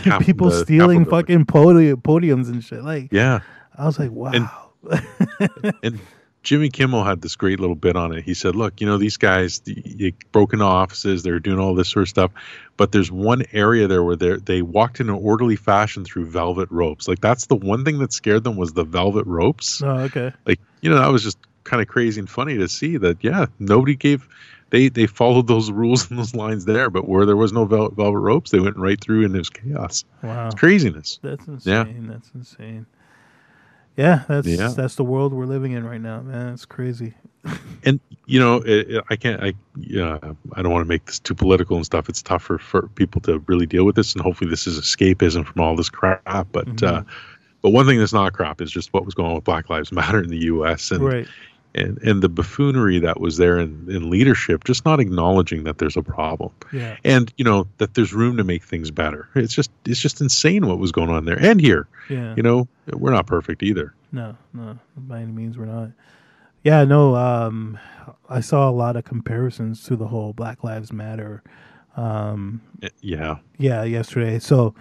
Cap- 0.04 0.22
people 0.26 0.52
stealing 0.52 1.06
fucking 1.06 1.46
podi- 1.46 1.96
podiums 1.96 2.48
and 2.50 2.64
shit. 2.64 2.84
Like 2.84 3.08
Yeah, 3.12 3.40
I 3.78 3.86
was 3.86 3.98
like, 3.98 4.12
wow. 4.12 4.72
and 5.84 6.00
Jimmy 6.46 6.70
Kimmel 6.70 7.04
had 7.04 7.22
this 7.22 7.36
great 7.36 7.60
little 7.60 7.76
bit 7.76 7.96
on 7.96 8.14
it. 8.14 8.24
He 8.24 8.36
said, 8.36 8.56
"Look, 8.56 8.80
you 8.80 8.86
know 8.88 8.98
these 9.00 9.18
guys, 9.18 9.60
the, 9.62 9.74
they 9.74 10.14
broke 10.32 10.54
into 10.54 10.64
offices, 10.64 11.24
they're 11.24 11.40
doing 11.40 11.60
all 11.60 11.74
this 11.74 11.90
sort 11.90 12.04
of 12.04 12.10
stuff, 12.10 12.32
but 12.78 12.92
there's 12.92 13.12
one 13.12 13.44
area 13.52 13.88
there 13.88 14.04
where 14.04 14.16
they 14.16 14.36
they 14.38 14.62
walked 14.62 15.00
in 15.00 15.10
an 15.10 15.16
orderly 15.16 15.56
fashion 15.56 16.06
through 16.06 16.28
velvet 16.28 16.70
ropes. 16.72 17.08
Like 17.08 17.20
that's 17.20 17.48
the 17.48 17.56
one 17.56 17.84
thing 17.84 17.98
that 17.98 18.14
scared 18.14 18.44
them 18.44 18.58
was 18.58 18.74
the 18.74 18.84
velvet 18.84 19.26
ropes. 19.26 19.82
oh, 19.84 19.90
okay. 20.02 20.32
Like 20.46 20.60
you 20.82 20.90
know 20.90 20.98
that 20.98 21.12
was 21.12 21.24
just 21.24 21.40
kind 21.64 21.82
of 21.82 21.88
crazy 21.88 22.20
and 22.20 22.30
funny 22.30 22.58
to 22.60 22.70
see 22.70 22.98
that. 22.98 23.18
Yeah, 23.24 23.48
nobody 23.60 23.96
gave." 23.96 24.28
They, 24.72 24.90
they 24.90 25.06
followed 25.06 25.48
those 25.48 25.72
rules 25.82 26.10
and 26.10 26.18
those 26.20 26.34
lines 26.34 26.66
there, 26.66 26.90
but 26.90 27.08
where 27.08 27.26
there 27.26 27.36
was 27.38 27.54
no 27.54 27.66
vel- 27.66 27.92
velvet 27.92 28.18
ropes, 28.18 28.50
they 28.50 28.60
went 28.60 28.76
right 28.78 29.00
through 29.00 29.24
and 29.24 29.34
it 29.36 29.38
was 29.38 29.50
chaos. 29.50 30.04
Wow. 30.24 30.48
It's 30.48 30.56
craziness. 30.56 31.20
That's 31.22 31.48
insane. 31.48 31.74
Yeah. 32.08 32.12
That's 32.12 32.32
insane. 32.34 32.88
Yeah, 33.98 34.24
that's 34.28 34.48
Yeah. 34.48 34.70
that's 34.70 34.96
the 34.96 35.04
world 35.06 35.34
we're 35.34 35.46
living 35.46 35.72
in 35.72 35.86
right 35.86 36.02
now, 36.02 36.22
man. 36.22 36.54
It's 36.54 36.66
crazy. 36.66 37.14
and 37.84 38.00
you 38.26 38.40
know 38.40 38.56
it, 38.56 38.90
it- 38.90 39.04
i 39.12 39.16
can't 39.16 39.44
i 39.44 39.54
yeah 39.80 40.18
i 40.56 40.64
don't 40.64 40.72
want 40.72 40.84
to 40.84 40.90
make 40.90 41.06
this 41.06 41.20
too 41.20 41.36
political 41.36 41.76
and 41.78 41.86
stuff 41.86 42.10
it's 42.10 42.24
tough 42.24 42.42
for, 42.42 42.58
for 42.58 42.88
people 42.96 43.22
to 43.22 43.38
really 43.46 43.68
deal 43.68 43.86
with 43.86 43.96
this 43.96 44.14
and 44.14 44.24
hopefully 44.24 44.50
this 44.50 44.66
is 44.66 44.80
escapism 44.80 45.46
from 45.46 45.62
all 45.62 45.76
this 45.76 45.88
crap 45.88 46.24
but 46.52 46.68
uh 46.82 47.02
Mhm. 47.02 47.06
but 47.62 47.70
one 47.70 47.86
thing 47.86 48.00
that's 48.00 48.14
not 48.14 48.34
crap 48.34 48.62
is 48.62 48.72
just 48.72 48.92
what 48.94 49.06
was 49.06 49.14
going 49.14 49.30
on 49.30 49.36
with 49.36 49.44
black 49.44 49.70
lives 49.70 49.92
matter 49.92 50.24
in 50.24 50.30
the 50.32 50.40
us 50.40 50.90
and 50.90 51.06
right. 51.06 51.28
And, 51.76 51.98
and 52.00 52.22
the 52.24 52.30
buffoonery 52.30 52.98
that 53.00 53.20
was 53.20 53.38
there 53.38 53.60
in, 53.60 53.86
in 53.90 54.10
leadership 54.10 54.64
just 54.64 54.86
not 54.86 55.00
acknowledging 55.00 55.64
that 55.66 55.78
there's 55.78 55.96
a 55.98 56.02
problem 56.02 56.52
Yeah. 56.74 56.98
and 57.04 57.32
you 57.38 57.44
know 57.46 57.68
that 57.78 57.94
there's 57.94 58.14
room 58.14 58.38
to 58.38 58.44
make 58.44 58.64
things 58.64 58.90
better 58.92 59.28
it's 59.36 59.54
just 59.54 59.70
it's 59.86 60.00
just 60.00 60.22
insane 60.22 60.66
what 60.68 60.80
was 60.80 60.92
going 60.92 61.10
on 61.12 61.26
there 61.26 61.38
and 61.40 61.60
here 61.62 61.88
Yeah. 62.10 62.34
you 62.38 62.42
know 62.44 62.68
we're 62.94 63.12
not 63.12 63.28
perfect 63.28 63.62
either 63.62 63.94
No, 64.12 64.36
no, 64.54 64.80
by 64.98 65.22
any 65.22 65.32
means 65.32 65.58
we're 65.58 65.66
not. 65.66 65.90
Yeah, 66.64 66.84
no. 66.84 67.16
Um, 67.16 67.78
I 68.28 68.40
saw 68.42 68.68
a 68.68 68.72
lot 68.72 68.96
of 68.96 69.04
comparisons 69.04 69.84
to 69.84 69.96
the 69.96 70.08
whole 70.08 70.34
Black 70.34 70.64
Lives 70.64 70.92
Matter. 70.92 71.44
Um, 71.96 72.62
yeah 73.02 73.38
yeah, 73.60 73.84
yesterday. 73.84 74.40
So 74.40 74.74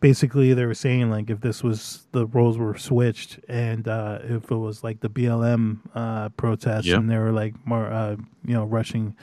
basically, 0.00 0.52
they 0.54 0.64
were 0.66 0.74
saying 0.74 1.10
like 1.10 1.30
if 1.30 1.40
this 1.40 1.62
was 1.62 2.06
the 2.12 2.26
roles 2.26 2.58
were 2.58 2.76
switched, 2.76 3.38
and 3.48 3.86
uh, 3.88 4.18
if 4.22 4.50
it 4.50 4.56
was 4.56 4.82
like 4.84 5.00
the 5.00 5.08
BLM 5.10 5.78
uh, 5.94 6.28
protests, 6.30 6.86
Yeah. 6.86 6.96
and 6.96 7.10
they 7.10 7.18
were 7.18 7.32
like 7.32 7.54
more, 7.66 7.86
uh, 7.86 8.16
you 8.44 8.54
know, 8.54 8.64
rushing. 8.64 9.14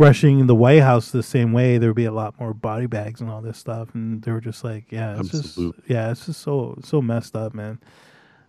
Rushing 0.00 0.46
the 0.46 0.54
White 0.54 0.82
House 0.82 1.10
the 1.10 1.24
same 1.24 1.52
way, 1.52 1.76
there 1.76 1.88
would 1.88 1.96
be 1.96 2.04
a 2.04 2.12
lot 2.12 2.38
more 2.38 2.54
body 2.54 2.86
bags 2.86 3.20
and 3.20 3.28
all 3.28 3.42
this 3.42 3.58
stuff, 3.58 3.88
and 3.96 4.22
they 4.22 4.30
were 4.30 4.40
just 4.40 4.62
like, 4.62 4.92
"Yeah, 4.92 5.18
it's 5.18 5.30
just, 5.30 5.58
yeah, 5.88 6.12
it's 6.12 6.26
just 6.26 6.40
so 6.40 6.78
so 6.84 7.02
messed 7.02 7.34
up, 7.34 7.52
man. 7.52 7.80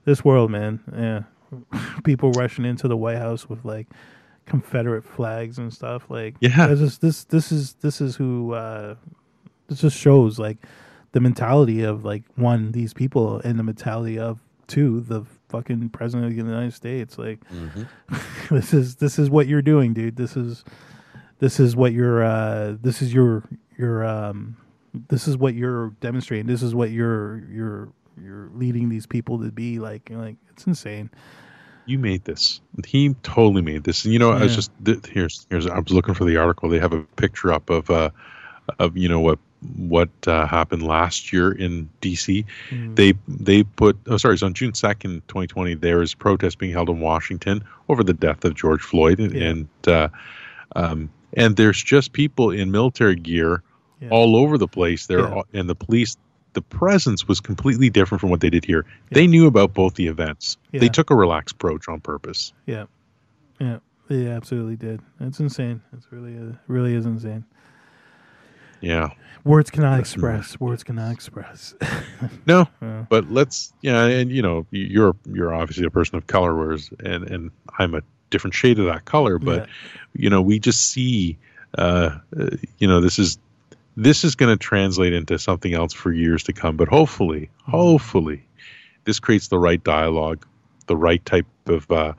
This 0.05 0.23
world, 0.23 0.51
man, 0.51 0.79
yeah, 0.95 1.23
people 2.03 2.29
rushing 2.33 2.65
into 2.65 2.87
the 2.87 2.95
White 2.95 3.17
House 3.17 3.49
with 3.49 3.65
like 3.65 3.87
Confederate 4.45 5.03
flags 5.03 5.57
and 5.57 5.73
stuff, 5.73 6.07
like, 6.07 6.35
Yeah. 6.39 6.67
this 6.67 6.81
is 6.81 6.97
this 6.99 7.23
this 7.23 7.51
is 7.51 7.73
this 7.81 7.99
is 7.99 8.15
who 8.15 8.53
uh, 8.53 8.93
this 9.67 9.81
just 9.81 9.97
shows 9.97 10.37
like 10.37 10.57
the 11.11 11.19
mentality 11.19 11.81
of 11.83 12.05
like 12.05 12.23
one 12.35 12.71
these 12.71 12.93
people 12.93 13.39
and 13.39 13.57
the 13.57 13.63
mentality 13.63 14.19
of 14.19 14.39
two 14.67 15.01
the 15.01 15.25
fucking 15.49 15.89
president 15.89 16.27
of 16.27 16.35
the 16.35 16.51
United 16.51 16.73
States. 16.73 17.17
Like 17.17 17.39
this 18.51 18.73
is 18.73 18.95
this 18.97 19.17
is 19.19 19.29
what 19.29 19.47
you're 19.47 19.61
doing, 19.61 19.93
dude. 19.93 20.15
This 20.15 20.35
is 20.37 20.63
this 21.39 21.59
is 21.59 21.75
what 21.75 21.93
you're 21.93 22.23
uh, 22.23 22.75
this 22.81 23.01
is 23.01 23.13
your 23.13 23.43
your 23.77 24.05
um, 24.05 24.57
this 25.09 25.27
is 25.27 25.37
what 25.37 25.55
you're 25.55 25.89
demonstrating. 26.01 26.47
This 26.47 26.61
is 26.61 26.75
what 26.75 26.91
you're 26.91 27.43
you're 27.49 27.89
you're 28.21 28.49
leading 28.53 28.89
these 28.89 29.07
people 29.07 29.39
to 29.39 29.51
be 29.51 29.79
like. 29.79 30.09
Like 30.11 30.35
it's 30.51 30.67
insane. 30.67 31.09
you 31.85 31.97
made 31.97 32.25
this. 32.25 32.61
He 32.85 33.15
totally 33.23 33.61
made 33.61 33.83
this. 33.85 34.03
And 34.03 34.13
you 34.13 34.19
know, 34.19 34.31
I 34.31 34.43
was 34.43 34.55
just 34.55 34.71
th- 34.83 35.05
here's 35.07 35.47
here's 35.49 35.65
I 35.65 35.79
was 35.79 35.91
looking 35.91 36.13
for 36.13 36.25
the 36.25 36.37
article. 36.37 36.69
They 36.69 36.79
have 36.79 36.93
a 36.93 37.03
picture 37.15 37.51
up 37.51 37.69
of 37.69 37.89
uh 37.89 38.09
of 38.77 38.97
you 38.97 39.09
know 39.09 39.19
what 39.21 39.39
what 39.75 40.09
uh, 40.27 40.45
happened 40.47 40.83
last 40.83 41.33
year 41.33 41.51
in 41.51 41.89
DC. 42.01 42.45
Mm. 42.69 42.95
They 42.95 43.13
they 43.27 43.63
put 43.63 43.97
oh 44.07 44.17
sorry, 44.17 44.33
it's 44.35 44.43
on 44.43 44.53
June 44.53 44.73
second, 44.73 45.27
twenty 45.27 45.47
twenty. 45.47 45.73
There 45.75 46.01
is 46.01 46.13
protest 46.13 46.57
being 46.59 46.71
held 46.71 46.89
in 46.89 46.99
Washington 46.99 47.63
over 47.89 48.03
the 48.03 48.13
death 48.13 48.45
of 48.45 48.55
George 48.55 48.81
Floyd, 48.81 49.19
and 49.19 49.33
Yeah. 49.33 49.43
and, 49.49 49.67
uh, 49.87 50.07
um, 50.75 51.09
and 51.35 51.55
there's 51.55 51.81
just 51.83 52.13
people 52.13 52.51
in 52.51 52.71
military 52.71 53.15
gear 53.15 53.61
Yeah. 54.01 54.09
all 54.09 54.35
over 54.35 54.57
the 54.57 54.67
place. 54.67 55.07
There 55.07 55.19
Yeah. 55.19 55.41
and 55.53 55.69
the 55.69 55.75
police 55.75 56.17
the 56.53 56.61
presence 56.63 57.27
was 57.27 57.39
completely 57.39 57.91
different 57.91 58.21
from 58.21 58.31
what 58.31 58.39
they 58.41 58.49
did 58.49 58.65
here. 58.65 58.83
They 59.11 59.27
knew 59.27 59.45
about 59.45 59.73
both 59.75 59.93
the 59.95 60.07
events. 60.07 60.57
They 60.71 60.89
took 60.89 61.11
a 61.11 61.15
relaxed 61.15 61.55
approach 61.55 61.87
on 61.87 61.99
purpose. 61.99 62.53
Yeah, 62.65 62.85
yeah, 63.59 63.77
they 64.07 64.27
absolutely 64.27 64.75
did. 64.75 64.99
It's 65.19 65.39
insane. 65.39 65.81
It's 65.93 66.07
really, 66.11 66.35
uh, 66.35 66.53
really 66.67 66.95
is 66.95 67.05
insane. 67.05 67.45
Yeah. 68.81 69.09
Words 69.45 69.69
cannot 69.71 69.99
express. 69.99 70.59
Words 70.59 70.83
cannot 70.83 71.11
express. 71.11 71.73
No, 72.45 72.67
Yeah. 72.81 73.05
but 73.09 73.29
let's 73.31 73.73
yeah, 73.81 74.05
and 74.05 74.31
you 74.31 74.41
know, 74.41 74.65
you're 74.71 75.15
you're 75.25 75.53
obviously 75.53 75.85
a 75.85 75.89
person 75.89 76.17
of 76.17 76.27
color, 76.27 76.55
whereas 76.55 76.89
and 77.03 77.23
and 77.29 77.51
I'm 77.77 77.95
a 77.95 78.01
different 78.29 78.53
shade 78.53 78.77
of 78.79 78.85
that 78.85 79.05
color, 79.05 79.39
but 79.39 79.61
Yeah. 79.61 79.65
you 80.13 80.29
know, 80.29 80.41
we 80.41 80.59
just 80.59 80.81
see, 80.91 81.37
uh, 81.77 82.17
uh, 82.39 82.49
you 82.77 82.87
know, 82.87 83.01
this 83.01 83.17
is 83.19 83.39
this 83.97 84.23
is 84.23 84.35
going 84.35 84.55
to 84.55 84.61
translate 84.61 85.13
into 85.13 85.37
something 85.39 85.73
else 85.73 85.93
for 85.93 86.11
years 86.11 86.43
to 86.43 86.53
come. 86.53 86.77
But 86.77 86.87
hopefully, 86.87 87.49
Mm-hmm. 87.61 87.71
hopefully, 87.71 88.45
this 89.05 89.19
creates 89.19 89.47
the 89.47 89.57
right 89.59 89.83
dialogue, 89.83 90.45
the 90.87 90.95
right 90.97 91.23
type 91.25 91.45
of 91.67 91.89
uh, 91.91 92.13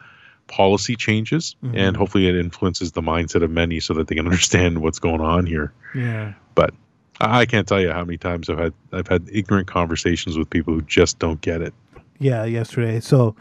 policy 0.48 0.96
changes, 0.96 1.54
Mhm. 1.64 1.76
and 1.76 1.96
hopefully, 1.96 2.28
it 2.28 2.34
influences 2.34 2.92
the 2.92 3.02
mindset 3.02 3.42
of 3.42 3.50
many 3.50 3.78
so 3.80 3.94
that 3.94 4.08
they 4.08 4.14
can 4.14 4.26
understand 4.30 4.78
what's 4.82 4.98
going 4.98 5.20
on 5.20 5.46
here. 5.46 5.72
yeah, 5.94 6.32
But 6.54 6.74
I 7.20 7.46
can't 7.46 7.66
tell 7.68 7.80
you 7.80 7.92
how 7.92 8.04
many 8.04 8.16
times 8.18 8.48
I've 8.48 8.58
had 8.58 8.72
I've 8.92 9.08
had 9.08 9.28
ignorant 9.32 9.66
conversations 9.66 10.38
with 10.38 10.48
people 10.50 10.74
who 10.74 10.82
just 10.82 11.18
don't 11.18 11.40
get 11.40 11.60
it. 11.62 11.74
yeah. 12.18 12.44
Yesterday, 12.44 13.00
so 13.00 13.34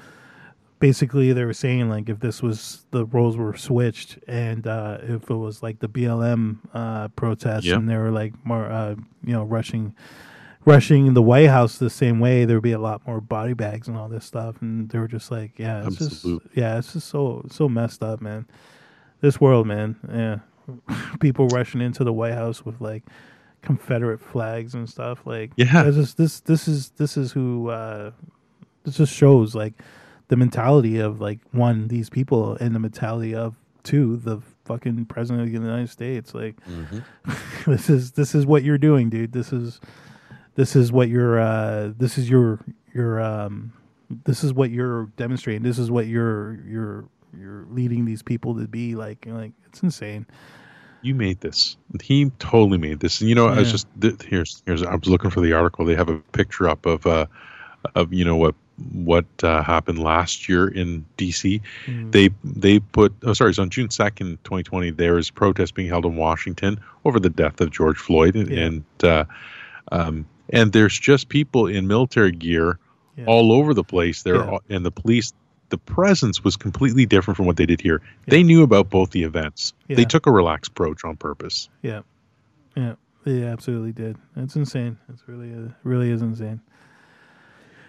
basically, 0.79 1.33
they 1.33 1.45
were 1.45 1.53
saying 1.53 1.89
like 1.89 2.09
if 2.09 2.19
this 2.19 2.41
was 2.41 2.85
the 2.91 3.05
roles 3.05 3.37
were 3.37 3.55
switched, 3.55 4.17
and 4.27 4.65
uh, 4.67 4.97
if 5.01 5.29
it 5.29 5.35
was 5.35 5.61
like 5.63 5.79
the 5.79 5.89
BLM 5.89 6.57
uh, 6.73 7.07
protests, 7.09 7.65
Yeah. 7.65 7.75
and 7.75 7.89
they 7.89 7.97
were 7.97 8.11
like 8.11 8.33
more, 8.45 8.65
uh, 8.65 8.95
you 9.23 9.33
know, 9.33 9.43
rushing. 9.43 9.93
Rushing 10.65 11.13
the 11.13 11.21
White 11.21 11.47
House 11.49 11.77
the 11.77 11.89
same 11.89 12.19
way, 12.19 12.43
there 12.43 12.57
would 12.57 12.63
be 12.63 12.73
a 12.73 12.79
lot 12.79 13.07
more 13.07 13.21
body 13.21 13.53
bags 13.53 13.87
and 13.87 13.97
all 13.97 14.09
this 14.09 14.25
stuff, 14.25 14.61
and 14.61 14.89
they 14.89 14.99
were 14.99 15.07
just 15.07 15.31
like, 15.31 15.57
"Yeah, 15.57 15.87
it's 15.87 16.01
Absolute. 16.01 16.43
just, 16.43 16.57
yeah, 16.57 16.77
it's 16.77 16.93
just 16.93 17.07
so 17.07 17.45
so 17.49 17.69
messed 17.69 18.03
up, 18.03 18.19
man. 18.21 18.45
This 19.21 19.39
world, 19.39 19.65
man, 19.67 19.95
yeah, 20.13 20.39
people 21.21 21.47
rushing 21.47 21.79
into 21.79 22.03
the 22.03 22.11
White 22.11 22.33
House 22.33 22.65
with 22.65 22.81
like 22.81 23.03
Confederate 23.61 24.19
flags 24.19 24.73
and 24.73 24.89
stuff. 24.89 25.25
Like, 25.25 25.51
Yeah. 25.55 25.83
this 25.83 26.13
this 26.13 26.39
this 26.41 26.67
is 26.67 26.89
this 26.91 27.17
is 27.17 27.31
who 27.31 27.69
uh, 27.69 28.11
this 28.83 28.97
just 28.97 29.13
shows 29.13 29.55
like 29.55 29.73
the 30.29 30.35
mentality 30.37 30.99
of 30.99 31.19
like 31.19 31.39
one 31.51 31.87
these 31.87 32.09
people 32.09 32.55
and 32.57 32.73
the 32.75 32.79
mentality 32.79 33.33
of 33.35 33.55
two 33.83 34.17
the 34.17 34.39
fucking 34.65 35.05
president 35.05 35.41
of 35.47 35.47
the 35.61 35.67
United 35.67 35.89
States. 35.89 36.33
Like, 36.33 36.55
this 37.67 37.89
is 37.89 38.11
this 38.13 38.35
is 38.35 38.45
what 38.45 38.63
you're 38.63 38.77
doing, 38.77 39.09
dude. 39.09 39.31
This 39.31 39.51
is 39.51 39.79
this 40.55 40.75
is 40.75 40.91
what 40.91 41.09
you're 41.09 41.39
uh, 41.39 41.91
this 41.97 42.17
is 42.17 42.29
your 42.29 42.59
your 42.93 43.19
um, 43.21 43.73
this 44.25 44.43
is 44.43 44.53
what 44.53 44.69
you're 44.71 45.05
demonstrating. 45.17 45.63
This 45.63 45.79
is 45.79 45.89
what 45.91 46.07
you're 46.07 46.59
you're 46.67 47.05
you're 47.37 47.65
leading 47.69 48.05
these 48.05 48.21
people 48.23 48.55
to 48.55 48.67
be 48.67 48.95
like. 48.95 49.25
Like, 49.27 49.51
it's 49.67 49.83
insane. 49.83 50.25
You 51.01 51.15
made 51.15 51.39
this. 51.41 51.77
He 52.03 52.29
totally 52.39 52.77
made 52.77 52.99
this. 52.99 53.21
And 53.21 53.29
you 53.29 53.35
know, 53.35 53.47
I 53.47 53.59
was 53.59 53.71
just 53.71 53.87
th- 54.01 54.21
here's 54.23 54.61
here's 54.65 54.83
I 54.83 54.95
was 54.95 55.07
looking 55.07 55.29
for 55.29 55.41
the 55.41 55.53
article. 55.53 55.85
They 55.85 55.95
have 55.95 56.09
a 56.09 56.17
picture 56.33 56.67
up 56.67 56.85
of 56.85 57.05
uh 57.05 57.25
of 57.95 58.11
you 58.13 58.25
know 58.25 58.35
what 58.35 58.55
what 58.93 59.25
uh, 59.43 59.61
happened 59.61 59.99
last 59.99 60.47
year 60.47 60.67
in 60.67 61.05
DC. 61.17 61.61
Mm. 61.85 62.11
They 62.11 62.29
they 62.43 62.79
put 62.79 63.13
oh 63.23 63.33
sorry, 63.33 63.53
so 63.53 63.61
on 63.63 63.69
June 63.69 63.89
second, 63.89 64.43
twenty 64.43 64.63
twenty, 64.63 64.89
there 64.91 65.17
is 65.17 65.29
protest 65.29 65.73
being 65.75 65.87
held 65.89 66.05
in 66.05 66.15
Washington 66.15 66.79
over 67.05 67.19
the 67.19 67.29
death 67.29 67.59
of 67.61 67.71
George 67.71 67.97
Floyd, 67.97 68.35
and 68.35 68.49
Yeah. 68.49 68.59
and, 68.65 68.83
uh, 69.03 69.25
um, 69.91 70.25
and 70.51 70.71
there's 70.73 70.97
just 70.97 71.29
people 71.29 71.67
in 71.67 71.87
military 71.87 72.31
gear 72.31 72.77
Yeah. 73.17 73.25
all 73.25 73.51
over 73.51 73.73
the 73.73 73.83
place. 73.83 74.23
There 74.23 74.35
Yeah. 74.35 74.57
and 74.69 74.85
the 74.85 74.91
police. 74.91 75.33
The 75.69 75.77
presence 75.77 76.43
was 76.43 76.57
completely 76.57 77.05
different 77.05 77.37
from 77.37 77.45
what 77.45 77.57
they 77.57 77.65
did 77.65 77.79
here. 77.81 78.01
They 78.27 78.43
knew 78.43 78.63
about 78.63 78.89
both 78.89 79.11
the 79.11 79.23
events. 79.23 79.73
Yeah. 79.87 79.97
They 79.97 80.05
took 80.05 80.25
a 80.25 80.31
relaxed 80.31 80.71
approach 80.71 81.03
on 81.05 81.15
purpose. 81.15 81.69
Yeah, 81.83 82.01
yeah, 82.75 82.95
they 83.23 83.43
absolutely 83.43 83.91
did. 83.91 84.17
It's 84.35 84.55
insane. 84.55 84.97
It's 85.13 85.27
really, 85.27 85.53
uh, 85.53 85.69
really 85.83 86.09
is 86.09 86.21
insane. 86.21 86.59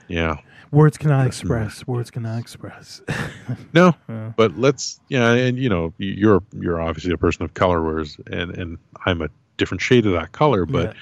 Yeah. 0.08 0.36
Words 0.72 0.98
cannot 0.98 1.24
That's 1.24 1.40
express. 1.40 1.86
Words 1.86 2.10
cannot 2.10 2.38
express. 2.38 3.00
No, 3.72 3.94
Yeah. 4.08 4.32
but 4.36 4.56
let's 4.58 5.00
yeah, 5.08 5.32
and 5.32 5.58
you 5.58 5.68
know, 5.68 5.92
you're 5.98 6.42
you're 6.52 6.80
obviously 6.80 7.12
a 7.12 7.16
person 7.16 7.44
of 7.44 7.54
color, 7.54 7.82
whereas 7.82 8.16
and 8.30 8.56
and 8.56 8.78
I'm 9.06 9.22
a 9.22 9.28
different 9.56 9.80
shade 9.80 10.06
of 10.06 10.12
that 10.12 10.32
color, 10.32 10.66
but 10.66 10.86
Yeah. 10.86 10.92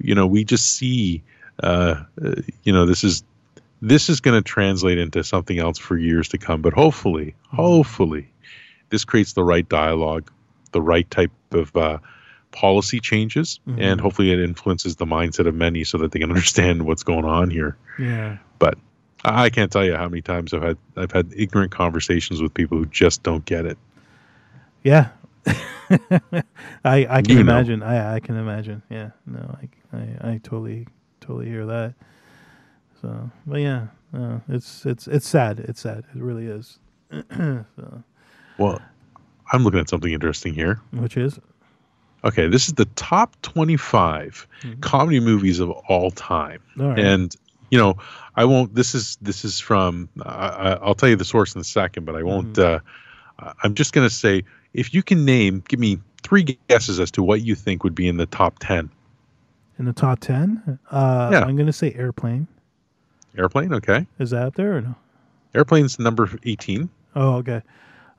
you 0.00 0.14
know, 0.14 0.26
we 0.26 0.44
just 0.44 0.76
see, 0.76 1.22
uh, 1.62 2.02
uh, 2.22 2.34
you 2.64 2.72
know, 2.72 2.84
this 2.86 3.04
is 3.04 3.22
this 3.80 4.08
is 4.08 4.20
going 4.20 4.36
to 4.42 4.46
translate 4.46 4.98
into 4.98 5.22
something 5.24 5.58
else 5.58 5.78
for 5.78 5.96
years 5.96 6.28
to 6.30 6.38
come. 6.38 6.62
But 6.62 6.72
hopefully, 6.72 7.34
hopefully, 7.48 8.28
this 8.90 9.04
creates 9.04 9.32
the 9.34 9.44
right 9.44 9.68
dialogue, 9.68 10.30
the 10.72 10.82
right 10.82 11.08
type 11.10 11.30
of 11.52 11.74
uh, 11.76 11.98
policy 12.50 12.98
changes, 13.00 13.60
Mhm. 13.68 13.80
and 13.80 14.00
hopefully, 14.00 14.32
it 14.32 14.40
influences 14.40 14.96
the 14.96 15.04
mindset 15.06 15.46
of 15.46 15.54
many 15.54 15.84
so 15.84 15.98
that 15.98 16.12
they 16.12 16.18
can 16.18 16.30
understand 16.34 16.86
what's 16.86 17.02
going 17.02 17.24
on 17.24 17.50
here. 17.50 17.76
yeah, 17.98 18.38
But 18.58 18.78
I 19.24 19.50
can't 19.50 19.70
tell 19.70 19.84
you 19.84 19.96
how 19.96 20.08
many 20.08 20.22
times 20.22 20.54
I've 20.54 20.62
had 20.62 20.76
I've 20.96 21.12
had 21.12 21.32
ignorant 21.36 21.70
conversations 21.72 22.40
with 22.40 22.54
people 22.54 22.78
who 22.78 22.86
just 22.86 23.22
don't 23.22 23.44
get 23.44 23.66
it. 23.66 23.76
yeah. 24.82 25.08
I 26.84 27.06
I 27.08 27.22
can 27.22 27.36
You 27.38 27.44
know. 27.44 27.52
imagine. 27.52 27.82
I 27.82 28.14
I 28.16 28.20
can 28.20 28.36
imagine. 28.36 28.82
Yeah. 28.90 29.10
No, 29.26 29.56
I 29.60 29.96
I, 29.96 30.32
I 30.32 30.40
totally 30.42 30.86
totally 31.20 31.46
hear 31.48 31.66
that. 31.66 31.94
So, 33.00 33.30
but 33.46 33.60
yeah, 33.60 33.86
uh, 34.14 34.38
it's 34.48 34.84
it's 34.86 35.06
it's 35.06 35.28
sad. 35.28 35.60
It's 35.60 35.80
sad. 35.80 36.04
It 36.14 36.20
really 36.22 36.46
is. 36.46 36.78
so, 37.36 38.02
Well, 38.58 38.80
I'm 39.52 39.62
looking 39.64 39.80
at 39.80 39.88
something 39.88 40.12
interesting 40.12 40.54
here. 40.54 40.80
which 40.92 41.16
is 41.16 41.38
Okay, 42.24 42.48
this 42.48 42.66
is 42.66 42.74
the 42.74 42.84
top 42.96 43.36
25 43.42 44.46
Mhm. 44.62 44.80
comedy 44.80 45.20
movies 45.20 45.60
of 45.60 45.70
all 45.70 46.10
time, 46.10 46.60
all 46.80 46.88
right. 46.88 46.98
and 46.98 47.34
you 47.70 47.78
know, 47.78 47.96
I 48.34 48.44
won't. 48.44 48.74
This 48.74 48.94
is 48.94 49.16
this 49.22 49.44
is 49.44 49.60
from. 49.60 50.08
I'll 50.24 50.94
tell 50.94 51.08
you 51.08 51.16
the 51.16 51.24
source 51.24 51.54
in 51.54 51.60
a 51.60 51.64
second, 51.64 52.04
but 52.06 52.16
I 52.16 52.22
won't. 52.22 52.54
Mm-hmm. 52.54 52.86
Uh, 53.46 53.52
I'm 53.62 53.74
just 53.74 53.92
going 53.92 54.08
to 54.08 54.12
say, 54.14 54.42
if 54.74 54.92
you 54.92 55.02
can 55.02 55.24
name, 55.24 55.62
give 55.68 55.78
me 55.78 56.00
three 56.24 56.42
guesses 56.68 56.98
as 56.98 57.10
to 57.12 57.22
what 57.22 57.42
you 57.42 57.54
think 57.54 57.84
would 57.84 57.94
be 57.94 58.08
in 58.08 58.16
the 58.16 58.26
top 58.26 58.56
10. 58.60 58.90
in 59.78 59.84
the 59.84 59.92
top 59.92 60.18
ten, 60.18 60.78
uh, 60.90 61.28
Yeah. 61.32 61.44
I'm 61.44 61.54
gonna 61.54 61.72
say 61.72 61.92
airplane. 61.94 62.48
Airplane, 63.38 63.72
okay. 63.74 64.06
Is 64.18 64.30
that 64.30 64.42
up 64.42 64.54
there 64.56 64.76
or 64.76 64.80
no? 64.82 64.94
Airplane's 65.54 65.98
number 65.98 66.28
18. 66.44 66.88
Oh, 67.14 67.34
okay. 67.36 67.62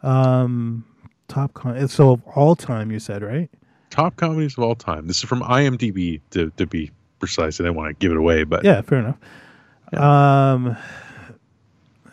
Um, 0.02 0.86
top 1.28 1.54
con. 1.54 1.88
So 1.88 2.12
of 2.14 2.22
all 2.36 2.56
time, 2.56 2.92
you 2.92 3.00
said 3.00 3.22
right? 3.22 3.50
Top 3.90 4.16
comedies 4.16 4.58
of 4.58 4.64
all 4.64 4.76
time. 4.76 5.08
This 5.08 5.18
is 5.18 5.24
from 5.24 5.42
IMDb 5.42 6.22
to, 6.32 6.52
to 6.58 6.66
be 6.66 6.92
precise. 7.20 7.60
I 7.60 7.64
didn't 7.64 7.76
want 7.76 7.90
to 7.90 7.94
give 8.04 8.12
it 8.12 8.18
away, 8.18 8.44
but 8.44 8.64
Yeah, 8.64 8.82
fair 8.82 9.00
enough. 9.00 9.18
Um, 10.02 10.78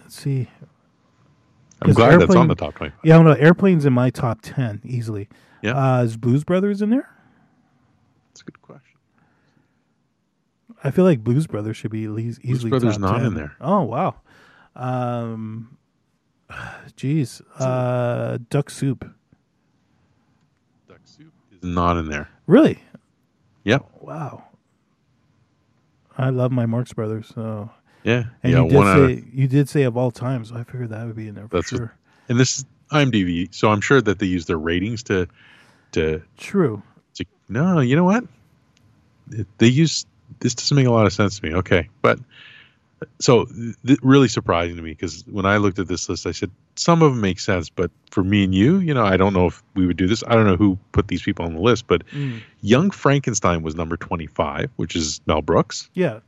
let's 0.02 0.14
see. 0.16 0.48
I'm 1.82 1.92
glad 1.92 2.20
that's 2.20 2.34
on 2.34 2.48
the 2.48 2.54
top 2.54 2.74
25. 2.74 2.98
Yeah, 3.04 3.14
I 3.14 3.18
don't 3.22 3.26
know. 3.26 3.34
Airplane's 3.34 3.84
in 3.84 3.92
my 3.92 4.08
top 4.10 4.40
ten 4.42 4.80
easily. 4.84 5.28
Yeah. 5.62 5.98
Uh, 5.98 6.02
is 6.02 6.16
Blues 6.16 6.42
Brothers 6.42 6.80
in 6.80 6.88
there? 6.90 7.08
That's 8.30 8.40
a 8.40 8.44
good 8.44 8.62
question. 8.62 8.85
I 10.86 10.90
feel 10.90 11.04
like 11.04 11.22
Blues 11.24 11.46
Brothers 11.46 11.76
should 11.76 11.90
be 11.90 12.04
at 12.04 12.10
least 12.10 12.40
easily. 12.42 12.70
Brothers 12.70 12.94
top 12.94 13.00
not 13.00 13.16
10. 13.18 13.26
in 13.26 13.34
there. 13.34 13.56
Oh 13.60 13.82
wow. 13.82 14.14
Um, 14.74 15.76
jeez. 16.96 17.40
Uh, 17.58 18.38
Duck 18.50 18.70
Soup. 18.70 19.04
Duck 20.88 21.00
Soup 21.04 21.32
is 21.52 21.62
not 21.62 21.96
in 21.96 22.08
there. 22.08 22.28
Really? 22.46 22.82
Yep. 23.64 23.84
Wow. 24.00 24.44
I 26.16 26.30
love 26.30 26.52
my 26.52 26.66
Marx 26.66 26.92
Brothers. 26.92 27.30
So, 27.34 27.70
Yeah. 28.04 28.24
and 28.42 28.52
yeah. 28.52 28.62
you 28.62 28.68
did 28.68 28.76
one 28.76 28.86
out 28.86 28.98
of, 29.00 29.10
say 29.10 29.24
you 29.32 29.48
did 29.48 29.68
say 29.68 29.82
of 29.82 29.96
all 29.96 30.10
time, 30.10 30.44
so 30.44 30.54
I 30.56 30.64
figured 30.64 30.90
that 30.90 31.06
would 31.06 31.16
be 31.16 31.28
in 31.28 31.34
there 31.34 31.48
for 31.48 31.56
That's 31.56 31.72
what- 31.72 31.78
sure. 31.78 31.94
and 32.28 32.38
this 32.40 32.58
is 32.58 32.64
IMDb, 32.92 33.52
so 33.52 33.70
I'm 33.70 33.80
sure 33.80 34.00
that 34.00 34.18
they 34.20 34.26
use 34.26 34.46
their 34.46 34.58
ratings 34.58 35.02
to 35.04 35.26
to 35.92 36.22
True. 36.36 36.82
to. 37.14 37.24
No, 37.48 37.80
you 37.80 37.96
know 37.96 38.04
what? 38.04 38.24
They 39.58 39.66
use 39.68 40.06
this 40.40 40.54
doesn't 40.54 40.76
make 40.76 40.86
a 40.86 40.90
lot 40.90 41.06
of 41.06 41.12
sense 41.12 41.38
to 41.40 41.46
me. 41.46 41.54
Okay, 41.56 41.88
but 42.02 42.18
so 43.20 43.44
th- 43.86 43.98
really 44.02 44.28
surprising 44.28 44.76
to 44.76 44.82
me 44.82 44.90
because 44.90 45.22
when 45.26 45.44
I 45.44 45.58
looked 45.58 45.78
at 45.78 45.86
this 45.86 46.08
list, 46.08 46.26
I 46.26 46.32
said 46.32 46.50
some 46.76 47.02
of 47.02 47.12
them 47.12 47.20
make 47.20 47.38
sense, 47.40 47.68
but 47.68 47.90
for 48.10 48.24
me 48.24 48.44
and 48.44 48.54
you, 48.54 48.78
you 48.78 48.94
know, 48.94 49.04
I 49.04 49.16
don't 49.18 49.34
know 49.34 49.46
if 49.46 49.62
we 49.74 49.86
would 49.86 49.96
do 49.98 50.06
this. 50.06 50.22
I 50.26 50.34
don't 50.34 50.46
know 50.46 50.56
who 50.56 50.78
put 50.92 51.08
these 51.08 51.22
people 51.22 51.44
on 51.44 51.54
the 51.54 51.60
list, 51.60 51.86
but 51.86 52.06
Mm. 52.12 52.40
Young 52.62 52.90
Frankenstein 52.90 53.62
was 53.62 53.74
number 53.74 53.96
25, 53.96 54.70
which 54.76 54.96
is 54.96 55.20
Mel 55.26 55.42
Brooks. 55.42 55.90
Yeah, 55.94 56.20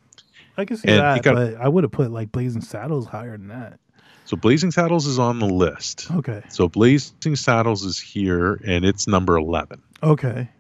I 0.59 0.65
can 0.67 0.77
see 0.77 0.89
And 0.89 1.01
that, 1.01 1.23
got- 1.23 1.35
but 1.35 1.55
I 1.57 1.69
would 1.69 1.85
have 1.85 1.91
put 1.91 2.11
like 2.11 2.31
Blazing 2.33 2.61
Saddles 2.63 3.07
higher 3.07 3.37
than 3.39 3.49
that. 3.49 3.81
So 4.27 4.37
Blazing 4.37 4.71
Saddles 4.71 5.07
is 5.07 5.19
on 5.19 5.39
the 5.39 5.47
list. 5.47 6.11
Okay, 6.11 6.43
So 6.51 6.69
Blazing 6.69 7.35
Saddles 7.35 7.83
is 7.83 7.99
here, 7.99 8.61
and 8.63 8.85
it's 8.85 9.07
number 9.09 9.37
11. 9.37 9.81
okay, 10.03 10.51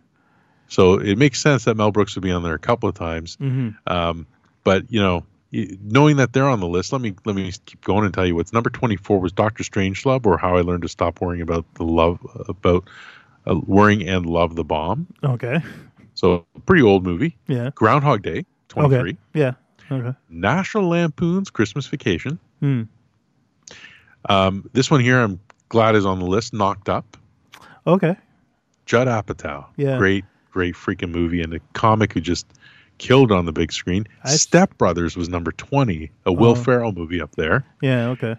So 0.68 0.94
it 1.00 1.16
makes 1.18 1.40
sense 1.40 1.64
that 1.64 1.76
Mel 1.76 1.90
Brooks 1.90 2.14
would 2.14 2.22
be 2.22 2.30
on 2.30 2.42
there 2.42 2.54
a 2.54 2.58
couple 2.58 2.88
of 2.88 2.94
times. 2.94 3.36
hmm 3.36 3.70
Um, 3.86 4.26
but 4.64 4.90
you 4.92 5.00
know, 5.00 5.24
knowing 5.50 6.16
that 6.16 6.32
they're 6.34 6.48
on 6.48 6.60
the 6.60 6.68
list, 6.68 6.92
let 6.92 7.00
me 7.00 7.14
let 7.24 7.34
me 7.34 7.50
keep 7.66 7.82
going 7.82 8.04
and 8.04 8.12
tell 8.12 8.26
you 8.26 8.34
what's 8.34 8.52
number 8.52 8.70
twenty 8.70 8.96
four 8.96 9.18
was 9.20 9.32
Doctor 9.32 9.64
Strangelove, 9.64 10.26
or 10.26 10.36
How 10.36 10.56
I 10.56 10.60
Learned 10.60 10.82
to 10.82 10.88
Stop 10.88 11.20
Worrying 11.20 11.42
About 11.42 11.64
the 11.74 11.84
Love 11.84 12.18
about 12.48 12.84
uh, 13.46 13.58
Worrying 13.66 14.06
and 14.06 14.26
Love 14.26 14.56
the 14.56 14.64
Bomb. 14.64 15.06
Okay. 15.24 15.60
So 16.14 16.44
pretty 16.66 16.82
old 16.82 17.04
movie. 17.04 17.36
Yeah. 17.46 17.70
Groundhog 17.74 18.22
Day, 18.22 18.44
twenty 18.68 18.88
three. 18.98 19.10
Okay. 19.10 19.18
Yeah. 19.34 19.52
Okay. 19.90 20.14
National 20.28 20.86
Lampoon's 20.88 21.48
Christmas 21.48 21.86
Vacation. 21.86 22.38
Hmm. 22.60 22.82
Um, 24.28 24.68
this 24.72 24.90
one 24.90 25.00
here, 25.00 25.20
I'm 25.20 25.40
glad 25.70 25.94
is 25.94 26.04
on 26.04 26.18
the 26.18 26.26
list. 26.26 26.52
Knocked 26.52 26.88
Up. 26.88 27.16
Okay. 27.86 28.16
Judd 28.84 29.06
Apatow. 29.06 29.66
Yeah. 29.76 29.96
Great, 29.96 30.24
great 30.58 30.74
freaking 30.74 31.10
movie, 31.10 31.40
and 31.40 31.54
a 31.54 31.60
comic 31.72 32.12
who 32.12 32.20
just 32.20 32.44
killed 32.98 33.30
on 33.30 33.46
the 33.46 33.52
big 33.52 33.70
screen. 33.72 34.08
I- 34.24 34.30
Step 34.30 34.76
Brothers 34.76 35.16
was 35.16 35.28
number 35.28 35.52
twenty, 35.52 36.10
a 36.26 36.32
Will 36.32 36.50
Oh. 36.52 36.54
Ferrell 36.56 36.90
movie 36.90 37.20
up 37.20 37.36
there. 37.36 37.64
Yeah. 37.80 38.08
Okay. 38.08 38.34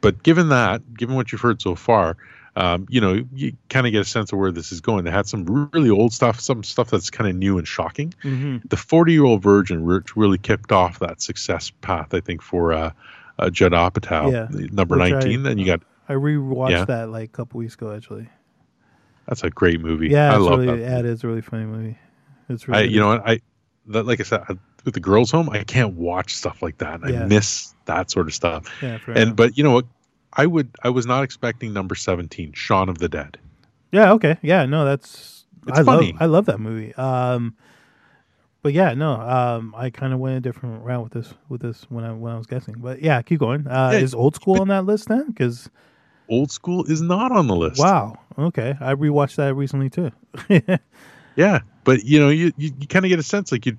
But 0.00 0.22
given 0.22 0.50
that, 0.50 0.82
given 0.96 1.16
what 1.16 1.32
you've 1.32 1.40
heard 1.40 1.60
so 1.60 1.74
far, 1.74 2.16
um, 2.54 2.86
you 2.88 3.00
know, 3.00 3.24
you 3.34 3.54
kind 3.68 3.86
of 3.88 3.92
get 3.92 4.02
a 4.02 4.04
sense 4.04 4.32
of 4.32 4.38
where 4.38 4.52
this 4.52 4.70
is 4.70 4.80
going. 4.80 5.04
They 5.04 5.10
had 5.10 5.26
some 5.26 5.68
really 5.72 5.90
old 5.90 6.12
stuff, 6.12 6.38
some 6.38 6.62
stuff 6.62 6.90
that's 6.90 7.10
kind 7.10 7.28
of 7.28 7.34
new 7.34 7.58
and 7.58 7.66
shocking. 7.66 8.14
hmm 8.22 8.58
The 8.68 8.76
40 8.76 9.12
year 9.12 9.24
old 9.24 9.42
virgin 9.42 9.84
really 10.14 10.38
kicked 10.38 10.70
off 10.70 11.00
that 11.00 11.20
success 11.20 11.70
path, 11.80 12.14
I 12.14 12.20
think, 12.20 12.42
for 12.42 12.72
uh, 12.72 12.92
uh, 13.38 13.50
Judd 13.50 13.72
Apatow, 13.72 14.30
Yeah. 14.32 14.68
number 14.70 14.96
Which 14.96 15.12
I- 15.12 15.18
19. 15.18 15.42
then 15.42 15.58
you 15.58 15.66
got, 15.66 15.80
I 16.08 16.12
rewatched 16.14 16.70
Yeah. 16.70 16.84
that 16.84 17.08
like 17.10 17.30
a 17.30 17.32
couple 17.32 17.58
weeks 17.58 17.74
ago, 17.74 17.92
actually. 17.92 18.28
That's 19.26 19.42
a 19.42 19.50
great 19.50 19.80
movie. 19.80 20.08
Yeah. 20.08 20.32
I 20.32 20.36
love 20.36 20.60
really, 20.60 20.66
that. 20.66 20.78
Yeah, 20.78 20.98
it 21.00 21.04
is 21.04 21.24
a 21.24 21.26
really 21.26 21.42
funny 21.42 21.64
movie. 21.64 21.98
It's 22.48 22.68
really. 22.68 22.82
I, 22.82 22.84
you 22.84 23.00
know 23.00 23.08
what? 23.08 23.28
I, 23.28 23.40
that, 23.88 24.06
like 24.06 24.20
I 24.20 24.24
said, 24.24 24.42
I, 24.48 24.54
with 24.84 24.94
the 24.94 25.00
girls' 25.00 25.30
home, 25.30 25.50
I 25.50 25.64
can't 25.64 25.94
watch 25.94 26.34
stuff 26.34 26.62
like 26.62 26.78
that. 26.78 27.00
I 27.04 27.26
miss 27.26 27.74
that 27.86 28.10
sort 28.10 28.26
of 28.26 28.34
stuff. 28.34 28.72
Yeah. 28.82 28.98
For 28.98 29.12
And, 29.12 29.34
but 29.34 29.58
you 29.58 29.64
know 29.64 29.72
what? 29.72 29.86
I 30.32 30.46
would, 30.46 30.70
I 30.82 30.90
was 30.90 31.06
not 31.06 31.24
expecting 31.24 31.72
number 31.72 31.94
17, 31.94 32.52
Shaun 32.52 32.88
of 32.88 32.98
the 32.98 33.08
Dead. 33.08 33.38
Yeah. 33.90 34.12
Okay. 34.12 34.36
Yeah. 34.42 34.66
No, 34.66 34.84
that's. 34.84 35.44
It's 35.66 35.78
I 35.78 35.82
funny. 35.82 36.12
love. 36.12 36.22
I 36.22 36.26
love 36.26 36.46
that 36.46 36.60
movie. 36.60 36.94
Um, 36.94 37.56
but 38.62 38.72
yeah, 38.72 38.94
no. 38.94 39.12
Um, 39.12 39.74
I 39.76 39.90
kind 39.90 40.12
of 40.12 40.18
went 40.18 40.36
a 40.36 40.40
different 40.40 40.84
route 40.84 41.02
with 41.04 41.12
this. 41.12 41.34
With 41.48 41.62
this 41.62 41.86
when 41.88 42.04
I 42.04 42.12
when 42.12 42.32
I 42.32 42.36
was 42.36 42.46
guessing. 42.46 42.76
But 42.78 43.02
yeah, 43.02 43.22
keep 43.22 43.40
going. 43.40 43.66
Uh, 43.66 43.90
Yeah, 43.92 43.98
is 43.98 44.14
old 44.14 44.34
school 44.36 44.60
on 44.60 44.68
that 44.68 44.84
list 44.84 45.08
then? 45.08 45.28
Because 45.28 45.70
Old 46.28 46.50
School 46.50 46.84
is 46.84 47.00
not 47.00 47.32
on 47.32 47.46
the 47.46 47.56
list. 47.56 47.78
wow. 47.80 48.18
Okay, 48.38 48.76
I 48.80 48.94
rewatched 48.94 49.36
that 49.36 49.54
recently 49.54 49.88
too. 49.90 50.10
Yeah, 51.36 51.60
but 51.84 52.02
you 52.02 52.18
know, 52.18 52.30
you 52.30 52.50
you, 52.56 52.70
you 52.80 52.86
kind 52.86 53.04
of 53.04 53.10
get 53.10 53.18
a 53.18 53.22
sense 53.22 53.52
like 53.52 53.66
you 53.66 53.76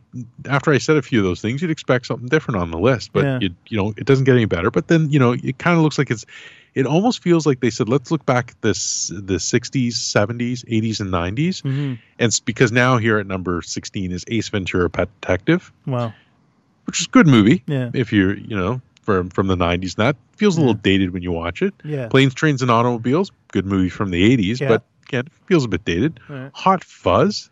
after 0.48 0.72
I 0.72 0.78
said 0.78 0.96
a 0.98 1.02
few 1.02 1.18
of 1.18 1.26
those 1.26 1.42
things, 1.42 1.60
you'd 1.60 1.72
expect 1.72 2.06
something 2.06 2.28
different 2.28 2.62
on 2.62 2.70
the 2.70 2.78
list, 2.78 3.12
but 3.14 3.24
Yeah. 3.24 3.40
you 3.42 3.50
you 3.70 3.78
know, 3.78 3.94
it 3.98 4.06
doesn't 4.06 4.26
get 4.26 4.36
any 4.36 4.46
better. 4.46 4.70
But 4.70 4.88
then 4.90 5.10
you 5.10 5.18
know, 5.18 5.32
it 5.32 5.58
kind 5.58 5.76
of 5.76 5.82
looks 5.84 5.98
like 5.98 6.12
it's. 6.12 6.24
It 6.76 6.86
almost 6.86 7.24
feels 7.24 7.48
like 7.48 7.60
they 7.60 7.72
said, 7.72 7.90
let's 7.90 8.12
look 8.12 8.24
back 8.28 8.52
at 8.52 8.62
this 8.62 9.08
the 9.08 9.38
'60s, 9.40 9.94
'70s, 9.94 10.64
'80s, 10.66 11.00
and 11.00 11.12
'90s, 11.12 11.64
hmm 11.64 11.96
and 12.20 12.28
it's 12.28 12.40
because 12.40 12.72
now 12.72 12.98
here 12.98 13.18
at 13.18 13.26
number 13.26 13.64
16 13.64 14.12
is 14.12 14.24
Ace 14.28 14.50
Ventura: 14.50 14.88
Pet 14.88 15.10
Detective, 15.22 15.72
Wow. 15.88 16.14
which 16.86 17.02
is 17.02 17.08
a 17.08 17.10
good 17.10 17.26
movie 17.26 17.64
Yeah. 17.66 17.90
if 17.96 18.14
you're 18.14 18.38
you 18.38 18.56
know 18.56 18.80
from 19.08 19.30
from 19.30 19.48
the 19.48 19.56
'90s. 19.56 19.98
And 19.98 20.06
that 20.06 20.18
feels 20.36 20.58
a 20.58 20.60
little 20.60 20.74
dated 20.74 21.12
when 21.14 21.24
you 21.24 21.32
watch 21.32 21.62
it. 21.62 21.74
Yeah. 21.86 22.10
Planes, 22.10 22.34
Trains, 22.34 22.62
and 22.62 22.70
Automobiles, 22.70 23.32
good 23.54 23.66
movie 23.66 23.88
from 23.90 24.12
the 24.12 24.22
'80s, 24.38 24.60
Yeah. 24.60 24.68
but 24.68 24.84
again, 25.08 25.28
it 25.28 25.32
feels 25.48 25.64
a 25.64 25.70
bit 25.70 25.86
dated. 25.86 26.20
Alright. 26.30 26.52
Hot 26.54 26.84
Fuzz. 26.84 27.50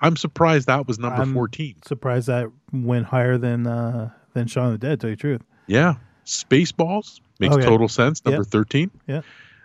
I'm 0.00 0.16
surprised 0.16 0.66
that 0.66 0.86
was 0.88 0.98
number 0.98 1.20
I'm- 1.22 1.32
14. 1.32 1.76
Surprised 1.86 2.26
that 2.26 2.50
went 2.72 3.06
higher 3.06 3.38
than 3.38 3.66
uh 3.68 4.10
than 4.34 4.48
Shaun 4.48 4.66
of 4.66 4.72
the 4.72 4.78
Dead. 4.86 5.00
Tell 5.00 5.10
you 5.10 5.16
the 5.16 5.20
truth. 5.20 5.42
Yeah. 5.68 5.94
Spaceballs 6.26 7.20
makes 7.38 7.54
Okay. 7.54 7.64
total 7.64 7.88
sense. 7.88 8.24
Number 8.24 8.42
Yeah. 8.42 8.48
13. 8.50 8.90
Yeah. 9.06 9.20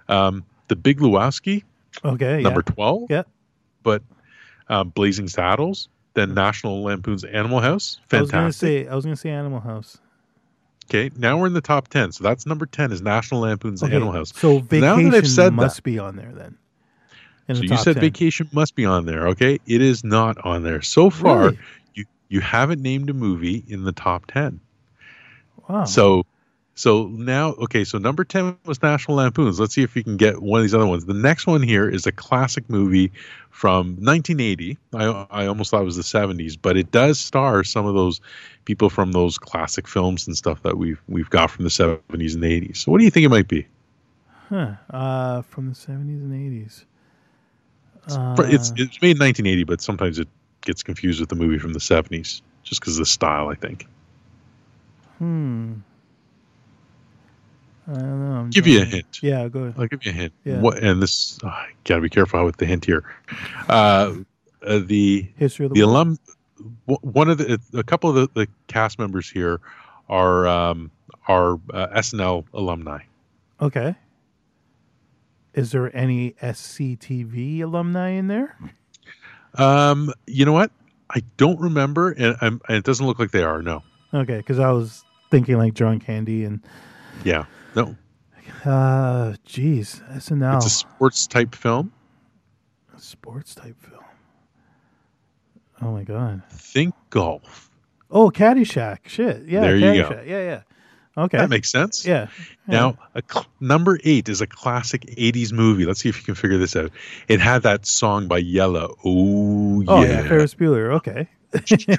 Um, 0.07 0.43
the 0.67 0.75
Big 0.75 0.99
Lebowski, 0.99 1.63
Okay. 2.05 2.41
number 2.43 2.63
yeah. 2.67 2.73
12. 2.73 3.03
Yeah. 3.09 3.23
But 3.83 4.03
um, 4.69 4.89
Blazing 4.89 5.27
Saddles, 5.27 5.89
then 6.13 6.33
National 6.35 6.83
Lampoon's 6.83 7.23
Animal 7.23 7.59
House. 7.61 7.99
I 8.11 8.21
was 8.21 8.29
gonna 8.31 8.43
Fantastic. 8.43 8.67
say 8.85 8.87
I 8.87 8.95
was 8.95 9.05
gonna 9.05 9.15
say 9.17 9.31
Animal 9.31 9.59
House. 9.59 9.97
Okay. 10.93 11.09
Now 11.17 11.37
we're 11.37 11.47
in 11.47 11.53
the 11.53 11.61
top 11.61 11.87
10. 11.87 12.11
So 12.11 12.23
that's 12.23 12.45
number 12.45 12.65
10 12.65 12.91
is 12.91 13.01
National 13.01 13.41
Lampoon's 13.41 13.81
Okay, 13.81 13.95
Animal 13.95 14.11
House. 14.11 14.33
So 14.35 14.59
Now 14.59 14.59
that 14.59 14.73
I've 14.97 15.11
vacation 15.11 15.29
said 15.29 15.53
must 15.53 15.83
be 15.83 15.97
on 15.97 16.17
there 16.17 16.33
then. 16.33 16.57
In 17.47 17.55
So 17.55 17.61
you 17.63 17.77
said 17.77 17.93
10. 17.93 18.01
Vacation 18.01 18.49
must 18.51 18.75
be 18.75 18.85
on 18.85 19.05
there. 19.05 19.27
Okay. 19.29 19.59
It 19.65 19.81
is 19.81 20.03
not 20.03 20.37
on 20.45 20.63
there. 20.63 20.81
So 20.81 21.09
far, 21.09 21.43
Really? 21.45 21.59
you, 21.93 22.05
you 22.27 22.41
haven't 22.41 22.81
named 22.81 23.09
a 23.09 23.13
movie 23.13 23.63
in 23.67 23.85
the 23.85 23.93
top 23.93 24.25
10. 24.27 24.59
Wow. 25.69 25.85
So, 25.85 26.25
so 26.75 27.07
now, 27.07 27.49
okay, 27.53 27.83
so 27.83 27.97
number 27.97 28.23
10 28.23 28.57
was 28.65 28.81
National 28.81 29.17
Lampoons. 29.17 29.59
Let's 29.59 29.75
see 29.75 29.83
if 29.83 29.95
we 29.95 30.03
can 30.03 30.17
get 30.17 30.41
one 30.41 30.59
of 30.59 30.63
these 30.63 30.73
other 30.73 30.87
ones. 30.87 31.05
The 31.05 31.13
next 31.13 31.45
one 31.47 31.61
here 31.61 31.89
is 31.89 32.05
a 32.07 32.11
classic 32.11 32.69
movie 32.69 33.11
from 33.49 33.97
1980. 33.97 34.77
I, 34.93 35.05
I 35.29 35.45
almost 35.47 35.71
thought 35.71 35.81
it 35.81 35.85
was 35.85 35.97
the 35.97 36.03
70s, 36.03 36.57
but 36.61 36.77
it 36.77 36.91
does 36.91 37.19
star 37.19 37.63
some 37.63 37.85
of 37.85 37.95
those 37.95 38.21
people 38.65 38.89
from 38.89 39.11
those 39.11 39.37
classic 39.37 39.87
films 39.87 40.27
and 40.27 40.37
stuff 40.37 40.63
that 40.63 40.77
we've 40.77 41.01
we've 41.07 41.29
got 41.29 41.51
from 41.51 41.63
the 41.63 41.69
70s 41.69 42.35
and 42.35 42.43
80s. 42.43 42.77
So, 42.77 42.91
what 42.91 42.99
do 42.99 43.03
you 43.03 43.11
think 43.11 43.25
it 43.25 43.29
might 43.29 43.47
be? 43.47 43.67
huh. 44.51 44.73
uh, 44.89 45.41
from 45.43 45.69
the 45.69 45.75
seventies 45.75 46.21
and 46.21 46.33
eighties. 46.33 46.85
Uh, 48.07 48.35
it's 48.39 48.71
it's 48.75 49.01
made 49.01 49.15
in 49.15 49.19
1980, 49.19 49.63
but 49.63 49.81
sometimes 49.81 50.19
it 50.19 50.27
gets 50.61 50.83
confused 50.83 51.19
with 51.19 51.29
the 51.29 51.35
movie 51.35 51.57
from 51.57 51.73
the 51.73 51.79
70s 51.79 52.41
just 52.63 52.81
because 52.81 52.95
of 52.95 52.99
the 52.99 53.05
style, 53.05 53.49
I 53.49 53.55
think. 53.55 53.87
hmm. 55.17 55.73
I 57.87 57.93
don't 57.93 58.29
know. 58.29 58.35
I'm 58.35 58.49
Give 58.49 58.67
you 58.67 58.81
a 58.81 58.85
hint. 58.85 59.19
Yeah, 59.21 59.47
go 59.47 59.61
ahead. 59.61 59.75
I'll 59.77 59.87
give 59.87 60.05
you 60.05 60.11
a 60.11 60.13
hint. 60.13 60.33
Yeah. 60.43 60.59
What 60.59 60.83
and 60.83 61.01
this 61.01 61.39
oh, 61.43 61.47
I 61.47 61.69
gotta 61.83 62.01
be 62.01 62.09
careful 62.09 62.43
with 62.45 62.57
the 62.57 62.65
hint 62.65 62.85
here. 62.85 63.03
Uh, 63.67 64.15
uh, 64.65 64.79
the 64.83 65.27
History 65.37 65.65
of 65.65 65.73
the, 65.73 65.79
the 65.79 65.85
alum, 65.85 66.19
one 66.85 67.29
of 67.29 67.37
the 67.39 67.59
a 67.73 67.83
couple 67.83 68.09
of 68.09 68.15
the, 68.15 68.29
the 68.41 68.47
cast 68.67 68.99
members 68.99 69.29
here 69.29 69.59
are 70.09 70.47
um, 70.47 70.91
are 71.27 71.53
uh, 71.73 71.87
SNL 71.97 72.45
alumni. 72.53 72.99
Okay. 73.59 73.95
Is 75.53 75.71
there 75.71 75.95
any 75.95 76.31
SCTV 76.41 77.61
alumni 77.61 78.09
in 78.09 78.27
there? 78.27 78.57
Um, 79.55 80.13
you 80.25 80.45
know 80.45 80.53
what? 80.53 80.71
I 81.09 81.21
don't 81.35 81.59
remember, 81.59 82.11
and, 82.11 82.37
I'm, 82.39 82.61
and 82.69 82.77
it 82.77 82.85
doesn't 82.85 83.05
look 83.05 83.19
like 83.19 83.31
they 83.31 83.43
are. 83.43 83.61
No, 83.61 83.83
Okay, 84.13 84.37
because 84.37 84.59
I 84.59 84.71
was 84.71 85.03
thinking 85.29 85.57
like 85.57 85.73
John 85.73 85.99
Candy 85.99 86.43
and 86.43 86.61
yeah, 87.23 87.45
no. 87.75 87.95
uh, 88.65 89.35
geez, 89.45 90.01
SNL 90.11 90.57
It's 90.57 90.65
a 90.65 90.69
sports 90.69 91.27
type 91.27 91.55
film. 91.55 91.91
A 92.95 92.99
sports 92.99 93.55
type 93.55 93.79
film. 93.81 94.03
Oh 95.81 95.91
my 95.91 96.03
god. 96.03 96.43
Think 96.49 96.93
golf. 97.09 97.69
Oh, 98.09 98.29
Caddyshack. 98.29 98.99
Shit. 99.07 99.47
Yeah. 99.47 99.61
There 99.61 99.75
you 99.77 100.03
go. 100.03 100.21
Yeah, 100.25 100.43
yeah. 100.43 100.61
Okay. 101.17 101.37
That 101.37 101.49
makes 101.49 101.69
sense. 101.69 102.05
yeah. 102.05 102.27
Now, 102.67 102.97
a 103.15 103.21
cl- 103.29 103.47
number 103.59 103.99
eight 104.03 104.29
is 104.29 104.39
a 104.41 104.47
classic 104.47 105.01
'80s 105.01 105.51
movie. 105.51 105.85
Let's 105.85 105.99
see 105.99 106.09
if 106.09 106.17
you 106.17 106.23
can 106.23 106.35
figure 106.35 106.57
this 106.57 106.75
out. 106.75 106.91
It 107.27 107.41
had 107.41 107.63
that 107.63 107.85
song 107.85 108.27
by 108.27 108.41
Yello. 108.41 108.95
Oh, 109.03 109.81
yeah. 109.81 109.91
Oh 109.91 110.03
yeah. 110.03 110.09
yeah, 110.09 110.27
Ferris 110.27 110.55
Bueller. 110.55 110.93
Okay. 110.95 111.27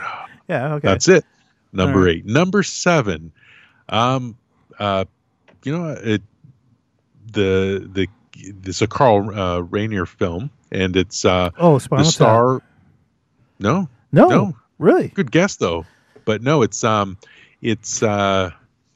Yeah. 0.49 0.75
Okay. 0.75 0.89
That's 0.89 1.09
it. 1.09 1.25
Number 1.73 2.01
right. 2.01 2.17
eight. 2.17 2.27
Number 2.27 2.63
seven. 2.63 3.33
Um, 3.89 4.37
uh, 4.79 5.05
you 5.65 5.77
know, 5.77 5.91
it, 5.91 6.23
the 7.33 7.89
the 7.93 8.09
this 8.55 8.77
is 8.77 8.83
a 8.83 8.87
Carl 8.87 9.31
uh, 9.31 9.63
Reiner 9.63 10.07
film, 10.07 10.51
and 10.71 10.97
it's 10.97 11.25
uh, 11.25 11.51
oh, 11.59 11.75
the 11.75 11.81
Spinal 11.81 12.05
Tap. 12.07 12.13
star. 12.15 12.63
No, 13.59 13.89
No, 14.11 14.29
no. 14.29 14.57
really. 14.79 15.09
good 15.09 15.31
guess 15.31 15.57
though, 15.57 15.87
but 16.25 16.43
no, 16.43 16.63
it's 16.63 16.83
um, 16.83 17.17
it's 17.61 18.03
uh, 18.03 18.51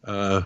uh, 0.04 0.42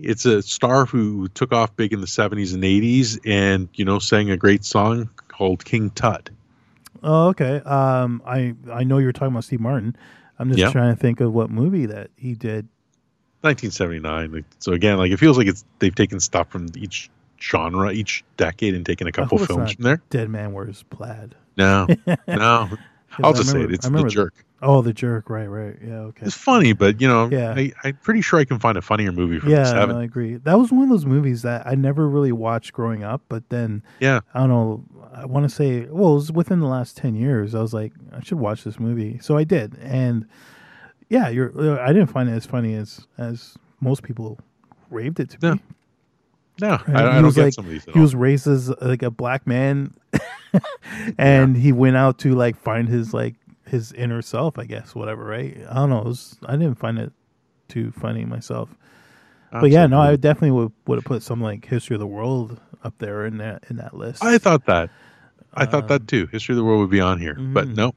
it's 0.00 0.24
a 0.26 0.42
star 0.42 0.86
who 0.86 1.28
took 1.28 1.52
off 1.52 1.74
big 1.76 1.92
in 1.92 2.00
the 2.00 2.06
seventies 2.06 2.52
and 2.52 2.64
eighties, 2.64 3.18
and 3.24 3.68
you 3.74 3.84
know, 3.84 3.98
sang 3.98 4.30
a 4.30 4.36
great 4.36 4.64
song 4.64 5.08
called 5.28 5.64
King 5.64 5.90
Tut. 5.90 6.30
Oh, 7.02 7.28
okay. 7.28 7.56
Um, 7.64 8.22
I 8.26 8.54
I 8.72 8.82
know 8.84 8.98
you're 8.98 9.12
talking 9.12 9.28
about 9.32 9.44
Steve 9.44 9.60
Martin. 9.60 9.94
I'm 10.38 10.48
just 10.48 10.58
Yeah. 10.58 10.70
trying 10.72 10.94
to 10.94 11.00
think 11.00 11.20
of 11.20 11.32
what 11.32 11.50
movie 11.50 11.86
that 11.86 12.10
he 12.16 12.34
did. 12.34 12.68
1979. 13.42 14.44
So 14.58 14.72
again, 14.72 14.98
like 14.98 15.10
it 15.12 15.16
feels 15.18 15.38
like 15.38 15.46
it's 15.46 15.64
they've 15.78 15.94
taken 15.94 16.20
stuff 16.20 16.48
from 16.50 16.66
each 16.76 17.10
genre, 17.40 17.92
each 17.92 18.24
decade, 18.36 18.74
and 18.74 18.84
taken 18.84 19.06
a 19.06 19.12
couple 19.12 19.38
films 19.38 19.72
from 19.72 19.84
there. 19.84 20.02
Dead 20.10 20.28
Man 20.28 20.52
Wears 20.52 20.84
Plaid. 20.90 21.34
No, 21.56 21.86
no. 22.28 22.68
I'll 23.22 23.32
just 23.32 23.50
say 23.50 23.62
it. 23.62 23.72
It's 23.72 23.84
the 23.84 23.90
remember 23.90 24.10
jerk. 24.10 24.44
Oh, 24.60 24.82
the 24.82 24.92
jerk. 24.92 25.30
Right, 25.30 25.46
right. 25.46 25.76
Yeah. 25.82 25.94
Okay. 26.00 26.26
It's 26.26 26.36
funny, 26.36 26.72
but 26.72 27.00
you 27.00 27.08
know, 27.08 27.28
Yeah. 27.30 27.54
I, 27.56 27.72
I'm 27.84 27.96
pretty 28.02 28.20
sure 28.22 28.38
I 28.40 28.44
can 28.44 28.58
find 28.58 28.76
a 28.76 28.82
funnier 28.82 29.12
movie 29.12 29.38
from 29.38 29.50
the 29.50 29.56
Yeah, 29.56 29.64
seven. 29.64 29.96
I 29.96 30.04
agree. 30.04 30.36
That 30.36 30.58
was 30.58 30.70
one 30.72 30.82
of 30.82 30.88
those 30.88 31.06
movies 31.06 31.42
that 31.42 31.66
I 31.66 31.74
never 31.74 32.08
really 32.08 32.32
watched 32.32 32.72
growing 32.72 33.02
up, 33.04 33.22
but 33.28 33.48
then 33.50 33.82
Yeah. 34.00 34.20
I 34.34 34.40
don't 34.40 34.48
know. 34.48 34.84
I 35.14 35.26
want 35.26 35.48
to 35.48 35.54
say, 35.54 35.86
well, 35.86 36.12
it 36.12 36.14
was 36.16 36.32
within 36.32 36.60
the 36.60 36.66
last 36.66 36.96
ten 36.96 37.14
years. 37.14 37.54
I 37.54 37.60
was 37.60 37.72
like, 37.72 37.92
I 38.12 38.20
should 38.22 38.38
watch 38.38 38.62
this 38.64 38.78
movie, 38.78 39.18
so 39.22 39.36
I 39.36 39.44
did, 39.44 39.76
and 39.80 40.26
yeah, 41.08 41.28
you're. 41.28 41.80
I 41.80 41.88
didn't 41.92 42.08
find 42.08 42.28
it 42.28 42.32
as 42.32 42.46
funny 42.46 42.74
as 42.74 43.06
as 43.18 43.56
most 43.80 44.02
people 44.02 44.38
raved 44.90 45.20
it 45.20 45.30
to 45.30 45.38
No. 45.42 45.54
be. 45.54 45.60
No, 46.60 46.70
Right? 46.70 46.88
I, 46.88 47.10
I 47.10 47.14
don't 47.16 47.26
was 47.26 47.36
get 47.36 47.44
like- 47.44 47.52
some 47.54 47.66
of 47.66 47.70
these 47.70 47.84
He 47.84 47.92
all. 47.92 48.00
was 48.02 48.14
raised 48.16 48.46
as 48.48 48.68
like 48.80 49.02
a 49.02 49.10
black 49.10 49.46
man, 49.46 49.94
and 51.18 51.56
he 51.56 51.72
went 51.72 51.96
out 51.96 52.18
to 52.20 52.34
like 52.34 52.56
find 52.56 52.88
his 52.88 53.14
like 53.14 53.34
his 53.66 53.92
inner 53.92 54.22
self, 54.22 54.58
I 54.58 54.64
guess, 54.64 54.94
whatever. 54.94 55.24
Right? 55.24 55.56
I 55.68 55.74
don't 55.74 55.90
know. 55.90 55.98
It 56.00 56.06
was, 56.06 56.36
I 56.46 56.52
didn't 56.52 56.76
find 56.76 56.98
it 56.98 57.12
too 57.68 57.92
funny 57.92 58.24
myself. 58.24 58.70
But 59.50 59.70
yeah, 59.70 59.86
no, 59.86 60.00
I 60.00 60.16
definitely 60.16 60.50
would 60.52 60.72
would 60.86 60.96
have 60.96 61.04
put 61.04 61.22
some 61.22 61.40
like 61.40 61.64
history 61.64 61.94
of 61.94 62.00
the 62.00 62.06
world 62.06 62.60
up 62.84 62.94
there 62.98 63.24
in 63.24 63.38
that 63.38 63.64
in 63.70 63.76
that 63.76 63.94
list. 63.94 64.22
I 64.24 64.38
thought 64.38 64.66
that. 64.66 64.90
I 65.54 65.64
thought 65.64 65.84
Um, 65.84 65.88
that 65.88 66.08
too. 66.08 66.26
History 66.26 66.52
of 66.52 66.58
the 66.58 66.64
world 66.64 66.80
would 66.80 66.90
be 66.90 67.00
on 67.00 67.18
here, 67.18 67.34
but 67.34 67.68
Mhm. 67.68 67.76
no. 67.76 67.94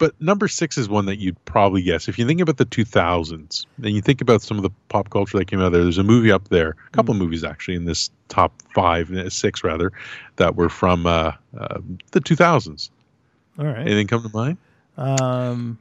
But 0.00 0.18
number 0.20 0.48
six 0.48 0.78
is 0.78 0.88
one 0.88 1.04
that 1.06 1.18
you'd 1.18 1.36
probably 1.44 1.82
guess 1.82 2.08
if 2.08 2.18
you 2.18 2.26
think 2.26 2.40
about 2.40 2.56
the 2.56 2.64
2000s 2.64 3.66
and 3.76 3.90
you 3.94 4.00
think 4.00 4.22
about 4.22 4.40
some 4.40 4.56
of 4.56 4.62
the 4.62 4.70
pop 4.88 5.10
culture 5.10 5.36
that 5.38 5.44
came 5.44 5.60
out 5.60 5.72
there. 5.72 5.82
There's 5.82 5.98
a 5.98 6.02
movie 6.02 6.32
up 6.32 6.48
there, 6.48 6.70
a 6.70 6.90
couple 6.90 7.12
of 7.12 7.20
movies 7.20 7.44
actually 7.44 7.74
in 7.76 7.84
this 7.84 8.10
top 8.28 8.52
five, 8.74 9.12
uh, 9.12 9.28
six 9.28 9.62
rather, 9.62 9.92
that 10.36 10.56
were 10.56 10.70
from 10.70 11.06
uh, 11.06 11.32
uh, 11.56 11.80
the 12.12 12.20
2000s. 12.20 12.88
All 13.58 13.66
right. 13.66 13.78
Anything 13.80 14.06
come 14.06 14.22
to 14.22 14.30
mind? 14.34 14.56
Um, 14.96 15.78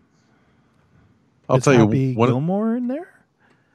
I'll 1.47 1.59
tell 1.61 1.74
Happy 1.74 1.99
you, 1.99 2.17
one 2.17 2.28
Gilmore 2.30 2.76
in 2.76 2.88
there. 2.89 3.09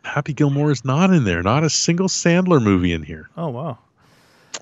Happy 0.03 0.35
Gilmore 0.35 0.71
is 0.71 0.85
not 0.85 1.11
in 1.11 1.25
there. 1.25 1.43
Not 1.43 1.65
a 1.65 1.71
single 1.71 2.09
Sandler 2.09 2.63
movie 2.63 2.93
in 2.93 3.03
here. 3.03 3.31
Oh 3.37 3.49
wow, 3.49 3.79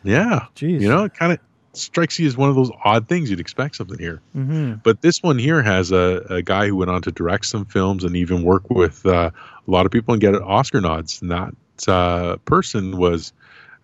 Yeah, 0.04 0.46
jeez. 0.54 0.80
you 0.80 0.88
know, 0.88 1.04
it 1.04 1.14
kind 1.14 1.32
of 1.32 1.40
strikes 1.74 2.18
you 2.18 2.26
as 2.26 2.36
one 2.36 2.48
of 2.48 2.54
those 2.54 2.70
odd 2.84 3.08
things 3.08 3.30
you'd 3.30 3.40
expect 3.40 3.76
something 3.76 3.98
here. 3.98 4.20
hmm 4.32 4.74
But 4.82 5.00
this 5.00 5.22
one 5.22 5.38
here 5.38 5.62
has 5.62 5.90
a, 5.92 6.24
a 6.28 6.42
guy 6.42 6.66
who 6.68 6.76
went 6.76 6.90
on 6.90 7.02
to 7.02 7.12
direct 7.12 7.46
some 7.46 7.64
films 7.64 8.04
and 8.04 8.16
even 8.16 8.42
work 8.42 8.68
with 8.70 9.04
uh, 9.06 9.30
a 9.66 9.70
lot 9.70 9.86
of 9.86 9.92
people 9.92 10.12
and 10.14 10.20
get 10.20 10.34
Oscar 10.34 10.80
nods. 10.80 11.22
And 11.22 11.30
that 11.30 11.54
uh, 11.88 12.36
person 12.44 12.96
was 12.98 13.32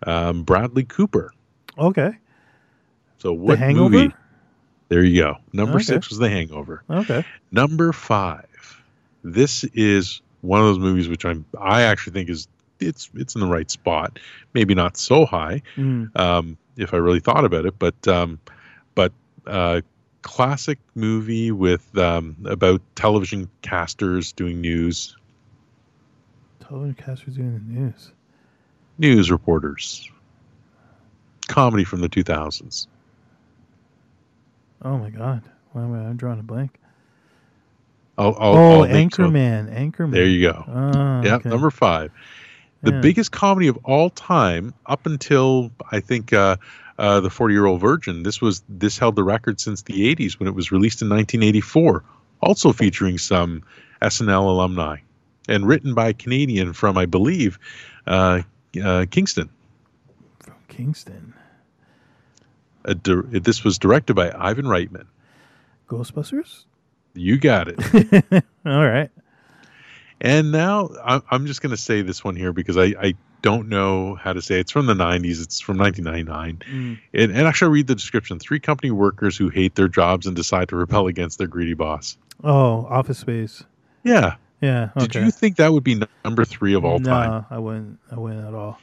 um, 0.05 0.43
Bradley 0.43 0.83
Cooper. 0.83 1.33
Okay. 1.77 2.11
So 3.17 3.33
what 3.33 3.57
Hangover? 3.59 3.89
movie? 3.89 4.13
There 4.89 5.03
you 5.03 5.21
go. 5.21 5.37
Number 5.53 5.75
Okay. 5.75 5.83
six 5.83 6.09
was 6.09 6.19
The 6.19 6.29
Hangover. 6.29 6.83
Okay. 6.89 7.23
Number 7.51 7.91
five. 7.91 8.45
This 9.23 9.63
is 9.73 10.21
one 10.41 10.61
of 10.61 10.67
those 10.67 10.79
movies 10.79 11.07
which 11.09 11.25
I'm 11.25 11.45
I 11.59 11.81
actually 11.83 12.13
think 12.13 12.29
is 12.29 12.47
it's 12.79 13.09
it's 13.15 13.35
in 13.35 13.41
the 13.41 13.47
right 13.47 13.69
spot. 13.69 14.19
Maybe 14.53 14.73
not 14.73 14.95
so 14.95 15.25
high 15.25 15.61
Mm. 15.75 16.17
um, 16.17 16.57
if 16.79 16.93
I 16.93 16.97
really 16.97 17.19
thought 17.19 17.45
about 17.45 17.65
it. 17.65 17.77
But 17.77 18.07
um, 18.07 18.39
but 18.95 19.11
uh, 19.45 19.81
classic 20.21 20.79
movie 20.95 21.51
with 21.51 21.97
um, 21.97 22.35
about 22.45 22.81
television 22.95 23.49
casters 23.61 24.31
doing 24.31 24.61
news, 24.61 25.15
Television 26.59 26.95
casters 26.95 27.35
doing 27.35 27.53
the 27.53 27.79
news. 27.79 28.11
news 28.97 29.31
reporters, 29.31 30.09
comedy 31.47 31.83
from 31.83 32.01
the 32.01 32.09
2000s. 32.09 32.87
Oh 34.81 34.97
my 34.97 35.09
god. 35.09 35.43
Why 35.71 35.83
am 35.83 35.93
I? 35.93 36.07
I'm 36.07 36.17
drawing 36.17 36.39
a 36.39 36.43
blank. 36.43 36.79
I'll, 38.17 38.35
I'll, 38.37 38.55
oh, 38.55 38.83
I'll 38.83 38.87
Anchorman. 38.87 39.73
Anchorman. 39.73 40.11
There 40.11 40.25
you 40.25 40.51
go. 40.51 40.63
Oh, 40.67 41.21
yeah, 41.23 41.35
okay. 41.35 41.49
number 41.49 41.69
five. 41.69 42.11
The 42.81 42.93
Yeah. 42.93 43.01
biggest 43.01 43.31
comedy 43.31 43.67
of 43.67 43.77
all 43.83 44.09
time 44.09 44.73
up 44.85 45.05
until 45.05 45.71
I 45.91 45.99
think 45.99 46.31
uh, 46.33 46.55
uh, 46.97 47.19
the 47.19 47.29
Forty 47.29 47.53
Year 47.53 47.65
Old 47.65 47.81
Virgin. 47.81 48.23
This 48.23 48.41
was 48.41 48.63
this 48.69 48.97
held 48.97 49.15
the 49.15 49.23
record 49.23 49.59
since 49.59 49.81
the 49.81 50.15
'80s 50.15 50.39
when 50.39 50.47
it 50.47 50.55
was 50.55 50.71
released 50.71 51.01
in 51.01 51.09
1984. 51.09 52.03
Also 52.41 52.71
featuring 52.71 53.17
some 53.17 53.63
SNL 54.01 54.43
alumni 54.47 54.97
and 55.49 55.67
written 55.67 55.93
by 55.93 56.07
a 56.09 56.13
Canadian 56.13 56.71
from 56.73 56.97
I 56.97 57.05
believe 57.05 57.59
uh, 58.07 58.43
uh, 58.81 59.05
Kingston. 59.11 59.49
from 60.39 60.53
Kingston. 60.69 61.33
A 62.85 62.95
dir- 62.95 63.23
this 63.23 63.63
was 63.65 63.77
directed 63.77 64.13
by 64.13 64.31
Ivan 64.31 64.65
Reitman. 64.65 65.05
Ghostbusters. 65.89 66.63
You 67.13 67.37
got 67.37 67.67
it. 67.67 67.79
All 68.65 68.85
right. 68.87 69.09
And 70.21 70.51
now 70.51 70.89
I'm, 71.03 71.23
I'm 71.31 71.45
just 71.45 71.61
going 71.61 71.71
to 71.71 71.77
say 71.77 72.01
this 72.01 72.23
one 72.23 72.35
here 72.35 72.51
because 72.51 72.77
I, 72.77 72.93
I 72.99 73.15
don't 73.41 73.69
know 73.69 74.15
how 74.15 74.33
to 74.33 74.41
say 74.41 74.55
it. 74.57 74.61
It's 74.61 74.71
from 74.71 74.85
the 74.85 74.93
90s. 74.93 75.41
It's 75.41 75.59
from 75.59 75.77
1999. 75.77 76.61
Mm. 76.69 76.99
And, 77.13 77.31
and 77.31 77.47
actually, 77.47 77.71
read 77.71 77.87
the 77.87 77.95
description. 77.95 78.39
Three 78.39 78.59
company 78.59 78.91
workers 78.91 79.37
who 79.37 79.49
hate 79.49 79.75
their 79.75 79.87
jobs 79.87 80.27
and 80.27 80.35
decide 80.35 80.69
to 80.69 80.75
rebel 80.75 81.07
against 81.07 81.37
their 81.37 81.47
greedy 81.47 81.73
boss. 81.73 82.17
Oh, 82.43 82.85
Office 82.89 83.19
Space. 83.19 83.63
Yeah. 84.03 84.35
Yeah. 84.61 84.89
Okay. 84.97 85.07
Did 85.07 85.25
you 85.25 85.31
think 85.31 85.55
that 85.57 85.71
would 85.71 85.83
be 85.83 86.01
number 86.25 86.43
three 86.43 86.73
of 86.73 86.83
all 86.83 86.99
no, 86.99 87.09
time? 87.09 87.45
I 87.49 87.59
wouldn't. 87.59 87.99
I 88.11 88.19
wouldn't 88.19 88.45
at 88.45 88.53
all. 88.53 88.77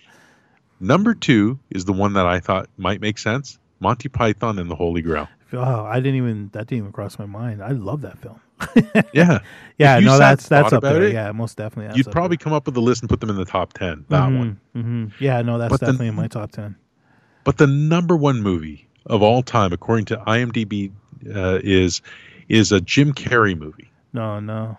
Number 0.80 1.14
two 1.14 1.59
is 1.70 1.84
the 1.84 1.93
one 1.93 2.14
that 2.14 2.26
I 2.26 2.41
thought 2.41 2.68
might 2.76 3.01
make 3.01 3.18
sense 3.18 3.59
Monty 3.80 4.09
Python 4.09 4.59
and 4.59 4.70
the 4.70 4.74
Holy 4.74 5.03
Grail. 5.03 5.28
Oh, 5.53 5.84
I 5.84 5.97
didn't 5.97 6.16
even. 6.16 6.51
That 6.53 6.66
didn't 6.66 6.78
even 6.78 6.93
cross 6.93 7.18
my 7.18 7.26
mind. 7.26 7.62
I 7.62 7.70
love 7.70 8.03
that 8.03 8.18
film. 8.18 8.41
Yeah. 9.13 9.41
Yeah. 9.79 9.99
No, 10.01 10.19
that's 10.19 10.49
that's 10.49 10.73
up 10.73 10.83
there. 10.83 11.03
it, 11.05 11.13
Yeah, 11.13 11.33
most 11.33 11.57
definitely. 11.57 11.97
You'd 11.97 12.11
probably 12.11 12.37
there. 12.37 12.45
come 12.45 12.53
up 12.53 12.67
with 12.67 12.77
a 12.77 12.81
list 12.81 13.03
and 13.03 13.09
put 13.11 13.21
them 13.21 13.31
in 13.31 13.37
the 13.37 13.45
top 13.45 13.73
10. 13.75 14.07
That 14.09 14.27
one. 14.27 14.61
hmm 14.73 15.07
Yeah. 15.21 15.43
No, 15.43 15.59
that's 15.59 15.71
But 15.71 15.81
the- 15.81 15.87
definitely 15.87 16.09
in 16.09 16.15
my 16.15 16.29
top 16.29 16.53
ten. 16.53 16.77
But 17.45 17.59
the 17.59 17.67
number 17.67 18.17
one 18.17 18.43
movie 18.43 18.89
of 19.07 19.23
all 19.23 19.43
time, 19.43 19.73
according 19.73 20.07
to 20.07 20.17
IMDb, 20.27 20.91
uh, 21.35 21.61
is 21.63 22.03
is 22.49 22.73
a 22.73 22.81
Jim 22.81 23.13
Carrey 23.13 23.57
movie. 23.59 23.91
No, 24.13 24.41
no. 24.41 24.79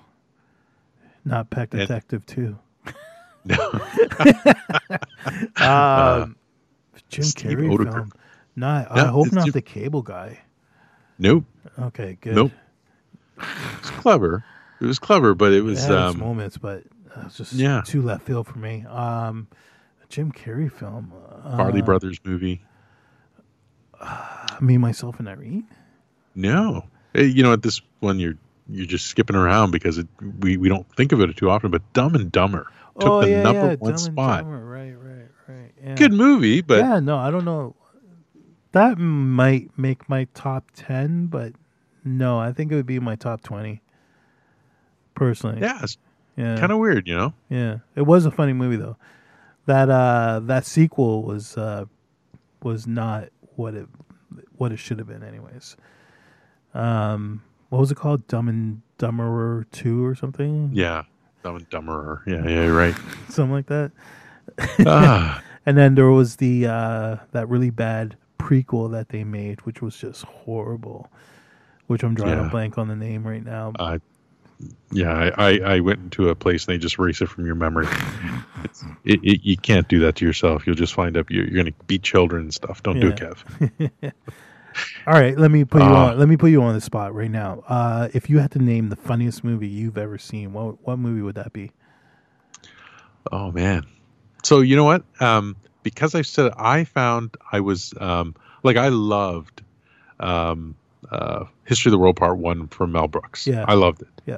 Not 1.26 1.50
Pet 1.50 1.70
And- 1.72 1.82
Detective 1.82 2.26
two. 2.26 2.58
No. 3.46 3.56
Um, 5.58 6.36
Jim 7.10 7.22
Uh, 7.24 7.26
Steve 7.26 7.58
Carrey 7.58 7.70
Odenkirk. 7.78 7.94
film. 7.94 8.12
Not. 8.56 8.88
I 8.92 9.04
No, 9.04 9.08
hope 9.12 9.32
not 9.32 9.46
Jim- 9.46 9.52
the 9.54 9.62
cable 9.62 10.02
guy. 10.02 10.40
nope. 11.20 11.46
Okay, 11.80 12.18
good. 12.22 12.36
Nope. 12.36 12.52
It's 13.80 13.90
clever. 13.92 14.44
It 14.82 14.86
was 14.86 15.00
clever, 15.00 15.34
but 15.36 15.54
it 15.54 15.62
was 15.62 15.86
It 15.86 15.92
um, 15.92 16.20
moments, 16.20 16.58
but 16.58 16.84
uh, 17.16 17.24
it's 17.26 17.38
just 17.38 17.54
Yeah. 17.54 17.82
too 17.86 18.02
left 18.02 18.26
field 18.26 18.48
for 18.48 18.60
me. 18.60 18.86
Um, 18.86 19.48
Jim 20.10 20.32
Carrey 20.32 20.72
film. 20.72 21.12
Uh, 21.44 21.58
Farrelly 21.58 21.84
Brothers 21.84 22.20
movie. 22.24 22.62
Me, 24.62 24.78
myself, 24.78 25.20
and 25.20 25.28
Irene. 25.28 25.68
No, 26.36 26.86
Eh, 27.16 27.24
you 27.24 27.42
know 27.42 27.52
at 27.54 27.62
this 27.64 27.82
one 28.00 28.20
you're 28.20 28.36
you're 28.70 28.86
just 28.86 29.06
skipping 29.08 29.36
around 29.36 29.72
because 29.72 29.98
it, 29.98 30.08
we 30.40 30.58
we 30.58 30.70
don't 30.70 30.86
think 30.96 31.12
of 31.12 31.22
it 31.22 31.36
too 31.38 31.50
often. 31.50 31.72
But 31.72 31.82
Dumb 31.94 32.14
and 32.16 32.32
Dumber 32.32 32.68
took 33.00 33.10
oh 33.10 33.22
the 33.22 33.30
yeah, 33.30 33.42
number 33.44 33.60
yeah. 33.62 33.76
one 33.76 33.78
Dumb 33.80 33.90
and 33.92 34.00
spot. 34.00 34.44
Dumber. 34.44 34.66
Right, 34.66 34.92
right, 34.94 35.28
right. 35.48 35.72
Yeah. 35.84 35.96
Good 35.96 36.14
movie, 36.14 36.62
but 36.62 36.80
yeah, 36.80 37.00
no, 37.00 37.18
I 37.18 37.32
don't 37.32 37.46
know. 37.46 37.76
That 38.74 38.98
might 39.00 39.72
make 39.78 40.08
my 40.10 40.28
top 40.36 40.66
ten, 40.76 41.26
but 41.28 41.54
no, 42.08 42.40
I 42.40 42.52
think 42.54 42.72
it 42.72 42.76
would 42.76 42.86
be 42.86 43.00
my 43.00 43.16
top 43.16 43.42
twenty. 43.44 43.82
Personally, 45.16 45.62
yeah, 45.62 45.80
it's 45.82 45.98
yeah, 46.36 46.58
kind 46.60 46.72
of 46.72 46.78
weird, 46.78 47.08
you 47.08 47.16
know. 47.16 47.34
yeah. 47.50 47.80
It 47.96 48.04
was 48.04 48.26
a 48.26 48.32
funny 48.32 48.54
movie 48.54 48.76
though. 48.76 48.98
That 49.66 49.90
uh, 49.90 50.42
that 50.44 50.66
sequel 50.66 51.24
was 51.24 51.58
uh, 51.58 51.86
was 52.62 52.86
not 52.86 53.30
what 53.56 53.74
it 53.74 53.88
what 54.58 54.72
it 54.72 54.78
should 54.78 55.00
have 55.00 55.08
been, 55.08 55.24
anyways. 55.24 55.76
Um, 56.74 57.42
what 57.70 57.80
was 57.80 57.92
it 57.92 57.96
called? 57.96 58.28
Dumb 58.28 58.48
and 58.48 58.82
Dumberer 59.00 59.66
Two 59.72 60.06
or 60.06 60.14
something? 60.16 60.70
Yeah, 60.74 61.04
Dumb 61.44 61.56
and 61.56 61.70
Dumberer. 61.70 62.22
Yeah, 62.28 62.44
yeah, 62.44 62.66
you're 62.66 62.78
right. 62.78 62.96
something 63.30 63.52
like 63.52 63.68
that. 63.68 63.92
ah, 64.86 65.42
And 65.66 65.78
then 65.78 65.96
there 65.96 66.10
was 66.10 66.38
the 66.38 66.68
uh, 66.68 67.18
that 67.32 67.50
really 67.50 67.72
bad 67.72 68.16
prequel 68.40 68.92
that 68.92 69.10
they 69.10 69.24
made, 69.24 69.62
which 69.66 69.82
was 69.82 69.98
just 69.98 70.24
horrible. 70.24 71.10
Which 71.88 72.04
I'm 72.04 72.16
drawing 72.16 72.38
Yeah. 72.40 72.48
a 72.48 72.50
blank 72.50 72.78
on 72.78 72.88
the 72.88 72.96
name 72.96 73.26
right 73.26 73.44
now. 73.44 73.74
uh, 73.80 73.98
yeah. 74.92 75.14
I, 75.38 75.50
I 75.52 75.60
I 75.76 75.80
went 75.80 76.00
into 76.00 76.30
a 76.30 76.36
place 76.36 76.66
and 76.68 76.74
they 76.74 76.78
just 76.80 76.98
erase 77.00 77.22
it 77.22 77.30
from 77.30 77.46
your 77.46 77.56
memory. 77.56 77.88
It, 79.06 79.20
it, 79.24 79.42
you 79.44 79.56
can't 79.58 79.88
do 79.88 80.00
that 80.00 80.16
to 80.18 80.26
yourself. 80.26 80.66
You'll 80.68 80.76
just 80.76 80.94
find 80.94 81.16
up 81.16 81.30
you're, 81.30 81.46
you're 81.46 81.54
going 81.64 81.74
to 81.74 81.84
beat 81.86 82.02
children 82.04 82.44
and 82.44 82.54
stuff. 82.54 82.82
Don't 82.84 83.00
do 83.00 83.10
it, 83.10 83.16
Kev. 83.18 84.12
All 85.08 85.14
right, 85.14 85.38
let 85.38 85.50
me 85.50 85.64
put 85.64 85.82
you 85.82 85.88
Uh, 85.88 86.12
on. 86.12 86.20
Let 86.20 86.28
me 86.28 86.38
put 86.38 86.52
you 86.52 86.62
on 86.62 86.74
the 86.76 86.82
spot 86.82 87.14
right 87.16 87.32
now. 87.32 87.64
Uh, 87.68 88.10
if 88.14 88.30
you 88.30 88.40
had 88.40 88.52
to 88.52 88.60
name 88.60 88.90
the 88.90 88.96
funniest 88.96 89.44
movie 89.44 89.68
you've 89.68 89.98
ever 89.98 90.18
seen, 90.18 90.54
what 90.54 90.86
what 90.86 90.98
movie 91.00 91.22
would 91.22 91.36
that 91.36 91.54
be? 91.54 91.72
Oh 93.32 93.52
man. 93.52 93.86
So 94.44 94.62
you 94.62 94.76
know 94.76 94.84
what? 94.84 95.04
Um, 95.20 95.56
because 95.84 96.16
I 96.16 96.22
said 96.22 96.52
I 96.58 96.84
found 96.84 97.36
I 97.52 97.60
was 97.62 97.94
um, 98.00 98.36
like 98.64 98.78
I 98.78 98.90
loved 98.90 99.62
um, 100.20 100.76
uh, 101.12 101.46
History 101.66 101.90
of 101.90 101.94
the 101.94 101.98
World 102.00 102.16
Part 102.16 102.38
One 102.38 102.68
from 102.68 102.92
Mel 102.92 103.08
Brooks. 103.08 103.48
Yeah. 103.48 103.66
I 103.68 103.74
loved 103.76 104.02
it. 104.02 104.08
Yeah. 104.26 104.38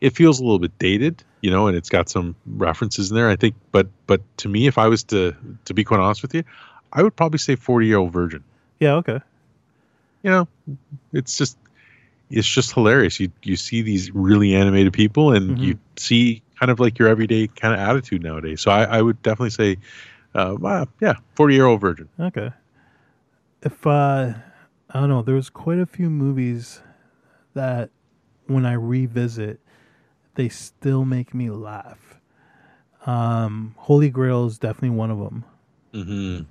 It 0.00 0.16
feels 0.16 0.40
a 0.40 0.42
little 0.42 0.58
bit 0.58 0.76
dated, 0.78 1.22
you 1.42 1.50
know, 1.50 1.68
and 1.68 1.76
it's 1.76 1.88
got 1.88 2.08
some 2.08 2.34
references 2.46 3.10
in 3.10 3.14
there. 3.16 3.28
I 3.28 3.36
think, 3.36 3.54
but 3.70 3.86
but 4.06 4.20
to 4.38 4.48
me, 4.48 4.66
if 4.66 4.76
I 4.78 4.88
was 4.88 5.04
to 5.04 5.34
to 5.66 5.74
be 5.74 5.84
quite 5.84 6.00
honest 6.00 6.22
with 6.22 6.34
you, 6.34 6.42
I 6.92 7.02
would 7.02 7.14
probably 7.14 7.38
say 7.38 7.54
Forty 7.56 7.86
Year 7.86 7.98
Old 7.98 8.12
Virgin. 8.12 8.42
Yeah, 8.80 8.94
okay. 8.94 9.20
you 10.24 10.30
know, 10.30 10.48
it's 11.12 11.38
just 11.38 11.56
it's 12.30 12.48
just 12.48 12.72
hilarious. 12.72 13.20
You 13.20 13.30
you 13.44 13.54
see 13.56 13.82
these 13.82 14.10
really 14.12 14.54
animated 14.56 14.92
people, 14.92 15.32
and 15.32 15.56
Mhm. 15.56 15.62
you 15.62 15.78
see 15.96 16.42
kind 16.58 16.70
of 16.72 16.80
like 16.80 16.98
your 16.98 17.06
everyday 17.08 17.46
kind 17.46 17.72
of 17.74 17.80
attitude 17.80 18.22
nowadays. 18.24 18.60
So 18.60 18.70
I, 18.72 18.84
I 18.84 19.02
would 19.02 19.22
definitely 19.22 19.50
say, 19.50 19.76
uh, 20.34 20.56
well, 20.58 20.88
yeah, 21.00 21.14
forty 21.36 21.54
year 21.54 21.66
old 21.66 21.80
virgin. 21.80 22.08
Okay. 22.18 22.50
If 23.62 23.86
uh 23.86 24.32
I 24.94 25.00
don't 25.00 25.08
know, 25.08 25.22
there's 25.22 25.48
quite 25.50 25.78
a 25.78 25.86
few 25.86 26.10
movies 26.10 26.80
that 27.54 27.90
when 28.46 28.66
I 28.66 28.72
revisit, 28.74 29.60
they 30.34 30.48
still 30.48 31.04
make 31.04 31.32
me 31.34 31.50
laugh. 31.50 32.18
Um, 33.06 33.74
Holy 33.78 34.10
Grail 34.10 34.46
is 34.46 34.58
definitely 34.58 34.90
one 34.96 35.10
of 35.10 35.18
them. 35.18 35.44
Mm-hmm. 35.94 36.44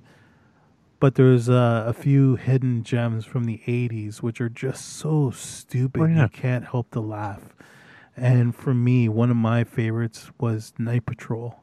But 1.00 1.16
there's 1.16 1.48
uh, 1.48 1.84
a 1.86 1.92
few 1.92 2.36
hidden 2.36 2.84
gems 2.84 3.24
from 3.24 3.44
the 3.44 3.60
80s 3.66 4.16
which 4.22 4.40
are 4.40 4.48
just 4.48 4.84
so 4.96 5.30
stupid 5.30 6.00
Oh, 6.02 6.06
yeah. 6.06 6.22
you 6.22 6.28
can't 6.28 6.64
help 6.64 6.90
to 6.92 7.00
laugh. 7.00 7.40
And 8.16 8.54
for 8.54 8.74
me, 8.74 9.08
one 9.08 9.30
of 9.30 9.36
my 9.36 9.64
favorites 9.64 10.30
was 10.38 10.72
Night 10.78 11.06
Patrol. 11.06 11.56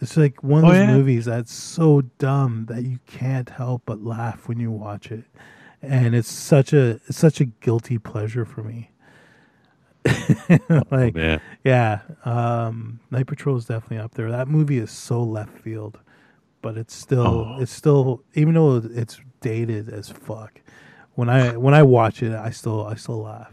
It's 0.00 0.16
like 0.16 0.42
one 0.42 0.64
of 0.64 0.70
Oh, 0.70 0.72
those 0.72 0.80
yeah. 0.88 0.96
movies 0.96 1.24
that's 1.26 1.52
so 1.52 2.02
dumb 2.18 2.66
that 2.68 2.84
you 2.84 3.00
can't 3.06 3.48
help 3.50 3.82
but 3.84 4.02
laugh 4.02 4.48
when 4.48 4.58
you 4.60 4.70
watch 4.70 5.10
it. 5.10 5.24
And 5.86 6.14
it's 6.14 6.30
such 6.30 6.72
a 6.72 7.00
it's 7.06 7.18
such 7.18 7.40
a 7.40 7.44
guilty 7.46 7.98
pleasure 7.98 8.44
for 8.44 8.62
me. 8.62 8.90
like 10.90 11.14
Man, 11.14 11.40
yeah, 11.64 12.00
um, 12.24 13.00
Night 13.10 13.26
Patrol 13.26 13.56
is 13.56 13.64
definitely 13.64 13.98
up 13.98 14.14
there. 14.14 14.30
That 14.30 14.48
movie 14.48 14.78
is 14.78 14.90
so 14.90 15.22
left 15.22 15.58
field, 15.60 15.98
but 16.60 16.76
it's 16.76 16.94
still 16.94 17.26
Oh. 17.26 17.56
it's 17.60 17.72
still 17.72 18.22
even 18.34 18.54
though 18.54 18.82
it's 18.84 19.20
dated 19.40 19.88
as 19.88 20.10
fuck. 20.10 20.60
When 21.14 21.28
I 21.30 21.56
when 21.56 21.72
I 21.74 21.82
watch 21.82 22.22
it, 22.22 22.32
I 22.34 22.50
still 22.50 22.86
I 22.86 22.96
still 22.96 23.22
laugh. 23.22 23.52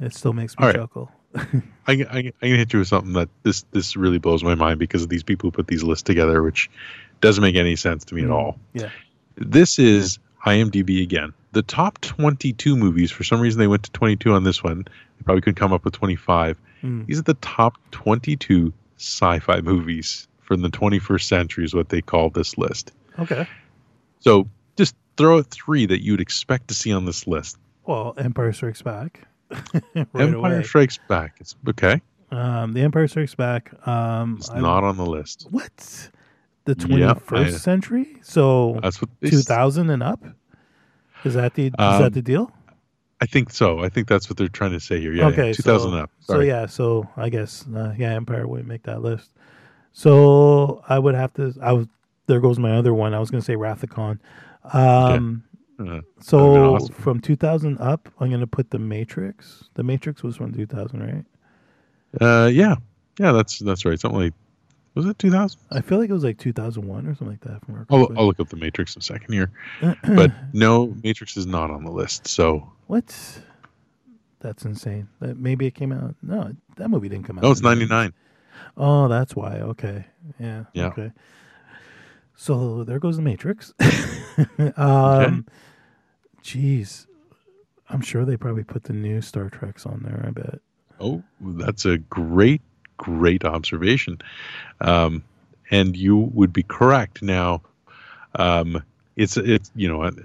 It 0.00 0.14
still 0.14 0.32
makes 0.32 0.58
me 0.58 0.66
right. 0.66 0.74
chuckle. 0.74 1.10
I, 1.36 1.42
I, 1.88 1.92
I'm 1.92 2.32
gonna 2.42 2.56
hit 2.56 2.72
you 2.72 2.80
with 2.80 2.88
something 2.88 3.12
that 3.14 3.28
this 3.44 3.64
this 3.72 3.96
really 3.96 4.18
blows 4.18 4.44
my 4.44 4.54
mind 4.54 4.78
because 4.78 5.02
of 5.02 5.08
these 5.08 5.22
people 5.22 5.46
who 5.48 5.52
put 5.52 5.68
these 5.68 5.82
lists 5.82 6.02
together, 6.02 6.42
which 6.42 6.70
doesn't 7.20 7.42
make 7.42 7.56
any 7.56 7.76
sense 7.76 8.04
to 8.06 8.14
me 8.14 8.24
at 8.24 8.30
all. 8.30 8.58
Yeah. 8.74 8.90
This 9.36 9.78
is 9.78 10.18
IMDb 10.46 11.02
again. 11.02 11.32
The 11.52 11.62
top 11.62 12.00
22 12.00 12.76
movies. 12.76 13.10
For 13.10 13.24
some 13.24 13.40
reason, 13.40 13.58
they 13.60 13.66
went 13.66 13.84
to 13.84 13.90
22 13.92 14.32
on 14.32 14.44
this 14.44 14.62
one. 14.62 14.84
They 14.84 15.22
probably 15.24 15.40
could 15.42 15.56
come 15.56 15.72
up 15.72 15.84
with 15.84 15.94
25. 15.94 16.58
Mm. 16.82 17.06
These 17.06 17.18
are 17.18 17.22
the 17.22 17.34
top 17.34 17.74
22 17.92 18.72
sci-fi 18.98 19.60
movies 19.60 20.26
from 20.42 20.62
the 20.62 20.68
21st 20.68 21.22
century, 21.22 21.64
is 21.64 21.74
what 21.74 21.88
they 21.88 22.02
call 22.02 22.30
this 22.30 22.58
list. 22.58 22.92
Okay. 23.18 23.46
So 24.20 24.48
just 24.76 24.94
throw 25.16 25.38
out 25.38 25.46
three 25.46 25.86
that 25.86 26.02
you'd 26.02 26.20
expect 26.20 26.68
to 26.68 26.74
see 26.74 26.92
on 26.92 27.04
this 27.06 27.26
list. 27.26 27.56
Well, 27.86 28.14
Empire 28.18 28.52
Strikes 28.52 28.82
Back. 28.82 29.20
right 29.50 30.06
Empire 30.14 30.34
away. 30.34 30.62
Strikes 30.64 30.98
Back. 31.08 31.36
It's 31.40 31.54
okay. 31.68 32.00
Um, 32.30 32.72
the 32.72 32.80
Empire 32.80 33.06
Strikes 33.06 33.34
Back. 33.36 33.70
Um, 33.86 34.36
It's 34.38 34.50
I- 34.50 34.60
not 34.60 34.82
on 34.84 34.96
the 34.96 35.06
list. 35.06 35.46
what 35.50 36.10
the 36.64 36.74
Yep, 36.78 37.24
21st 37.26 37.46
I- 37.46 37.50
century. 37.58 38.16
So 38.22 38.78
That's 38.82 39.00
what 39.00 39.10
2000 39.24 39.90
and 39.90 40.02
up. 40.02 40.24
Is 41.24 41.34
that 41.34 41.54
the 41.54 41.66
is 41.66 41.72
Um, 41.78 42.02
that 42.02 42.12
the 42.14 42.22
deal? 42.22 42.50
I 43.20 43.26
think 43.26 43.50
so. 43.50 43.80
I 43.80 43.88
think 43.88 44.08
that's 44.08 44.28
what 44.28 44.36
they're 44.36 44.48
trying 44.48 44.72
to 44.72 44.80
say 44.80 45.00
here. 45.00 45.12
Yeah, 45.14 45.26
okay, 45.28 45.46
yeah. 45.48 45.52
2000 45.54 45.90
so, 45.92 45.96
up. 45.96 46.10
So 46.20 46.40
yeah, 46.40 46.66
so 46.66 47.08
I 47.16 47.28
guess 47.30 47.64
uh, 47.74 47.94
yeah, 47.96 48.10
Empire 48.12 48.46
wouldn't 48.46 48.68
make 48.68 48.82
that 48.84 49.00
list. 49.02 49.30
So 49.92 50.82
I 50.88 50.98
would 50.98 51.14
have 51.14 51.32
to. 51.34 51.54
I 51.62 51.72
was 51.72 51.86
there 52.26 52.40
goes 52.40 52.58
my 52.58 52.72
other 52.76 52.92
one. 52.92 53.14
I 53.14 53.18
was 53.20 53.30
going 53.30 53.40
to 53.40 53.44
say 53.44 53.54
Rathacon. 53.54 54.18
Um, 54.72 55.44
Uh, 55.78 56.00
So 56.20 56.38
That'd 56.38 56.54
have 56.54 56.54
been 56.54 56.62
awesome. 56.62 56.94
from 56.94 57.20
2000 57.20 57.78
up, 57.80 58.08
I'm 58.20 58.28
going 58.28 58.40
to 58.40 58.46
put 58.46 58.70
the 58.70 58.78
Matrix. 58.78 59.64
The 59.74 59.82
Matrix 59.82 60.22
was 60.22 60.36
from 60.36 60.52
2000, 60.52 61.00
right? 61.02 61.24
uh, 62.20 62.46
yeah, 62.46 62.76
yeah, 63.18 63.32
that's 63.32 63.58
that's 63.58 63.84
right. 63.84 63.98
Something 63.98 64.20
like 64.20 64.34
was 64.94 65.06
it 65.06 65.18
2000? 65.18 65.60
I 65.70 65.80
feel 65.80 65.98
like 65.98 66.10
it 66.10 66.12
was 66.12 66.24
like 66.24 66.38
2001 66.38 67.06
or 67.06 67.14
something 67.14 67.28
like 67.28 67.40
that. 67.40 67.64
From 67.64 67.86
I'll, 67.90 68.10
I'll 68.16 68.26
look 68.26 68.40
up 68.40 68.48
the 68.48 68.56
Matrix 68.56 68.94
in 68.96 69.00
a 69.00 69.02
second 69.02 69.32
here. 69.32 69.50
But 70.02 70.32
no, 70.52 70.94
Matrix 71.02 71.36
is 71.36 71.46
not 71.46 71.70
on 71.70 71.84
the 71.84 71.90
list. 71.90 72.28
So 72.28 72.70
what? 72.86 73.14
That's 74.40 74.64
insane. 74.64 75.08
That 75.20 75.38
maybe 75.38 75.66
it 75.66 75.74
came 75.74 75.92
out. 75.92 76.14
No, 76.22 76.54
that 76.76 76.88
movie 76.88 77.08
didn't 77.08 77.24
come 77.24 77.38
out. 77.38 77.44
no, 77.44 77.50
it's 77.50 77.62
99. 77.62 78.12
Oh, 78.76 79.08
that's 79.08 79.34
why. 79.34 79.60
Okay. 79.60 80.04
Yeah. 80.38 80.64
Yeah. 80.72 80.86
Okay. 80.86 81.12
So 82.36 82.84
there 82.84 82.98
goes 82.98 83.16
the 83.16 83.22
Matrix. 83.22 83.72
um, 84.76 85.46
Jeez. 86.42 87.06
I'm 87.88 88.00
sure 88.00 88.24
they 88.24 88.36
probably 88.36 88.64
put 88.64 88.84
the 88.84 88.92
new 88.92 89.20
Star 89.20 89.48
Treks 89.48 89.86
on 89.86 90.02
there, 90.02 90.24
I 90.26 90.30
bet. 90.30 90.60
Oh, 91.00 91.22
that's 91.40 91.84
a 91.84 91.98
great, 91.98 92.62
great 92.96 93.44
observation. 93.44 94.18
Um, 94.80 95.22
and 95.70 95.96
you 95.96 96.16
would 96.16 96.52
be 96.52 96.62
correct. 96.62 97.22
Now, 97.22 97.62
um, 98.36 98.82
it's 99.16 99.36
it's 99.36 99.70
you 99.74 99.88
know, 99.88 100.02
it, 100.04 100.16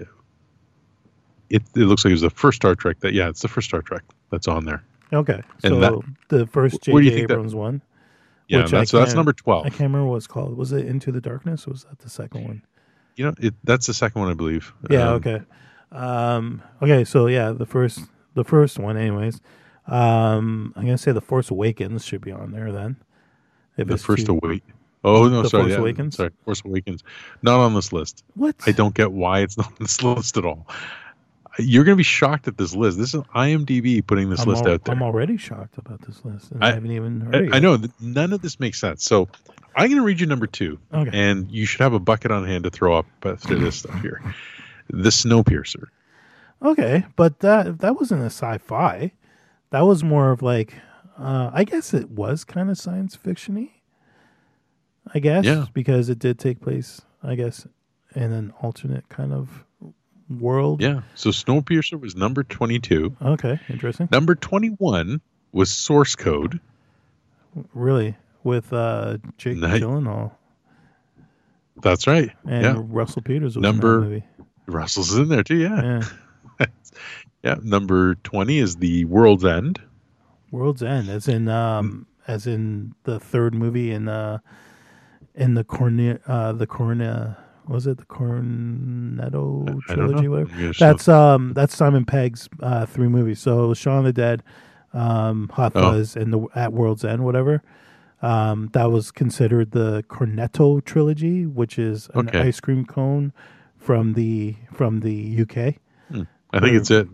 it 1.50 1.62
looks 1.76 2.04
like 2.04 2.10
it 2.10 2.14
was 2.14 2.20
the 2.20 2.30
first 2.30 2.56
Star 2.56 2.74
Trek 2.74 3.00
that 3.00 3.12
yeah, 3.12 3.28
it's 3.28 3.42
the 3.42 3.48
first 3.48 3.68
Star 3.68 3.82
Trek 3.82 4.02
that's 4.30 4.48
on 4.48 4.64
there. 4.64 4.82
Okay. 5.12 5.42
And 5.64 5.74
So 5.74 5.80
that- 5.80 6.02
the 6.28 6.46
first 6.46 6.82
J.J. 6.82 7.10
think 7.10 7.28
that- 7.28 7.34
Abrams 7.34 7.54
one. 7.54 7.82
Yeah, 8.48 8.66
that's 8.66 8.90
so 8.90 8.98
that's 8.98 9.14
number 9.14 9.32
twelve. 9.32 9.64
I 9.64 9.68
can't 9.68 9.82
remember 9.82 10.06
what 10.06 10.16
it's 10.16 10.26
called. 10.26 10.56
Was 10.56 10.72
it 10.72 10.84
Into 10.84 11.12
the 11.12 11.20
Darkness 11.20 11.68
or 11.68 11.70
was 11.70 11.84
that 11.84 12.00
the 12.00 12.10
second 12.10 12.42
one? 12.44 12.62
You 13.14 13.26
know, 13.26 13.34
it, 13.38 13.54
that's 13.62 13.86
the 13.86 13.94
second 13.94 14.20
one, 14.20 14.28
I 14.28 14.34
believe. 14.34 14.72
Yeah, 14.90 15.10
Um, 15.10 15.14
okay. 15.14 15.42
Um, 15.92 16.62
okay, 16.82 17.04
so 17.04 17.28
yeah, 17.28 17.52
the 17.52 17.64
first 17.66 18.00
the 18.34 18.42
first 18.42 18.76
one 18.80 18.96
anyways. 18.96 19.40
Um, 19.90 20.72
I'm 20.76 20.84
gonna 20.84 20.98
say 20.98 21.12
the 21.12 21.20
Force 21.20 21.50
Awakens 21.50 22.04
should 22.04 22.20
be 22.20 22.32
on 22.32 22.52
there 22.52 22.72
then. 22.72 22.96
If 23.76 23.88
The 23.88 23.96
first 23.98 24.26
too- 24.26 24.38
awake. 24.42 24.62
Oh 25.02 25.28
no, 25.28 25.42
The 25.42 25.48
sorry. 25.48 25.62
Force 25.64 25.72
yeah, 25.72 25.78
Awakens? 25.78 26.16
Sorry, 26.16 26.30
Force 26.44 26.62
Awakens. 26.64 27.02
Not 27.42 27.58
on 27.60 27.74
this 27.74 27.92
list. 27.92 28.22
What? 28.34 28.54
I 28.66 28.72
don't 28.72 28.94
get 28.94 29.12
why 29.12 29.40
it's 29.40 29.56
not 29.58 29.66
on 29.68 29.76
this 29.80 30.02
list 30.02 30.36
at 30.36 30.44
all. 30.44 30.66
You're 31.58 31.84
going 31.84 31.94
to 31.96 31.98
be 31.98 32.04
shocked 32.04 32.46
at 32.48 32.56
this 32.56 32.74
list. 32.74 32.96
This 32.98 33.12
is 33.14 33.22
IMDb 33.34 34.06
putting 34.06 34.30
this 34.30 34.42
I'm 34.42 34.48
list 34.48 34.64
al- 34.66 34.72
out 34.74 34.84
there. 34.84 34.94
I'm 34.94 35.02
already 35.02 35.36
shocked 35.36 35.78
about 35.78 36.00
this 36.02 36.24
list. 36.24 36.52
I, 36.60 36.68
I- 36.68 36.72
haven't 36.72 36.92
even 36.92 37.20
heard 37.22 37.34
it 37.34 37.52
I, 37.52 37.56
I 37.56 37.60
know 37.60 37.76
none 37.98 38.32
of 38.32 38.40
this 38.42 38.60
makes 38.60 38.78
sense. 38.80 39.02
So 39.04 39.28
I'm 39.74 39.86
going 39.88 39.96
to 39.98 40.04
read 40.04 40.20
you 40.20 40.26
number 40.26 40.46
two, 40.46 40.78
Okay. 40.94 41.10
and 41.12 41.50
you 41.50 41.64
should 41.66 41.80
have 41.80 41.92
a 41.94 41.98
bucket 41.98 42.30
on 42.30 42.46
hand 42.46 42.64
to 42.64 42.70
throw 42.70 42.96
up 42.98 43.06
after 43.24 43.56
this 43.56 43.76
stuff 43.76 44.00
here. 44.02 44.22
The 44.92 45.10
Snowpiercer. 45.10 45.84
Okay, 46.62 47.06
but 47.16 47.38
that 47.40 47.78
that 47.78 47.94
wasn't 47.96 48.22
a 48.22 48.26
sci-fi. 48.26 49.12
That 49.70 49.82
was 49.82 50.02
more 50.04 50.30
of 50.32 50.42
like, 50.42 50.74
uh, 51.18 51.50
I 51.52 51.64
guess 51.64 51.94
it 51.94 52.10
was 52.10 52.44
kind 52.44 52.70
of 52.70 52.78
science 52.78 53.16
fictiony. 53.16 53.70
I 55.14 55.18
guess, 55.18 55.44
Yeah. 55.44 55.66
because 55.72 56.08
it 56.08 56.18
did 56.18 56.38
take 56.38 56.60
place, 56.60 57.00
I 57.22 57.34
guess, 57.34 57.66
in 58.14 58.32
an 58.32 58.52
alternate 58.62 59.08
kind 59.08 59.32
of 59.32 59.64
world. 60.28 60.80
Yeah. 60.80 61.00
So 61.14 61.30
Snowpiercer 61.30 62.00
was 62.00 62.14
number 62.14 62.44
22. 62.44 63.16
Okay, 63.20 63.58
interesting. 63.68 64.08
Number 64.12 64.34
21 64.36 65.20
was 65.52 65.70
Source 65.70 66.14
Code. 66.14 66.60
Really, 67.74 68.16
with 68.44 68.72
uh, 68.72 69.18
Jake 69.36 69.56
Nice. 69.56 69.80
Gyllenhaal 69.80 70.32
That's 71.82 72.06
right. 72.06 72.30
and 72.46 72.62
yeah. 72.62 72.74
Russell 72.78 73.22
Peters 73.22 73.56
was 73.56 73.62
Number- 73.62 74.04
in. 74.04 74.22
Russell's 74.66 75.16
in 75.16 75.28
there 75.28 75.42
too. 75.42 75.56
Yeah. 75.56 76.02
Yeah. 76.60 76.66
Yeah. 77.42 77.56
Number 77.62 78.14
20 78.16 78.58
is 78.58 78.76
The 78.76 79.04
World's 79.06 79.44
End. 79.44 79.80
World's 80.50 80.82
End, 80.82 81.08
as 81.08 81.28
in 81.28 81.48
um, 81.48 82.06
as 82.26 82.46
in 82.46 82.94
the 83.04 83.18
third 83.20 83.54
movie 83.54 83.92
in 83.92 84.08
uh, 84.08 84.38
in 85.34 85.54
the 85.54 85.64
corne 85.64 86.18
uh, 86.26 86.52
the 86.52 86.66
corne 86.66 87.36
was 87.68 87.86
it 87.86 87.98
the 87.98 88.04
Cornetto 88.04 89.80
trilogy? 89.82 90.28
Whatever. 90.28 90.72
That's 90.78 91.08
um 91.08 91.52
that's 91.54 91.76
Simon 91.76 92.04
Pegg's 92.04 92.48
uh, 92.60 92.86
three 92.86 93.08
movies. 93.08 93.38
So 93.40 93.74
Shaun 93.74 93.98
of 93.98 94.04
the 94.06 94.12
Dead, 94.12 94.42
um, 94.92 95.48
Hot 95.54 95.72
Oh. 95.74 95.92
Fuzz, 95.92 96.16
and 96.16 96.32
the 96.32 96.46
At 96.54 96.72
World's 96.72 97.04
End, 97.04 97.24
whatever. 97.24 97.62
Um, 98.22 98.68
that 98.72 98.90
was 98.90 99.10
considered 99.10 99.70
the 99.70 100.04
Cornetto 100.08 100.84
trilogy, 100.84 101.46
which 101.46 101.78
is 101.78 102.10
an 102.14 102.28
Okay. 102.28 102.40
ice 102.48 102.60
cream 102.60 102.84
cone 102.84 103.32
from 103.78 104.12
the 104.14 104.56
from 104.72 105.00
the 105.00 105.40
UK. 105.42 105.76
I 106.52 106.58
think 106.58 106.74
it's 106.74 106.90
it. 106.90 107.06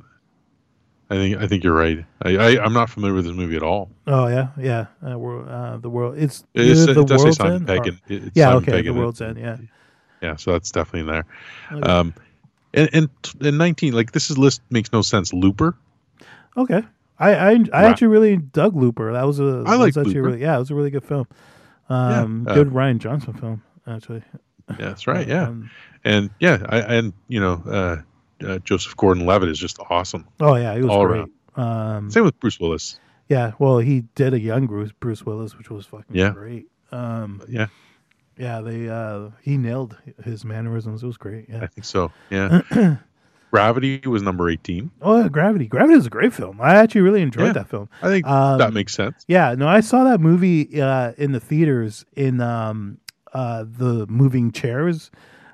I 1.09 1.15
think 1.15 1.37
I 1.37 1.47
think 1.47 1.63
you're 1.65 1.75
right. 1.75 2.05
I, 2.23 2.37
I 2.37 2.65
I'm 2.65 2.73
not 2.73 2.91
familiar 2.91 3.15
with 3.15 3.27
this 3.27 3.35
movie 3.35 3.55
at 3.57 3.63
all. 3.63 3.91
Oh 4.07 4.27
yeah, 4.27 4.49
yeah. 4.59 4.87
Uh, 5.09 5.17
world, 5.19 5.49
uh, 5.49 5.77
the 5.79 5.89
world. 5.91 6.19
It's 6.19 6.45
It's, 6.55 6.87
the 6.87 7.01
it 7.01 7.07
does 7.07 7.21
say 7.23 7.25
World's 7.27 7.41
End. 7.41 7.71
Or- 7.71 7.87
it's 8.09 8.31
yeah, 8.35 8.47
Simon 8.47 8.63
okay. 8.63 8.73
Pegg 8.73 8.85
The. 8.87 8.93
World's 8.95 9.21
End. 9.21 9.39
Yeah. 9.39 9.57
Yeah, 10.23 10.37
so 10.37 10.53
that's 10.53 10.71
definitely 10.73 11.01
in 11.01 11.07
there. 11.07 11.25
Okay. 11.73 11.89
Um, 11.89 12.15
and, 12.75 12.91
and 12.93 13.09
and 13.41 13.59
19, 13.59 13.93
like 13.93 14.13
this 14.13 14.31
is 14.31 14.37
list 14.39 14.63
makes 14.71 14.93
no 14.93 15.03
sense. 15.03 15.33
Looper. 15.33 15.77
Okay. 16.57 16.83
I 17.19 17.31
I, 17.35 17.51
I 17.51 17.55
Right. 17.55 17.69
actually 17.85 18.09
really 18.09 18.37
dug 18.39 18.75
Looper. 18.75 19.13
That 19.13 19.23
was 19.25 19.39
a 19.39 19.63
I 19.67 19.71
that 19.73 19.79
like 19.79 19.79
was 19.87 19.97
actually 19.99 20.15
Looper. 20.15 20.27
really 20.29 20.41
yeah, 20.41 20.57
it 20.57 20.59
was 20.59 20.71
a 20.71 20.75
really 20.75 20.91
good 20.91 21.05
film. 21.05 21.27
Um, 21.89 22.47
uh, 22.49 22.55
good 22.55 22.71
Rian 22.71 22.99
Johnson 22.99 23.35
film 23.35 23.63
actually. 23.87 24.23
Yeah, 24.71 24.77
that's 24.89 25.07
right. 25.07 25.29
Yeah, 25.29 25.47
Um, 25.49 25.71
and 26.03 26.31
yeah, 26.41 26.67
I 26.69 26.79
and 26.97 27.13
you 27.29 27.39
know, 27.41 27.63
uh, 27.65 27.97
uh, 28.45 28.59
Joseph 28.59 28.97
Gordon-Levitt 28.97 29.49
is 29.49 29.59
just 29.59 29.79
awesome. 29.91 30.27
Oh 30.41 30.55
yeah, 30.57 30.75
he 30.75 30.83
was 30.83 30.91
All 30.91 31.07
great. 31.07 31.27
Um, 31.57 32.11
Same 32.11 32.25
with 32.25 32.39
Bruce 32.41 32.61
Willis. 32.61 33.01
yeah, 33.29 33.53
well, 33.59 33.79
he 33.79 34.03
did 34.15 34.35
a 34.35 34.41
young 34.41 34.67
Bruce 34.67 34.93
Bruce 35.01 35.25
Willis, 35.25 35.57
which 35.57 35.71
was 35.71 35.87
fucking 35.87 36.15
Yeah. 36.15 36.31
great. 36.31 36.67
Um, 36.93 37.43
Yeah, 37.49 37.67
yeah, 38.39 38.61
they 38.61 38.89
uh, 38.89 39.31
he 39.43 39.57
nailed 39.57 39.97
his 40.25 40.45
mannerisms. 40.45 41.03
It 41.03 41.07
was 41.07 41.17
great. 41.17 41.47
Yeah, 41.49 41.63
I 41.63 41.67
think 41.67 41.85
so. 41.85 42.13
Yeah. 42.31 42.63
Gravity 43.53 44.01
was 44.07 44.23
number 44.23 44.51
18. 44.51 44.91
Oh, 45.01 45.23
yeah, 45.23 45.29
Gravity. 45.29 45.67
Gravity 45.67 45.95
is 45.97 46.05
a 46.07 46.11
great 46.11 46.33
film. 46.35 46.61
I 46.61 46.75
actually 46.75 47.03
really 47.03 47.23
enjoyed 47.23 47.47
Yeah. 47.47 47.53
that 47.53 47.69
film. 47.71 47.89
I 48.03 48.09
think 48.09 48.27
Um, 48.27 48.59
that 48.59 48.75
makes 48.75 48.93
sense. 48.93 49.25
Yeah, 49.29 49.55
no, 49.57 49.67
I 49.69 49.81
saw 49.81 50.05
that 50.05 50.21
movie 50.21 50.81
uh, 50.83 51.13
in 51.17 51.33
the 51.33 51.41
theaters 51.41 52.05
in 52.17 52.41
um, 52.41 52.99
uh, 53.33 53.65
the 53.67 54.07
moving 54.09 54.51
chairs. 54.53 55.11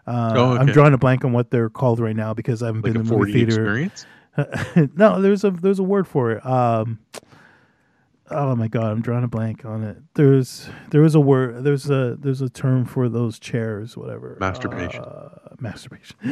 Uh, 0.06 0.32
Oh, 0.36 0.56
I'm 0.56 0.66
drawing 0.66 0.94
a 0.94 0.98
blank 0.98 1.24
on 1.24 1.32
what 1.32 1.50
they're 1.50 1.70
called 1.70 2.00
right 2.00 2.16
now 2.16 2.34
because 2.34 2.62
I 2.62 2.66
haven't 2.66 2.82
Like 2.82 2.92
been 2.92 3.02
in 3.02 3.06
the 3.08 3.16
movie 3.16 3.32
theater. 3.32 3.52
experience. 3.78 4.06
no, 4.96 5.20
there's 5.20 5.44
a 5.44 5.50
there's 5.50 5.78
a 5.78 5.82
word 5.82 6.08
for 6.08 6.32
it. 6.32 6.44
Um, 6.46 6.98
oh 8.30 8.56
my 8.56 8.66
god, 8.68 8.90
I'm 8.90 9.02
drawing 9.02 9.24
a 9.24 9.28
blank 9.28 9.64
on 9.64 9.82
it. 9.84 9.98
There's 10.14 10.68
there 10.90 11.02
was 11.02 11.14
a 11.14 11.20
word. 11.20 11.64
There's 11.64 11.90
a 11.90 12.16
there's 12.18 12.40
a 12.40 12.48
term 12.48 12.84
for 12.84 13.08
those 13.08 13.38
chairs. 13.38 13.96
Whatever. 13.96 14.36
Masturbation. 14.40 15.02
Uh, 15.04 15.28
masturbation. 15.60 16.16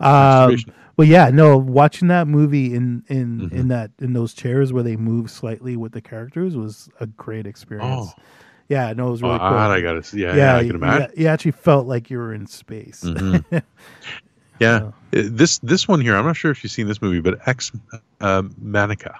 Um, 0.00 0.08
Masturbation. 0.50 0.72
but 0.96 1.06
yeah, 1.06 1.28
no, 1.30 1.56
watching 1.58 2.08
that 2.08 2.26
movie 2.26 2.74
in 2.74 3.04
in 3.08 3.50
Mhm. 3.50 3.52
in 3.52 3.68
that 3.68 3.90
in 4.00 4.14
those 4.14 4.32
chairs 4.34 4.72
where 4.72 4.82
they 4.82 4.96
move 4.96 5.30
slightly 5.30 5.76
with 5.76 5.92
the 5.92 6.00
characters 6.00 6.56
was 6.56 6.88
a 7.00 7.06
great 7.06 7.46
experience. 7.46 8.08
Oh, 8.16 8.22
Yeah, 8.68 8.92
no, 8.92 9.08
it 9.08 9.10
was 9.10 9.22
really 9.22 9.34
oh, 9.34 9.38
cool. 9.38 9.48
I 9.58 9.80
gotta 9.80 10.02
see. 10.02 10.22
Yeah, 10.22 10.28
yeah, 10.28 10.36
yeah, 10.36 10.56
I 10.56 10.66
can 10.66 10.76
imagine. 10.76 11.10
You, 11.16 11.22
you 11.24 11.28
actually 11.28 11.50
felt 11.52 11.86
like 11.86 12.10
you 12.10 12.18
were 12.18 12.32
in 12.32 12.46
space. 12.46 13.02
Mhm. 13.04 13.62
Yeah, 14.60 14.76
Uh, 14.76 14.92
this 15.10 15.58
this 15.58 15.88
one 15.88 16.00
here, 16.00 16.14
I'm 16.14 16.24
not 16.24 16.36
sure 16.36 16.50
if 16.52 16.62
you've 16.62 16.70
seen 16.70 16.86
this 16.86 17.02
movie, 17.02 17.20
but 17.20 17.40
Ex 17.48 17.72
uh, 18.20 18.42
Manica. 18.58 19.18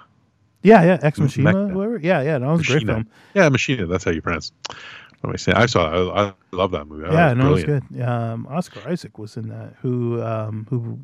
Yeah, 0.61 0.83
yeah, 0.83 0.99
Ex 1.01 1.19
Machina, 1.19 1.67
whatever. 1.67 1.97
Yeah, 1.97 2.21
yeah, 2.21 2.37
no, 2.37 2.53
it 2.53 2.57
was 2.57 2.61
a 2.61 2.71
great 2.71 2.85
Machina. 2.85 2.93
film. 2.93 3.07
Yeah, 3.33 3.49
Machina. 3.49 3.85
That's 3.85 4.05
how 4.05 4.11
you 4.11 4.21
pronounce. 4.21 4.51
it. 4.69 4.75
What 5.19 5.29
am 5.29 5.33
I 5.33 5.37
saying? 5.37 5.57
I 5.57 5.65
saw. 5.65 6.11
I, 6.11 6.27
I 6.27 6.33
love 6.51 6.71
that 6.71 6.85
movie. 6.85 7.03
That 7.03 7.13
yeah, 7.13 7.33
no, 7.33 7.49
it 7.49 7.51
was 7.51 7.63
good. 7.65 8.01
Um, 8.01 8.47
Oscar 8.49 8.87
Isaac 8.87 9.17
was 9.17 9.35
in 9.35 9.49
that, 9.49 9.73
who 9.81 10.21
um, 10.23 10.65
who 10.69 10.99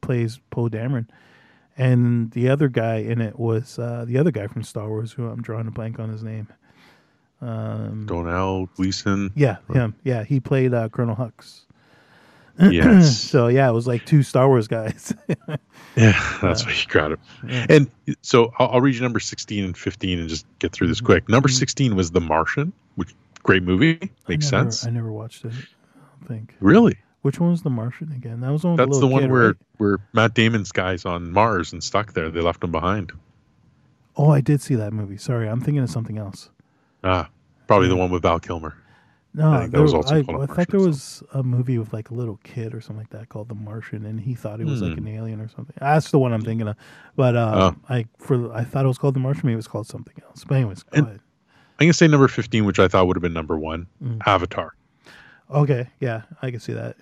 plays 0.00 0.40
Poe 0.50 0.68
Dameron, 0.68 1.06
and 1.76 2.30
the 2.32 2.48
other 2.48 2.68
guy 2.68 2.96
in 2.96 3.20
it 3.20 3.38
was 3.38 3.78
uh, 3.78 4.04
the 4.06 4.18
other 4.18 4.30
guy 4.32 4.48
from 4.48 4.62
Star 4.64 4.88
Wars, 4.88 5.12
who 5.12 5.28
I'm 5.28 5.42
drawing 5.42 5.68
a 5.68 5.70
blank 5.70 6.00
on 6.00 6.08
his 6.08 6.22
name. 6.24 6.48
Um, 7.46 8.06
Domhnall 8.06 8.66
Gleeson. 8.76 9.30
yeah, 9.34 9.56
him. 9.72 9.94
Yeah, 10.02 10.24
he 10.24 10.40
played 10.40 10.72
uh, 10.72 10.88
Colonel 10.88 11.14
Hux. 11.16 11.60
Yes. 12.58 13.20
So 13.30 13.48
yeah, 13.48 13.68
it 13.68 13.72
was 13.72 13.86
like 13.86 14.06
two 14.06 14.22
Star 14.22 14.48
Wars 14.48 14.68
guys. 14.68 15.12
Yeah, 15.96 16.20
that's 16.42 16.64
why 16.66 16.72
you 16.72 16.86
got 16.88 17.12
it. 17.12 17.20
Yeah. 17.46 17.66
And 17.68 17.90
so 18.20 18.52
I'll, 18.58 18.68
I'll 18.70 18.80
read 18.80 18.96
you 18.96 19.00
number 19.00 19.20
16 19.20 19.64
and 19.64 19.78
15 19.78 20.18
and 20.18 20.28
just 20.28 20.44
get 20.58 20.72
through 20.72 20.88
this 20.88 21.00
quick. 21.00 21.28
Number 21.28 21.48
Mhm. 21.48 21.52
16 21.56 21.94
was 21.94 22.10
The 22.10 22.20
Martian, 22.20 22.72
which 22.96 23.14
great 23.44 23.62
movie. 23.62 24.10
Makes 24.28 24.52
I 24.52 24.58
never, 24.58 24.70
sense. 24.72 24.86
I 24.86 24.90
never 24.90 25.12
watched 25.12 25.44
it. 25.44 25.52
I 25.52 25.98
don't 26.18 26.26
think. 26.28 26.56
Really? 26.58 26.96
Which 27.22 27.38
one 27.38 27.50
was 27.52 27.62
The 27.62 27.70
Martian 27.70 28.10
again? 28.10 28.40
That 28.40 28.50
was 28.50 28.62
the 28.62 28.68
one. 28.68 28.76
That's 28.76 28.88
the 28.88 28.94
little 28.94 29.10
one 29.10 29.22
kid, 29.22 29.30
where, 29.30 29.46
right? 29.46 29.56
where 29.76 29.98
Matt 30.12 30.34
Damon's 30.34 30.72
guys 30.72 31.04
on 31.04 31.30
Mars 31.30 31.72
and 31.72 31.82
stuck 31.84 32.12
there. 32.14 32.28
They 32.28 32.40
left 32.40 32.64
him 32.64 32.72
behind. 32.72 33.12
Oh, 34.16 34.30
I 34.30 34.40
did 34.40 34.60
see 34.62 34.74
that 34.74 34.92
movie. 34.92 35.16
Sorry, 35.16 35.48
I'm 35.48 35.60
thinking 35.60 35.82
of 35.84 35.90
something 35.90 36.18
else. 36.18 36.50
Ah, 37.04 37.28
probably 37.66 37.88
the 37.88 37.96
one 37.96 38.10
with 38.10 38.22
Val 38.22 38.40
Kilmer. 38.40 38.74
No, 39.36 39.50
I 39.52 39.60
think 39.62 39.72
that 39.72 39.82
was 39.82 39.92
also 39.92 40.14
I, 40.16 40.22
called 40.22 40.42
I 40.48 40.54
thought 40.54 40.68
there 40.68 40.78
was 40.80 41.22
a 41.32 41.42
movie 41.42 41.76
with 41.76 41.92
like 41.92 42.10
a 42.10 42.14
little 42.14 42.38
kid 42.44 42.72
or 42.72 42.80
something 42.80 42.98
like 42.98 43.10
that 43.10 43.28
called 43.28 43.48
The 43.48 43.54
Martian, 43.56 44.06
and 44.06 44.20
he 44.20 44.34
thought 44.34 44.60
it 44.60 44.66
was 44.66 44.80
like 44.80 44.92
Hmm. 44.92 45.06
an 45.06 45.08
alien 45.08 45.40
or 45.40 45.48
something. 45.48 45.74
That's 45.80 46.10
the 46.12 46.18
one 46.20 46.32
I'm 46.32 46.42
thinking 46.42 46.68
of. 46.68 46.76
But 47.16 47.34
uh, 47.36 47.72
Oh. 47.74 47.94
I 47.94 48.06
for 48.18 48.52
I 48.54 48.62
thought 48.64 48.84
it 48.84 48.88
was 48.88 48.96
called 48.98 49.14
The 49.14 49.20
Martian. 49.20 49.42
Maybe 49.46 49.54
it 49.54 49.56
was 49.56 49.66
called 49.68 49.88
something 49.88 50.14
else. 50.24 50.44
But 50.44 50.54
anyways, 50.56 50.82
go 50.84 50.98
And- 50.98 51.06
ahead. 51.08 51.20
I'm 51.80 51.86
going 51.86 51.90
to 51.90 51.94
say 51.94 52.06
number 52.06 52.28
15, 52.28 52.64
which 52.66 52.78
I 52.78 52.86
thought 52.86 53.08
would 53.08 53.16
have 53.16 53.22
been 53.22 53.32
number 53.32 53.58
one 53.58 53.88
Mm. 54.00 54.20
Avatar. 54.26 54.74
Okay, 55.50 55.88
yeah, 55.98 56.22
I 56.40 56.52
can 56.52 56.60
see 56.60 56.72
that. 56.72 56.96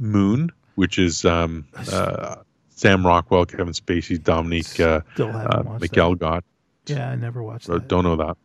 Moon, 0.00 0.50
which 0.74 0.98
is 0.98 1.24
um, 1.24 1.66
uh, 1.92 2.36
Sam 2.70 3.06
Rockwell, 3.06 3.46
Kevin 3.46 3.68
Spacey, 3.72 4.20
Dominique 4.20 4.80
uh, 4.80 5.02
uh, 5.18 5.62
McElligott. 5.78 6.42
Yeah, 6.86 7.10
I 7.10 7.14
never 7.14 7.42
watched 7.44 7.66
So 7.66 7.74
that. 7.74 7.86
don't 7.86 8.02
know 8.02 8.16
that. 8.16 8.36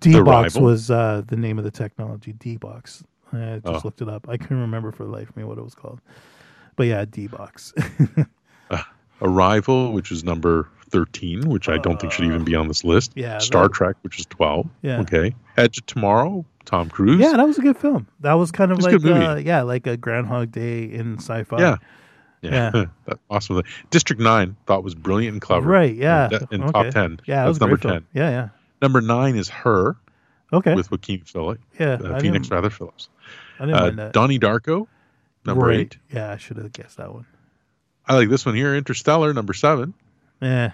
D 0.00 0.12
The 0.12 0.22
box 0.24 0.56
was 0.56 0.90
uh, 0.90 1.22
the 1.26 1.36
name 1.36 1.58
of 1.58 1.64
the 1.64 1.70
technology. 1.70 2.32
D 2.34 2.56
box. 2.56 3.02
I 3.32 3.60
just 3.64 3.66
Oh. 3.66 3.80
looked 3.84 4.00
it 4.02 4.08
up. 4.08 4.28
I 4.28 4.36
couldn't 4.36 4.60
remember 4.60 4.92
for 4.92 5.04
the 5.04 5.10
life 5.10 5.28
of 5.30 5.36
me 5.36 5.44
what 5.44 5.58
it 5.58 5.64
was 5.64 5.74
called. 5.74 6.00
But 6.76 6.86
yeah, 6.86 7.04
D 7.04 7.26
box. 7.26 7.72
Arrival, 9.22 9.92
which 9.92 10.10
is 10.10 10.24
number 10.24 10.68
13, 10.90 11.48
which 11.48 11.68
I 11.68 11.78
don't 11.78 12.00
think 12.00 12.12
should 12.12 12.24
even 12.26 12.44
be 12.44 12.54
on 12.54 12.68
this 12.68 12.84
list. 12.84 13.12
yeah, 13.14 13.38
Star 13.38 13.64
that- 13.64 13.72
Trek, 13.72 13.96
which 14.02 14.18
is 14.18 14.26
12. 14.26 14.68
Yeah. 14.82 15.00
Okay. 15.00 15.34
Edge 15.56 15.78
of 15.78 15.86
Tomorrow, 15.86 16.44
Tom 16.64 16.90
Cruise. 16.90 17.20
Yeah, 17.20 17.32
that 17.36 17.46
was 17.46 17.56
a 17.58 17.62
good 17.62 17.76
film. 17.78 18.06
That 18.20 18.34
was 18.34 18.50
kind 18.50 18.70
of 18.72 18.78
It 18.78 18.84
was 18.84 18.86
a 18.86 18.90
like 18.90 19.02
good 19.02 19.14
movie. 19.14 19.24
uh, 19.26 19.36
yeah, 19.36 19.62
like 19.62 19.86
a 19.86 19.96
Groundhog 19.96 20.50
Day 20.52 20.82
in 20.84 21.16
sci-fi. 21.18 21.58
Yeah. 21.58 21.76
Yeah. 22.42 22.70
That's 23.06 23.20
awesome. 23.30 23.62
District 23.90 24.20
9, 24.20 24.56
thought 24.66 24.82
was 24.84 24.94
brilliant 24.94 25.34
and 25.34 25.40
clever. 25.40 25.66
Right. 25.66 25.94
Yeah. 25.94 26.28
In, 26.50 26.60
in 26.60 26.62
okay. 26.64 26.72
top 26.72 26.86
10. 26.92 27.20
Yeah, 27.24 27.42
it 27.42 27.46
That's 27.46 27.48
was 27.48 27.60
number 27.60 27.76
great 27.76 27.82
film. 27.82 27.92
10. 28.12 28.22
Yeah, 28.22 28.30
yeah. 28.30 28.48
Number 28.82 29.00
9 29.00 29.36
is 29.36 29.48
Her 29.48 29.96
Okay. 30.52 30.74
with 30.74 30.90
Joaquin 30.90 31.20
Phillips, 31.22 31.62
yeah, 31.80 31.94
uh, 31.94 32.20
Phoenix 32.20 32.50
rather 32.50 32.70
Phillips. 32.70 33.08
I 33.58 33.66
didn't 33.66 33.76
Uh, 33.76 33.80
mind 33.82 33.98
that. 33.98 34.12
Donnie 34.12 34.38
Darko, 34.38 34.86
number 35.46 35.66
Right. 35.66 35.78
8. 35.80 35.98
Yeah, 36.12 36.30
I 36.32 36.36
should 36.36 36.56
have 36.58 36.72
guessed 36.72 36.96
that 36.98 37.12
one. 37.12 37.26
I 38.06 38.14
like 38.14 38.28
this 38.28 38.44
one 38.46 38.54
here, 38.54 38.74
Interstellar, 38.76 39.32
number 39.32 39.52
7. 39.54 39.94
Yeah. 40.40 40.72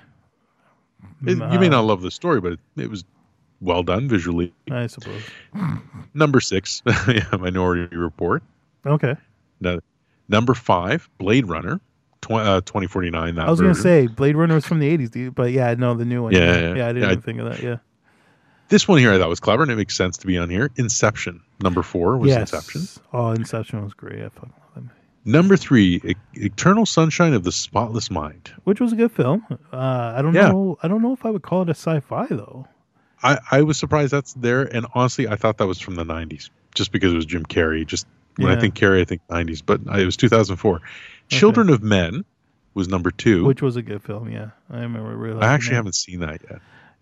It- 1.24 1.30
you 1.30 1.36
may 1.36 1.66
uh, 1.66 1.70
not 1.70 1.84
love 1.84 2.02
the 2.02 2.10
story, 2.10 2.40
but 2.40 2.52
it, 2.54 2.60
it 2.76 2.90
was 2.90 3.04
well 3.60 3.82
done 3.82 4.08
visually. 4.08 4.52
I 4.70 4.86
suppose. 4.86 5.22
Number 6.14 6.40
6, 6.40 6.82
yeah, 7.08 7.24
Minority 7.38 7.96
Report. 7.96 8.42
Okay. 8.84 9.14
No, 9.60 9.80
number 10.28 10.54
5, 10.54 11.08
Blade 11.18 11.46
Runner, 11.46 11.80
tw- 12.22 12.32
uh, 12.32 12.60
2049. 12.62 13.34
That 13.36 13.46
I 13.46 13.50
was 13.50 13.60
gonna 13.60 13.74
say 13.74 14.06
Blade 14.08 14.36
Runner 14.36 14.54
was 14.54 14.66
from 14.66 14.78
the 14.78 14.88
'80s, 14.96 15.10
dude, 15.10 15.34
but 15.34 15.52
yeah, 15.52 15.74
no, 15.74 15.94
the 15.94 16.04
new 16.06 16.22
one. 16.22 16.32
Yeah, 16.32 16.38
yeah, 16.38 16.52
yeah, 16.60 16.74
yeah. 16.76 16.88
I 16.88 16.92
didn't 16.92 17.08
yeah, 17.10 17.14
I- 17.16 17.20
think 17.20 17.38
of 17.40 17.50
that. 17.50 17.62
Yeah. 17.62 17.76
This 18.70 18.88
one 18.88 18.98
here 18.98 19.12
I 19.12 19.18
thought 19.18 19.28
was 19.28 19.40
clever 19.40 19.62
and 19.62 19.70
it 19.70 19.76
makes 19.76 19.94
sense 19.96 20.16
to 20.18 20.26
be 20.26 20.38
on 20.38 20.48
here. 20.48 20.70
Inception, 20.76 21.42
number 21.62 21.82
4 21.82 22.16
was 22.18 22.28
yes. 22.30 22.52
Inception. 22.52 22.82
Oh, 23.12 23.30
Inception 23.32 23.84
was 23.84 23.92
great. 23.94 24.22
I 24.22 24.28
fucking 24.30 24.52
love 24.58 24.70
that 24.74 24.80
movie. 24.80 24.94
Number 25.26 25.56
3, 25.56 26.00
E- 26.04 26.14
Eternal 26.34 26.86
Sunshine 26.86 27.34
of 27.34 27.44
the 27.44 27.52
Spotless 27.52 28.10
Mind. 28.10 28.52
Which 28.64 28.80
was 28.80 28.92
a 28.92 28.96
good 28.96 29.12
film. 29.12 29.44
Uh, 29.72 30.14
I 30.16 30.22
don't 30.22 30.34
Yeah. 30.34 30.48
know. 30.48 30.78
I 30.82 30.88
don't 30.88 31.02
know 31.02 31.12
if 31.12 31.26
I 31.26 31.30
would 31.30 31.42
call 31.42 31.62
it 31.62 31.68
a 31.68 31.74
sci-fi 31.74 32.26
though. 32.30 32.66
I, 33.22 33.38
I 33.50 33.62
was 33.62 33.76
surprised 33.76 34.12
that's 34.14 34.32
there, 34.32 34.62
and 34.62 34.86
honestly, 34.94 35.28
I 35.28 35.36
thought 35.36 35.58
that 35.58 35.66
was 35.66 35.78
from 35.78 35.96
the 35.96 36.04
'90s, 36.04 36.48
just 36.74 36.90
because 36.90 37.12
it 37.12 37.16
was 37.16 37.26
Jim 37.26 37.44
Carrey. 37.44 37.86
Just 37.86 38.06
when 38.36 38.50
I 38.50 38.58
think 38.58 38.74
Carrey, 38.74 39.02
I 39.02 39.04
think 39.04 39.20
'90s, 39.28 39.60
but 39.66 39.82
it 40.00 40.06
was 40.06 40.16
2004. 40.16 40.80
Children 41.28 41.68
of 41.68 41.82
Men 41.82 42.24
was 42.72 42.88
number 42.88 43.10
two. 43.10 43.44
Which 43.44 43.60
was 43.60 43.76
a 43.76 43.82
good 43.82 44.02
film. 44.02 44.30
Yeah, 44.30 44.50
I 44.70 44.80
remember 44.80 45.14
really. 45.16 45.42
I 45.42 45.52
actually 45.52 45.72
that. 45.72 45.76
haven't 45.76 45.96
seen 45.96 46.20
that 46.20 46.40
yet. 46.48 46.60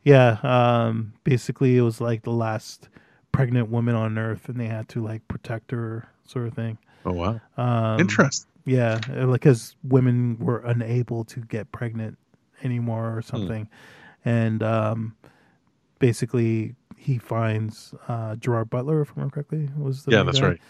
Yeah. 0.09 0.39
Um. 0.43 1.13
Basically, 1.25 1.77
it 1.77 1.83
was 1.83 2.01
like 2.01 2.23
the 2.23 2.33
last 2.33 2.89
pregnant 3.33 3.69
woman 3.71 3.95
on 3.95 4.17
Earth, 4.19 4.49
and 4.49 4.59
they 4.59 4.67
had 4.67 4.89
to 4.91 5.03
like 5.05 5.27
protect 5.29 5.71
her, 5.71 6.09
sort 6.25 6.47
of 6.49 6.55
thing. 6.55 6.79
Oh 7.05 7.13
wow, 7.13 7.41
Um, 7.57 8.01
interesting. 8.01 8.51
Yeah, 8.65 8.99
uh, 9.11 9.27
like 9.27 9.41
because 9.43 9.77
women 9.83 10.37
were 10.39 10.59
unable 10.59 11.25
to 11.25 11.41
get 11.41 11.71
pregnant 11.73 12.19
anymore 12.65 13.11
Hmm. 13.13 13.19
or 13.19 13.23
something, 13.23 13.69
and 14.25 14.63
um, 14.63 15.15
basically 15.99 16.75
he 16.97 17.19
finds 17.19 17.95
uh, 18.09 18.37
Gerard 18.37 18.69
Butler, 18.71 19.01
if 19.03 19.11
I 19.11 19.13
remember 19.17 19.35
correctly, 19.35 19.71
was 19.79 20.05
the 20.05 20.13
Yeah, 20.13 20.23
that's 20.25 20.41
guy. 20.41 20.49
right. 20.49 20.61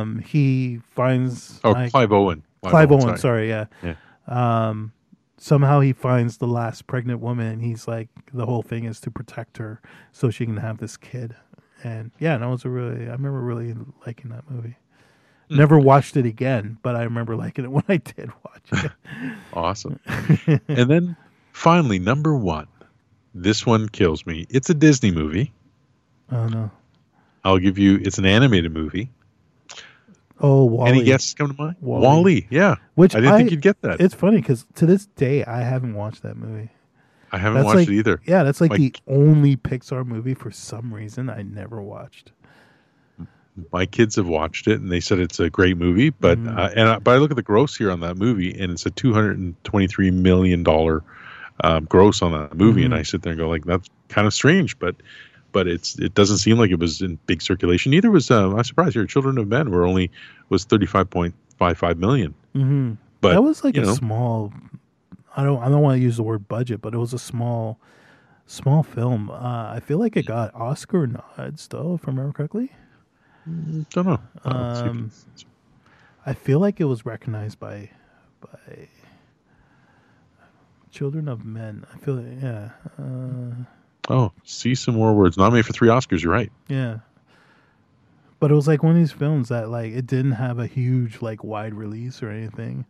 Um, 0.00 0.18
he 0.20 0.80
finds 0.94 1.60
Oh, 1.62 1.72
like, 1.72 1.90
Clive 1.92 2.10
Owen. 2.12 2.42
Clive 2.64 2.90
Owen. 2.90 3.02
sorry. 3.02 3.18
Sorry, 3.18 3.48
yeah. 3.48 3.66
Yeah. 3.82 3.94
Um, 4.26 4.92
somehow 5.38 5.80
he 5.80 5.92
finds 5.92 6.36
the 6.36 6.46
last 6.46 6.86
pregnant 6.86 7.20
woman, 7.20 7.46
and 7.46 7.62
he's 7.62 7.88
like, 7.88 8.08
the 8.32 8.44
whole 8.46 8.62
thing 8.62 8.84
is 8.84 9.00
to 9.00 9.10
protect 9.10 9.56
her 9.56 9.80
so 10.12 10.30
she 10.30 10.44
can 10.44 10.58
have 10.58 10.78
this 10.78 10.96
kid. 10.96 11.34
And 11.82 12.10
yeah, 12.18 12.36
that 12.36 12.46
was 12.46 12.64
a 12.64 12.68
really. 12.68 13.06
I 13.06 13.12
remember 13.12 13.40
really 13.40 13.74
liking 14.06 14.30
that 14.30 14.50
movie. 14.50 14.76
Hmm. 15.48 15.56
Never 15.56 15.78
watched 15.78 16.16
it 16.16 16.26
again, 16.26 16.78
but 16.82 16.96
I 16.96 17.04
remember 17.04 17.36
liking 17.44 17.64
it 17.64 17.70
when 17.70 17.84
I 17.88 17.98
did 17.98 18.30
watch 18.44 18.84
it. 18.84 18.92
Awesome. 19.52 19.98
and 20.68 20.90
then 20.90 21.16
finally, 21.52 21.98
number 21.98 22.34
one. 22.36 22.66
This 23.34 23.64
one 23.64 23.88
kills 23.88 24.26
me. 24.26 24.46
It's 24.50 24.68
a 24.70 24.74
Disney 24.74 25.10
movie. 25.12 25.52
oh 26.32 26.48
no! 26.48 26.70
I'll 27.44 27.58
give 27.58 27.78
you. 27.78 27.98
It's 28.02 28.18
an 28.18 28.26
animated 28.26 28.72
movie. 28.72 29.10
Oh, 30.40 30.64
Wall-E. 30.64 30.90
Any 30.90 31.04
guesses 31.04 31.34
come 31.34 31.48
to 31.54 31.60
mind? 31.62 31.76
Wall-E. 31.80 32.02
Wally. 32.06 32.46
Yeah. 32.50 32.76
Which 32.94 33.14
I 33.14 33.20
didn't 33.20 33.36
think 33.38 33.50
you'd 33.50 33.60
get 33.62 33.80
that. 33.82 34.00
It's 34.00 34.14
funny 34.14 34.36
because 34.38 34.66
to 34.76 34.86
this 34.86 35.06
day 35.06 35.44
I 35.44 35.60
haven't 35.62 35.94
watched 35.94 36.22
that 36.22 36.36
movie. 36.36 36.70
I 37.32 37.38
haven't 37.38 37.56
that's 37.56 37.66
watched 37.66 37.76
like- 37.76 37.88
it 37.88 37.94
either. 37.94 38.20
Yeah, 38.24 38.42
that's 38.44 38.60
like, 38.60 38.70
Like- 38.70 38.80
the 38.80 38.94
only 39.06 39.56
Pixar 39.56 40.06
movie 40.06 40.34
for 40.34 40.50
some 40.50 40.94
reason 40.94 41.28
I 41.28 41.42
never 41.42 41.82
watched. 41.82 42.32
my 43.72 43.84
kids 43.86 44.14
have 44.14 44.28
watched 44.28 44.68
it 44.68 44.80
and 44.80 44.90
they 44.92 45.00
said 45.00 45.18
it's 45.18 45.40
a 45.40 45.50
great 45.50 45.76
movie. 45.76 46.10
But 46.10 46.38
Mhm. 46.38 46.56
uh, 46.56 46.70
and 46.76 46.88
I, 46.88 46.98
but 47.00 47.16
I 47.16 47.18
look 47.18 47.30
at 47.32 47.36
the 47.36 47.42
gross 47.42 47.76
here 47.76 47.90
on 47.90 47.98
that 48.00 48.16
movie 48.16 48.56
and 48.56 48.70
it's 48.72 48.86
a 48.86 48.90
two 48.90 49.12
hundred 49.12 49.36
and 49.38 49.56
twenty 49.64 49.88
three 49.88 50.10
million 50.12 50.62
dollar 50.62 51.02
um, 51.64 51.84
gross 51.86 52.22
on 52.22 52.30
that 52.30 52.56
movie, 52.56 52.84
and 52.84 52.94
Mhm. 52.94 52.98
I 52.98 53.02
sit 53.02 53.22
there 53.22 53.32
and 53.32 53.40
go 53.40 53.48
like 53.48 53.64
that's 53.64 53.88
kind 54.08 54.28
of 54.28 54.32
strange, 54.32 54.78
but 54.78 54.94
but 55.58 55.66
it's 55.66 55.98
it 55.98 56.14
doesn't 56.14 56.38
seem 56.38 56.56
like 56.56 56.70
it 56.70 56.78
was 56.78 57.02
in 57.02 57.18
big 57.26 57.42
circulation. 57.42 57.90
Neither 57.90 58.12
was 58.12 58.30
uh, 58.30 58.54
I'm 58.54 58.62
surprised 58.62 58.94
here. 58.94 59.04
Children 59.06 59.38
of 59.38 59.48
Men 59.48 59.70
were 59.70 59.84
only 59.84 60.08
was 60.50 60.64
thirty 60.64 60.86
five 60.86 61.10
point 61.10 61.34
five 61.58 61.76
five 61.76 61.98
million. 61.98 62.32
hmm 62.52 62.92
But 63.20 63.32
that 63.32 63.42
was 63.42 63.64
like 63.64 63.76
a 63.76 63.80
know. 63.80 63.94
small. 63.94 64.52
I 65.36 65.42
don't. 65.42 65.60
I 65.60 65.68
don't 65.68 65.82
want 65.82 65.98
to 65.98 66.02
use 66.02 66.16
the 66.16 66.22
word 66.22 66.46
budget, 66.46 66.80
but 66.80 66.94
it 66.94 66.98
was 66.98 67.12
a 67.12 67.18
small, 67.18 67.80
small 68.46 68.84
film. 68.84 69.30
Uh, 69.30 69.74
I 69.74 69.80
feel 69.80 69.98
like 69.98 70.16
it 70.16 70.26
got 70.26 70.54
Oscar 70.54 71.06
nods, 71.08 71.66
though, 71.66 71.94
if 71.94 72.06
I 72.06 72.12
remember 72.12 72.32
correctly. 72.32 72.70
Mm, 73.48 73.88
don't 73.90 74.06
know. 74.06 74.20
Let's 74.44 74.78
see 74.78 74.86
if 74.86 74.92
Um, 74.92 75.10
I 76.24 76.34
feel 76.34 76.60
like 76.60 76.80
it 76.80 76.84
was 76.84 77.04
recognized 77.04 77.58
by, 77.58 77.90
by 78.40 78.88
Children 80.90 81.28
of 81.28 81.44
Men. 81.44 81.84
I 81.92 81.98
feel 81.98 82.14
like, 82.14 82.42
yeah, 82.42 82.70
uh, 82.98 83.64
oh, 84.08 84.32
see 84.44 84.74
some 84.74 84.94
more 84.94 85.14
words. 85.14 85.36
Nominated 85.36 85.66
for 85.66 85.72
three 85.72 85.88
Oscars. 85.88 86.22
You're 86.22 86.32
right. 86.32 86.50
yeah. 86.68 86.98
But 88.40 88.52
it 88.52 88.54
was 88.54 88.68
like 88.68 88.84
one 88.84 88.92
of 88.92 88.98
these 88.98 89.10
films 89.10 89.48
that 89.48 89.68
like 89.68 89.92
it 89.92 90.06
didn't 90.06 90.32
have 90.32 90.58
a 90.60 90.66
huge 90.66 91.20
like 91.20 91.42
wide 91.42 91.74
release 91.74 92.22
or 92.22 92.30
anything. 92.30 92.84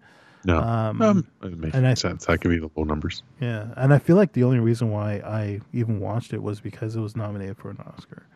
No, 0.44 0.58
Um, 0.60 1.02
um, 1.02 1.26
it 1.42 1.56
makes 1.58 1.74
and 1.74 1.86
I- 1.86 1.94
sense. 1.94 2.26
That 2.26 2.40
could 2.40 2.50
be 2.50 2.58
the 2.58 2.70
low 2.76 2.84
numbers. 2.84 3.22
Yeah, 3.40 3.68
and 3.76 3.92
I 3.94 3.98
feel 3.98 4.16
like 4.16 4.32
the 4.34 4.44
only 4.44 4.58
reason 4.60 4.90
why 4.90 5.14
I 5.24 5.60
even 5.72 6.00
watched 6.00 6.32
it 6.34 6.42
was 6.42 6.60
because 6.60 6.96
it 6.96 7.00
was 7.00 7.16
nominated 7.16 7.56
for 7.56 7.70
an 7.70 7.78
Oscar. 7.86 8.26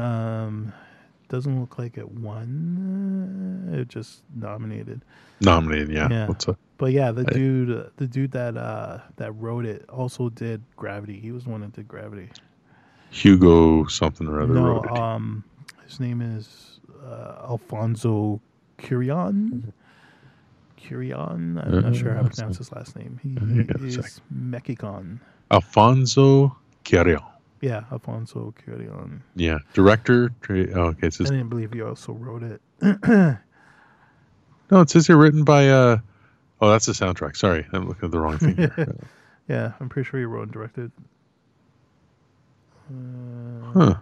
Um, 0.00 0.72
doesn't 1.28 1.60
look 1.60 1.78
like 1.78 1.96
it 1.98 2.10
won. 2.10 3.68
uh, 3.72 3.78
It 3.78 3.88
just 3.88 4.22
nominated. 4.34 5.02
Nominated, 5.40 5.90
yeah. 5.90 6.08
Yeah. 6.10 6.26
What's 6.28 6.48
up? 6.48 6.58
But 6.78 6.92
yeah, 6.92 7.10
the 7.12 7.24
I- 7.28 7.32
dude, 7.32 7.70
uh, 7.70 7.84
the 7.96 8.06
dude 8.06 8.32
that 8.32 8.56
uh 8.56 9.00
that 9.16 9.32
wrote 9.32 9.64
it 9.66 9.88
also 9.88 10.28
did 10.28 10.62
Gravity. 10.76 11.18
He 11.20 11.32
was 11.32 11.44
the 11.44 11.50
one 11.50 11.60
that 11.62 11.72
did 11.72 11.88
Gravity. 11.88 12.28
Hugo 13.10 13.84
something 13.86 14.26
or 14.26 14.40
other 14.42 14.54
no, 14.54 14.66
wrote 14.66 14.84
it. 14.86 14.90
um, 14.98 15.44
his 15.86 16.00
name 16.00 16.20
is 16.20 16.80
uh, 17.04 17.46
Alfonso 17.48 18.40
Cuarón. 18.78 19.72
Curion. 20.78 21.58
I'm 21.64 21.80
not 21.82 21.96
sure 21.96 22.12
how 22.14 22.20
to 22.22 22.26
Uh, 22.26 22.30
pronounce 22.30 22.58
his 22.58 22.70
last 22.72 22.94
name. 22.96 23.18
He, 23.22 23.36
on 23.38 23.66
is 23.84 23.94
sec. 23.94 24.12
Mexican. 24.30 25.20
Alfonso 25.50 26.56
Carrion. 26.84 27.20
Yeah, 27.60 27.84
Alfonso 27.90 28.54
Cuarón. 28.66 29.20
Yeah. 29.34 29.58
Director. 29.72 30.30
Oh, 30.50 30.80
okay. 30.88 31.06
It 31.08 31.14
says, 31.14 31.30
I 31.30 31.34
didn't 31.34 31.48
believe 31.48 31.72
he 31.72 31.82
also 31.82 32.12
wrote 32.12 32.42
it. 32.42 32.60
no, 34.70 34.80
it 34.80 34.90
says 34.90 35.06
here 35.06 35.16
written 35.16 35.44
by. 35.44 35.68
uh 35.70 35.98
Oh, 36.60 36.70
that's 36.70 36.86
the 36.86 36.92
soundtrack. 36.92 37.36
Sorry. 37.36 37.66
I'm 37.72 37.86
looking 37.86 38.06
at 38.06 38.10
the 38.10 38.18
wrong 38.18 38.38
thing 38.38 38.56
here. 38.56 38.96
yeah, 39.48 39.72
I'm 39.78 39.88
pretty 39.90 40.08
sure 40.08 40.18
he 40.20 40.24
wrote 40.26 40.44
and 40.44 40.52
directed. 40.52 40.90
Uh, 42.90 43.72
huh. 43.72 43.94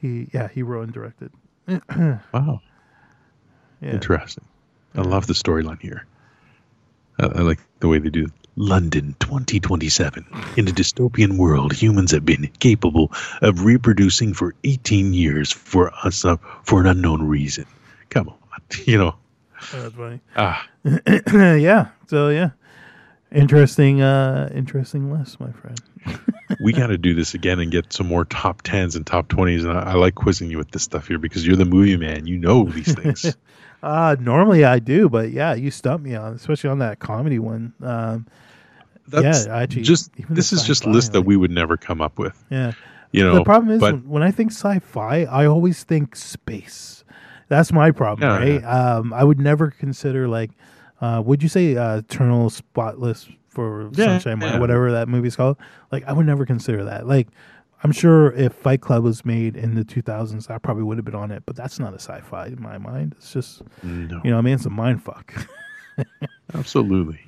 He 0.00 0.28
yeah, 0.32 0.48
he 0.48 0.62
wrote 0.62 0.82
and 0.84 0.92
directed. 0.92 1.32
Wow. 2.32 2.60
Yeah. 3.80 3.92
Interesting. 3.92 4.44
I 4.94 5.02
love 5.02 5.26
the 5.26 5.32
storyline 5.34 5.80
here. 5.80 6.06
I, 7.20 7.26
I 7.26 7.40
like 7.42 7.60
the 7.80 7.88
way 7.88 7.98
they 7.98 8.10
do 8.10 8.24
it. 8.24 8.32
London 8.58 9.14
2027. 9.20 10.26
In 10.56 10.68
a 10.68 10.72
dystopian 10.72 11.38
world, 11.38 11.72
humans 11.72 12.10
have 12.10 12.24
been 12.24 12.48
capable 12.58 13.12
of 13.40 13.64
reproducing 13.64 14.34
for 14.34 14.54
18 14.64 15.14
years 15.14 15.52
for 15.52 15.92
us 16.04 16.24
uh, 16.24 16.36
for 16.64 16.80
an 16.80 16.86
unknown 16.86 17.22
reason. 17.22 17.64
Come 18.10 18.28
on, 18.28 18.60
you 18.84 18.98
know. 18.98 19.14
Oh, 19.74 19.82
that's 19.82 19.94
funny. 19.94 20.20
Ah, 20.36 20.68
yeah. 21.58 21.88
So 22.08 22.28
yeah. 22.28 22.50
Interesting 23.30 24.00
uh 24.00 24.50
interesting 24.54 25.12
list, 25.12 25.38
my 25.38 25.52
friend. 25.52 25.80
we 26.60 26.72
got 26.72 26.86
to 26.86 26.96
do 26.96 27.14
this 27.14 27.34
again 27.34 27.60
and 27.60 27.70
get 27.70 27.92
some 27.92 28.06
more 28.06 28.24
top 28.24 28.62
10s 28.62 28.96
and 28.96 29.06
top 29.06 29.28
20s. 29.28 29.64
And 29.64 29.72
I, 29.72 29.90
I 29.90 29.94
like 29.94 30.14
quizzing 30.14 30.50
you 30.50 30.56
with 30.56 30.70
this 30.70 30.82
stuff 30.82 31.08
here 31.08 31.18
because 31.18 31.46
you're 31.46 31.56
the 31.56 31.66
movie 31.66 31.96
man. 31.98 32.26
You 32.26 32.38
know 32.38 32.64
these 32.64 32.92
things. 32.92 33.36
Uh 33.80 34.16
normally 34.18 34.64
I 34.64 34.80
do, 34.80 35.08
but 35.08 35.30
yeah, 35.30 35.54
you 35.54 35.70
stumped 35.70 36.04
me 36.04 36.16
on, 36.16 36.32
especially 36.32 36.68
on 36.68 36.80
that 36.80 36.98
comedy 36.98 37.38
one. 37.38 37.74
Um 37.80 38.26
That's 39.08 39.46
Yeah, 39.46 39.56
actually, 39.56 39.82
just 39.82 40.10
this 40.28 40.52
is 40.52 40.62
just 40.64 40.86
list 40.86 41.12
that 41.12 41.22
we 41.22 41.36
would 41.36 41.50
never 41.50 41.76
come 41.76 42.00
up 42.00 42.18
with. 42.18 42.44
yeah. 42.50 42.72
You 43.10 43.24
know, 43.24 43.36
the 43.36 43.44
problem 43.44 43.70
is 43.72 43.80
but 43.80 43.94
when, 43.94 44.08
when 44.08 44.22
I 44.22 44.30
think 44.30 44.50
sci-fi, 44.52 45.24
I 45.24 45.46
always 45.46 45.82
think 45.82 46.14
space. 46.14 47.04
That's 47.48 47.72
my 47.72 47.90
problem, 47.90 48.28
Yeah, 48.28 48.36
right? 48.36 48.62
Um, 48.64 49.14
I 49.14 49.24
would 49.24 49.40
never 49.40 49.70
consider 49.70 50.28
like, 50.28 50.50
uh, 51.00 51.22
would 51.24 51.42
you 51.42 51.48
say 51.48 51.74
uh, 51.76 51.98
Eternal 51.98 52.50
Spotless 52.50 53.26
for 53.48 53.88
Yeah, 53.94 54.18
Sunshine, 54.18 54.40
yeah. 54.42 54.56
or 54.58 54.60
whatever 54.60 54.92
that 54.92 55.08
movie's 55.08 55.36
called? 55.36 55.56
Like, 55.90 56.04
I 56.06 56.12
would 56.12 56.26
never 56.26 56.44
consider 56.44 56.84
that. 56.84 57.06
Like, 57.06 57.28
I'm 57.82 57.92
sure 57.92 58.32
if 58.32 58.52
Fight 58.52 58.82
Club 58.82 59.04
was 59.04 59.24
made 59.24 59.56
in 59.56 59.74
the 59.74 59.84
2000s, 59.86 60.50
I 60.50 60.58
probably 60.58 60.82
would 60.82 60.98
have 60.98 61.06
been 61.06 61.14
on 61.14 61.30
it. 61.30 61.44
But 61.46 61.56
that's 61.56 61.78
not 61.78 61.92
a 61.94 61.98
sci-fi 61.98 62.48
in 62.48 62.60
my 62.60 62.76
mind. 62.76 63.14
It's 63.16 63.32
just, 63.32 63.62
no, 63.82 64.20
you 64.22 64.30
know, 64.32 64.36
I 64.36 64.42
mean, 64.42 64.52
it's 64.52 64.66
a 64.66 64.70
mind 64.70 65.02
fuck. 65.02 65.32
absolutely, 66.54 67.20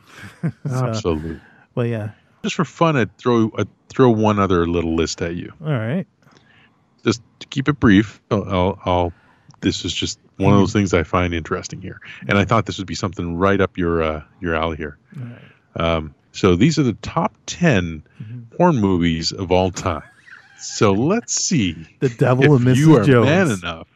So- 0.42 0.50
absolutely. 0.86 1.40
But 1.74 1.88
yeah, 1.88 2.10
Just 2.42 2.54
for 2.56 2.64
fun, 2.64 2.96
I'd 2.96 3.16
throw 3.18 3.50
I'd 3.58 3.68
throw 3.88 4.10
one 4.10 4.38
other 4.38 4.66
little 4.66 4.94
list 4.94 5.20
at 5.22 5.34
you. 5.36 5.52
all 5.64 5.72
right. 5.72 6.06
Just 7.04 7.22
to 7.40 7.46
keep 7.46 7.68
it 7.68 7.80
brief, 7.80 8.20
I'll, 8.30 8.44
I'll, 8.48 8.78
I'll 8.84 9.12
this 9.60 9.84
is 9.84 9.92
just 9.94 10.18
one 10.36 10.52
of 10.54 10.58
those 10.60 10.72
things 10.72 10.92
I 10.94 11.02
find 11.02 11.34
interesting 11.34 11.80
here, 11.82 12.00
and 12.28 12.38
I 12.38 12.44
thought 12.44 12.66
this 12.66 12.78
would 12.78 12.86
be 12.86 12.94
something 12.94 13.36
right 13.36 13.60
up 13.60 13.76
your 13.78 14.02
uh, 14.02 14.22
your 14.40 14.54
alley 14.54 14.76
here. 14.76 14.98
Right. 15.16 15.40
Um, 15.76 16.14
so 16.32 16.56
these 16.56 16.78
are 16.78 16.82
the 16.82 16.92
top 16.94 17.34
10 17.46 18.02
Mhm. 18.22 18.50
porn 18.56 18.76
movies 18.76 19.32
of 19.32 19.50
all 19.50 19.70
time. 19.70 20.02
So 20.58 20.92
let's 20.92 21.32
see 21.42 21.86
The 22.00 22.08
Devil 22.10 22.44
if 22.44 22.50
and 22.60 22.68
Mrs. 22.68 22.76
you 22.76 22.96
are 22.98 23.02
Jones. 23.04 23.26
man 23.26 23.50
enough 23.50 23.86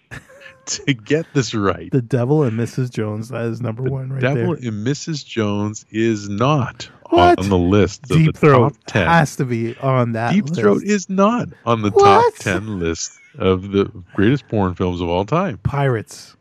to 0.87 0.95
get 0.95 1.27
this 1.35 1.55
right. 1.55 1.91
The 1.91 2.03
Devil 2.03 2.43
and 2.43 2.59
Mrs. 2.59 2.91
Jones. 2.91 3.29
That 3.31 3.47
is 3.47 3.61
number 3.61 3.83
The 3.85 3.91
one 3.91 4.11
right 4.11 4.21
there. 4.21 4.35
Devil 4.35 4.57
there. 4.57 4.69
and 4.71 4.87
Mrs. 4.87 5.25
Jones 5.25 5.85
is 5.91 6.29
not 6.29 6.89
What? 7.11 7.39
on 7.39 7.49
the 7.49 7.59
list 7.59 8.11
of 8.11 8.17
Deep 8.19 8.33
the 8.35 8.39
Throat 8.41 8.73
top 8.75 8.83
10. 8.87 9.07
has 9.07 9.37
to 9.37 9.45
be 9.45 9.77
on 9.79 10.13
that. 10.13 10.33
Deep 10.33 10.47
list. 10.49 10.61
Throat 10.61 10.83
is 10.85 11.09
not 11.11 11.49
on 11.67 11.83
the 11.83 11.91
What? 11.91 12.35
top 12.35 12.35
10 12.37 12.79
list 12.79 13.19
of 13.39 13.71
the 13.73 13.85
greatest 14.15 14.47
porn 14.49 14.75
films 14.75 15.01
of 15.01 15.09
all 15.09 15.25
time. 15.25 15.59
Pirates. 15.59 16.37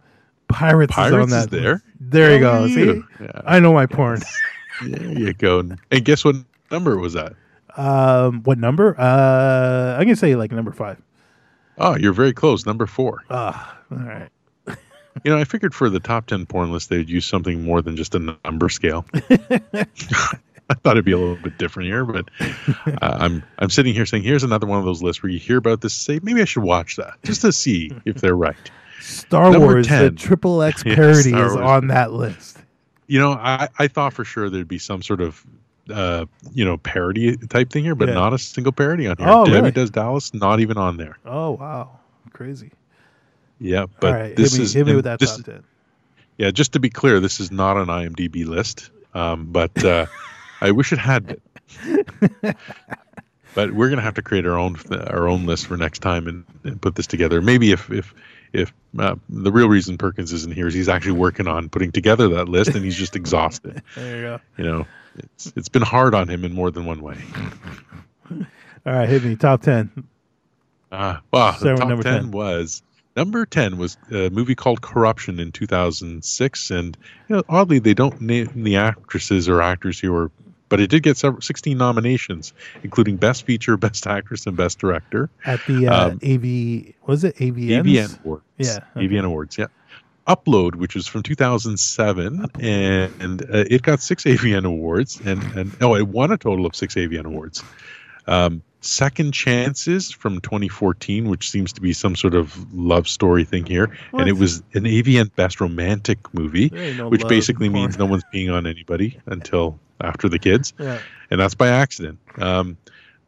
Pirates, 0.48 0.92
is 0.92 0.96
Pirates 0.96 1.34
on 1.34 1.40
is 1.40 1.48
there. 1.48 1.72
list. 1.74 1.84
There 2.00 2.34
you 2.34 2.40
go. 2.40 2.52
Oh, 2.52 2.68
See, 2.68 2.80
you. 2.84 3.08
Yeah. 3.20 3.42
I 3.46 3.60
know 3.60 3.74
my 3.74 3.86
porn. 3.86 4.22
There 4.82 5.04
you 5.20 5.34
go. 5.34 5.60
And 5.60 6.04
guess 6.04 6.26
what 6.26 6.36
number 6.72 6.98
was 6.98 7.14
that? 7.14 7.34
Um, 7.78 8.42
what 8.42 8.58
number? 8.58 9.00
Uh, 9.00 9.96
I'm 9.96 10.04
gonna 10.04 10.16
say 10.16 10.36
like 10.36 10.52
number 10.52 10.72
five. 10.72 11.00
Oh, 11.78 11.96
you're 11.96 12.12
very 12.12 12.34
close. 12.34 12.66
Number 12.66 12.88
four. 12.88 13.22
Ah, 13.30 13.78
all 13.98 14.08
right. 14.08 14.30
You 15.24 15.32
know, 15.32 15.38
I 15.38 15.44
figured 15.44 15.76
for 15.76 15.90
the 15.92 16.00
top 16.00 16.26
10 16.26 16.48
porn 16.48 16.72
list, 16.72 16.90
they'd 16.90 17.08
use 17.08 17.26
something 17.26 17.64
more 17.64 17.82
than 17.84 17.96
just 17.96 18.16
a 18.16 18.38
number 18.44 18.68
scale. 18.68 19.06
I 20.70 20.76
thought 20.76 20.92
it'd 20.94 21.06
be 21.06 21.12
a 21.12 21.18
little 21.18 21.36
bit 21.36 21.58
different 21.58 21.88
here, 21.88 22.04
but 22.06 22.30
uh, 22.42 22.98
I'm 23.02 23.44
I'm 23.60 23.70
sitting 23.70 23.94
here 23.94 24.06
saying, 24.06 24.24
here's 24.24 24.44
another 24.44 24.66
one 24.66 24.80
of 24.80 24.86
those 24.86 25.04
lists 25.04 25.22
where 25.22 25.30
you 25.32 25.38
hear 25.38 25.58
about 25.58 25.82
this, 25.82 25.94
say 25.94 26.20
maybe 26.24 26.42
I 26.42 26.46
should 26.46 26.64
watch 26.64 26.96
that 26.96 27.16
just 27.24 27.42
to 27.42 27.52
see 27.52 27.92
if 28.06 28.16
they're 28.22 28.36
right. 28.36 28.56
Star 29.02 29.52
Number 29.52 29.68
Wars, 29.68 29.88
the 29.88 30.12
triple 30.12 30.62
X 30.64 30.82
parody 30.84 31.30
Star 31.30 31.46
is 31.48 31.54
Wars. 31.54 31.66
on 31.66 31.88
that 31.88 32.14
list. 32.14 32.58
You 33.08 33.20
know, 33.20 33.34
I 33.34 33.68
I 33.78 33.88
thought 33.90 34.14
for 34.14 34.24
sure 34.24 34.50
there'd 34.50 34.68
be 34.68 34.80
some 34.80 35.04
sort 35.04 35.20
of 35.22 35.46
uh 35.90 36.26
you 36.54 36.64
know 36.64 36.78
parody 36.78 37.36
type 37.38 37.70
thing 37.70 37.84
here, 37.84 37.94
but 37.94 38.08
Yeah. 38.08 38.14
not 38.16 38.34
a 38.34 38.38
single 38.40 38.72
parody 38.72 39.08
on 39.08 39.18
here. 39.18 39.28
Oh, 39.30 39.46
Debbie 39.46 39.58
really? 39.58 39.72
Does 39.72 39.90
Dallas 39.92 40.34
not 40.34 40.62
even 40.62 40.78
on 40.78 40.96
there. 40.98 41.18
Oh 41.26 41.52
wow, 41.52 42.00
crazy! 42.32 42.72
Yeah, 43.64 43.86
but 44.02 44.14
right, 44.14 44.36
this 44.36 44.52
hit 44.52 44.60
me, 44.60 44.64
is 44.66 44.74
hit 44.74 44.86
me 44.86 44.96
with 44.96 45.06
that 45.06 45.20
this, 45.20 45.38
top 45.38 45.46
ten. 45.46 45.64
Yeah, 46.38 46.52
just 46.52 46.74
to 46.74 46.80
be 46.80 46.90
clear, 46.90 47.22
this 47.22 47.40
is 47.40 47.50
not 47.50 47.78
an 47.78 47.88
IMDb 47.88 48.46
list, 48.46 48.92
um, 49.14 49.46
but 49.54 49.84
uh, 49.86 50.08
I 50.60 50.72
wish 50.72 50.92
it 50.92 51.00
had 51.00 51.26
been. 51.26 51.42
but 53.56 53.72
we're 53.72 53.90
gonna 53.90 54.02
have 54.02 54.16
to 54.16 54.22
create 54.22 54.46
our 54.46 54.58
own 54.58 54.76
our 54.92 55.30
own 55.30 55.46
list 55.46 55.68
for 55.68 55.78
next 55.78 56.00
time 56.00 56.28
and, 56.28 56.44
and 56.66 56.82
put 56.82 56.96
this 56.96 57.08
together. 57.08 57.42
Maybe 57.42 57.72
if 57.72 57.90
if 57.90 58.14
if 58.52 58.74
uh, 59.00 59.16
the 59.30 59.52
real 59.52 59.70
reason 59.70 59.98
Perkins 59.98 60.34
isn't 60.34 60.54
here 60.54 60.68
is 60.68 60.74
he's 60.74 60.90
actually 60.90 61.14
working 61.14 61.48
on 61.48 61.70
putting 61.70 61.94
together 61.94 62.28
that 62.30 62.50
list 62.50 62.76
and 62.76 62.84
he's 62.84 62.98
just 62.98 63.16
exhausted. 63.16 63.82
There 63.96 64.16
you 64.18 64.22
go. 64.24 64.40
You 64.58 64.64
know, 64.66 64.88
it's 65.16 65.54
it's 65.56 65.70
been 65.70 65.84
hard 65.84 66.16
on 66.16 66.28
him 66.28 66.44
in 66.44 66.54
more 66.54 66.70
than 66.70 66.86
one 66.86 67.02
way. 67.02 67.18
All 68.30 68.92
right, 68.92 69.08
hit 69.08 69.24
me 69.24 69.38
top 69.38 69.62
ten. 69.62 70.06
Uh, 70.92 71.20
wow, 71.32 71.52
the 71.52 71.58
Sarah, 71.60 71.78
top 71.78 71.88
number 71.88 72.04
10, 72.04 72.14
10. 72.14 72.32
was 72.32 72.84
number 73.16 73.46
10 73.46 73.78
was 73.78 73.98
a 74.12 74.30
movie 74.30 74.56
called 74.56 74.82
Corruption 74.82 75.40
in 75.40 75.52
2006 75.52 76.72
and 76.72 76.98
you 77.28 77.36
know 77.36 77.44
oddly 77.48 77.80
they 77.80 77.94
don't 77.94 78.20
name 78.22 78.64
the 78.64 78.78
actresses 78.78 79.48
or 79.48 79.62
actors 79.62 80.00
here 80.00 80.12
were 80.12 80.32
but 80.74 80.80
it 80.80 80.90
did 80.90 81.04
get 81.04 81.18
several, 81.18 81.40
16 81.40 81.78
nominations, 81.78 82.52
including 82.82 83.18
Best 83.18 83.46
Feature, 83.46 83.78
Best 83.78 84.08
Actress, 84.08 84.48
and 84.48 84.58
Best 84.58 84.80
Director. 84.80 85.30
At 85.46 85.60
the 85.68 85.88
uh, 85.88 86.08
um, 86.08 86.12
AV, 86.24 86.96
was 87.08 87.24
it 87.24 87.36
AVN? 87.36 87.84
AVN 87.84 88.20
Awards. 88.24 88.44
Yeah. 88.58 88.80
Okay. 88.98 89.08
AVN 89.08 89.26
Awards, 89.26 89.56
yeah. 89.56 89.68
Upload, 90.28 90.74
which 90.74 90.96
was 90.96 91.06
from 91.06 91.22
2007, 91.22 92.46
and, 92.60 93.14
and 93.22 93.42
uh, 93.44 93.66
it 93.70 93.84
got 93.84 94.02
six 94.02 94.24
AVN 94.24 94.66
awards, 94.66 95.22
and 95.24 95.44
and 95.56 95.78
oh, 95.80 95.94
it 95.96 96.08
won 96.08 96.32
a 96.32 96.38
total 96.38 96.66
of 96.66 96.76
six 96.76 96.96
AVN 96.96 97.26
awards. 97.26 97.64
Um, 98.26 98.64
Second 98.86 99.34
Chances 99.34 100.12
from 100.12 100.42
2014, 100.42 101.30
which 101.30 101.50
seems 101.50 101.74
to 101.74 101.82
be 101.82 101.94
some 101.94 102.16
sort 102.16 102.36
of 102.36 102.74
love 102.74 103.08
story 103.08 103.46
thing 103.46 103.66
here, 103.66 103.98
what? 104.12 104.22
and 104.22 104.30
it 104.30 104.34
was 104.34 104.58
an 104.74 104.84
AVN 104.84 105.34
Best 105.36 105.62
Romantic 105.62 106.34
movie, 106.34 106.70
no 106.98 107.08
which 107.08 107.26
basically 107.28 107.70
means 107.70 107.98
no 107.98 108.06
one's 108.14 108.24
peeing 108.34 108.54
on 108.54 108.68
anybody 108.68 109.20
until 109.26 109.80
after 110.02 110.28
the 110.28 110.38
kids, 110.38 110.74
yeah. 110.78 111.00
and 111.32 111.40
that's 111.40 111.56
by 111.56 111.70
accident. 111.70 112.20
Um, 112.38 112.78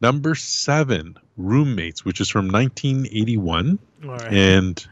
number 0.02 0.36
seven, 0.36 1.18
Roommates, 1.38 2.04
which 2.04 2.20
is 2.20 2.30
from 2.30 2.50
1981, 2.50 3.80
right. 4.04 4.34
and 4.34 4.88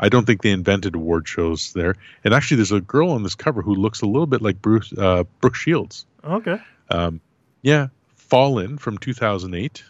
I 0.00 0.08
don't 0.08 0.26
think 0.26 0.42
they 0.42 0.50
invented 0.50 0.96
award 0.96 1.28
shows 1.28 1.72
there. 1.74 1.94
And 2.24 2.34
actually, 2.34 2.56
there's 2.56 2.72
a 2.72 2.80
girl 2.80 3.10
on 3.10 3.22
this 3.22 3.36
cover 3.36 3.62
who 3.62 3.74
looks 3.74 4.02
a 4.02 4.06
little 4.06 4.26
bit 4.26 4.42
like 4.42 4.60
Bruce 4.60 4.92
uh, 4.92 5.24
Brooke 5.40 5.54
Shields. 5.54 6.06
Okay. 6.24 6.60
Um, 6.90 7.20
yeah, 7.62 7.88
Fallen 8.16 8.78
from 8.78 8.98
2008. 8.98 9.84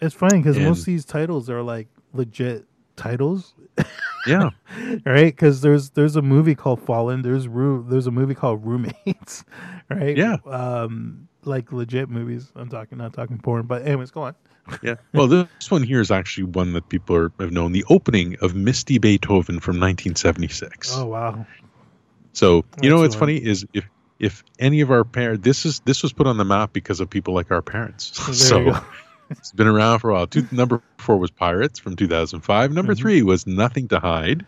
It's 0.00 0.14
funny 0.14 0.38
because 0.38 0.58
most 0.58 0.80
of 0.80 0.84
these 0.86 1.04
titles 1.04 1.50
are 1.50 1.62
like 1.62 1.88
legit 2.12 2.66
titles. 2.96 3.54
Yeah. 4.26 4.50
right. 5.06 5.34
Because 5.34 5.62
there's 5.62 5.90
there's 5.90 6.14
a 6.14 6.20
movie 6.20 6.54
called 6.54 6.82
Fallen. 6.82 7.22
There's 7.22 7.48
Ro- 7.48 7.80
there's 7.80 8.06
a 8.06 8.10
movie 8.10 8.34
called 8.34 8.64
Roommates. 8.66 9.44
Right. 9.88 10.16
Yeah. 10.16 10.36
Um, 10.44 11.26
like 11.42 11.72
legit 11.72 12.08
movies. 12.08 12.52
I'm 12.54 12.68
talking 12.68 12.98
not 12.98 13.14
talking 13.14 13.38
porn. 13.38 13.66
But 13.66 13.86
anyways, 13.86 14.10
go 14.10 14.22
on 14.22 14.34
yeah. 14.82 14.96
Well, 15.12 15.26
this 15.26 15.70
one 15.70 15.82
here 15.82 16.00
is 16.00 16.10
actually 16.10 16.44
one 16.44 16.74
that 16.74 16.88
people 16.88 17.16
are, 17.16 17.32
have 17.40 17.50
known. 17.50 17.72
The 17.72 17.84
opening 17.88 18.36
of 18.40 18.54
Misty 18.54 18.98
Beethoven 18.98 19.58
from 19.58 19.80
1976. 19.80 20.96
Oh 20.96 21.06
wow! 21.06 21.46
So 22.34 22.62
That's 22.70 22.84
you 22.84 22.90
know 22.90 22.98
what's 22.98 23.14
funny 23.16 23.36
is 23.36 23.66
if 23.72 23.84
if 24.18 24.44
any 24.58 24.82
of 24.82 24.90
our 24.90 25.02
parents 25.02 25.42
this 25.42 25.64
is 25.64 25.80
this 25.80 26.02
was 26.02 26.12
put 26.12 26.26
on 26.26 26.36
the 26.36 26.44
map 26.44 26.72
because 26.72 27.00
of 27.00 27.10
people 27.10 27.34
like 27.34 27.50
our 27.50 27.62
parents. 27.62 28.16
so 28.38 28.78
it's 29.30 29.52
been 29.52 29.66
around 29.66 30.00
for 30.00 30.10
a 30.10 30.14
while. 30.14 30.26
Two, 30.26 30.46
number 30.50 30.82
four 30.98 31.16
was 31.16 31.30
Pirates 31.30 31.78
from 31.78 31.96
2005. 31.96 32.72
Number 32.72 32.92
mm-hmm. 32.92 33.00
three 33.00 33.22
was 33.22 33.46
Nothing 33.46 33.88
to 33.88 34.00
Hide, 34.00 34.44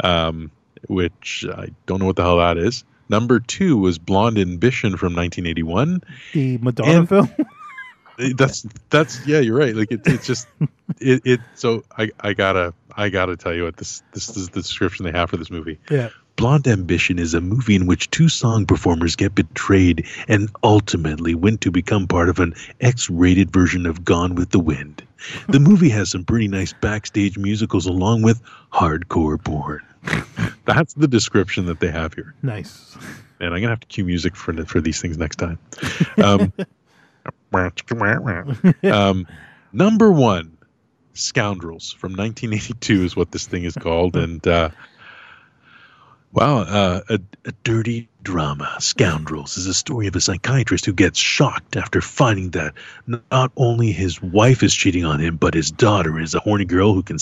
um, 0.00 0.50
which 0.88 1.44
I 1.50 1.68
don't 1.86 2.00
know 2.00 2.06
what 2.06 2.16
the 2.16 2.22
hell 2.22 2.38
that 2.38 2.58
is. 2.58 2.84
Number 3.08 3.38
two 3.38 3.76
was 3.76 3.98
Blonde 3.98 4.38
Ambition 4.38 4.96
from 4.96 5.14
1981. 5.14 6.02
The 6.32 6.58
Madonna 6.58 7.00
and, 7.00 7.08
film. 7.08 7.30
that's 8.36 8.66
that's 8.90 9.26
yeah 9.26 9.40
you're 9.40 9.56
right 9.56 9.74
like 9.74 9.90
it, 9.90 10.02
it's 10.06 10.26
just 10.26 10.46
it, 11.00 11.22
it 11.24 11.40
so 11.54 11.82
i 11.98 12.10
i 12.20 12.32
gotta 12.32 12.72
i 12.96 13.08
gotta 13.08 13.36
tell 13.36 13.52
you 13.52 13.64
what 13.64 13.76
this 13.76 14.04
this 14.12 14.36
is 14.36 14.50
the 14.50 14.60
description 14.60 15.04
they 15.04 15.10
have 15.10 15.30
for 15.30 15.36
this 15.36 15.50
movie 15.50 15.78
yeah 15.90 16.10
blonde 16.36 16.66
ambition 16.66 17.18
is 17.18 17.34
a 17.34 17.40
movie 17.40 17.74
in 17.74 17.86
which 17.86 18.10
two 18.10 18.28
song 18.28 18.66
performers 18.66 19.16
get 19.16 19.34
betrayed 19.34 20.06
and 20.28 20.48
ultimately 20.62 21.34
went 21.34 21.60
to 21.60 21.70
become 21.70 22.06
part 22.06 22.28
of 22.28 22.38
an 22.40 22.54
x-rated 22.80 23.52
version 23.52 23.86
of 23.86 24.04
gone 24.04 24.34
with 24.34 24.50
the 24.50 24.58
wind. 24.58 25.02
The 25.48 25.60
movie 25.70 25.88
has 25.90 26.10
some 26.10 26.24
pretty 26.24 26.48
nice 26.48 26.72
backstage 26.72 27.38
musicals 27.38 27.86
along 27.86 28.22
with 28.22 28.42
hardcore 28.72 29.42
porn. 29.42 29.82
That's 30.64 30.94
the 30.94 31.08
description 31.08 31.66
that 31.66 31.80
they 31.80 31.90
have 31.90 32.14
here. 32.14 32.34
Nice. 32.42 32.96
And 33.40 33.52
i'm 33.52 33.60
gonna 33.60 33.70
have 33.70 33.80
to 33.80 33.86
cue 33.86 34.04
music 34.04 34.36
for 34.36 34.52
for 34.64 34.80
these 34.80 35.00
things 35.00 35.18
next 35.18 35.36
time. 35.36 35.58
Um, 36.22 36.52
um, 38.84 39.26
number 39.72 40.10
one, 40.10 40.56
Scoundrels 41.14 41.92
from 41.92 42.12
1982 42.12 43.04
is 43.04 43.16
what 43.16 43.32
this 43.32 43.46
thing 43.46 43.64
is 43.64 43.74
called, 43.74 44.16
and 44.16 44.46
uh, 44.46 44.70
wow, 46.34 46.58
uh, 46.58 47.00
a, 47.08 47.20
a 47.44 47.52
dirty 47.62 48.08
drama. 48.22 48.76
Scoundrels 48.80 49.56
is 49.56 49.66
a 49.66 49.74
story 49.74 50.08
of 50.08 50.16
a 50.16 50.20
psychiatrist 50.20 50.84
who 50.84 50.92
gets 50.92 51.18
shocked 51.18 51.76
after 51.76 52.00
finding 52.00 52.50
that 52.50 52.74
not 53.06 53.52
only 53.56 53.92
his 53.92 54.20
wife 54.20 54.62
is 54.62 54.74
cheating 54.74 55.04
on 55.04 55.20
him, 55.20 55.36
but 55.36 55.54
his 55.54 55.70
daughter 55.70 56.18
is 56.18 56.34
a 56.34 56.40
horny 56.40 56.64
girl 56.64 56.92
who 56.92 57.02
can 57.02 57.12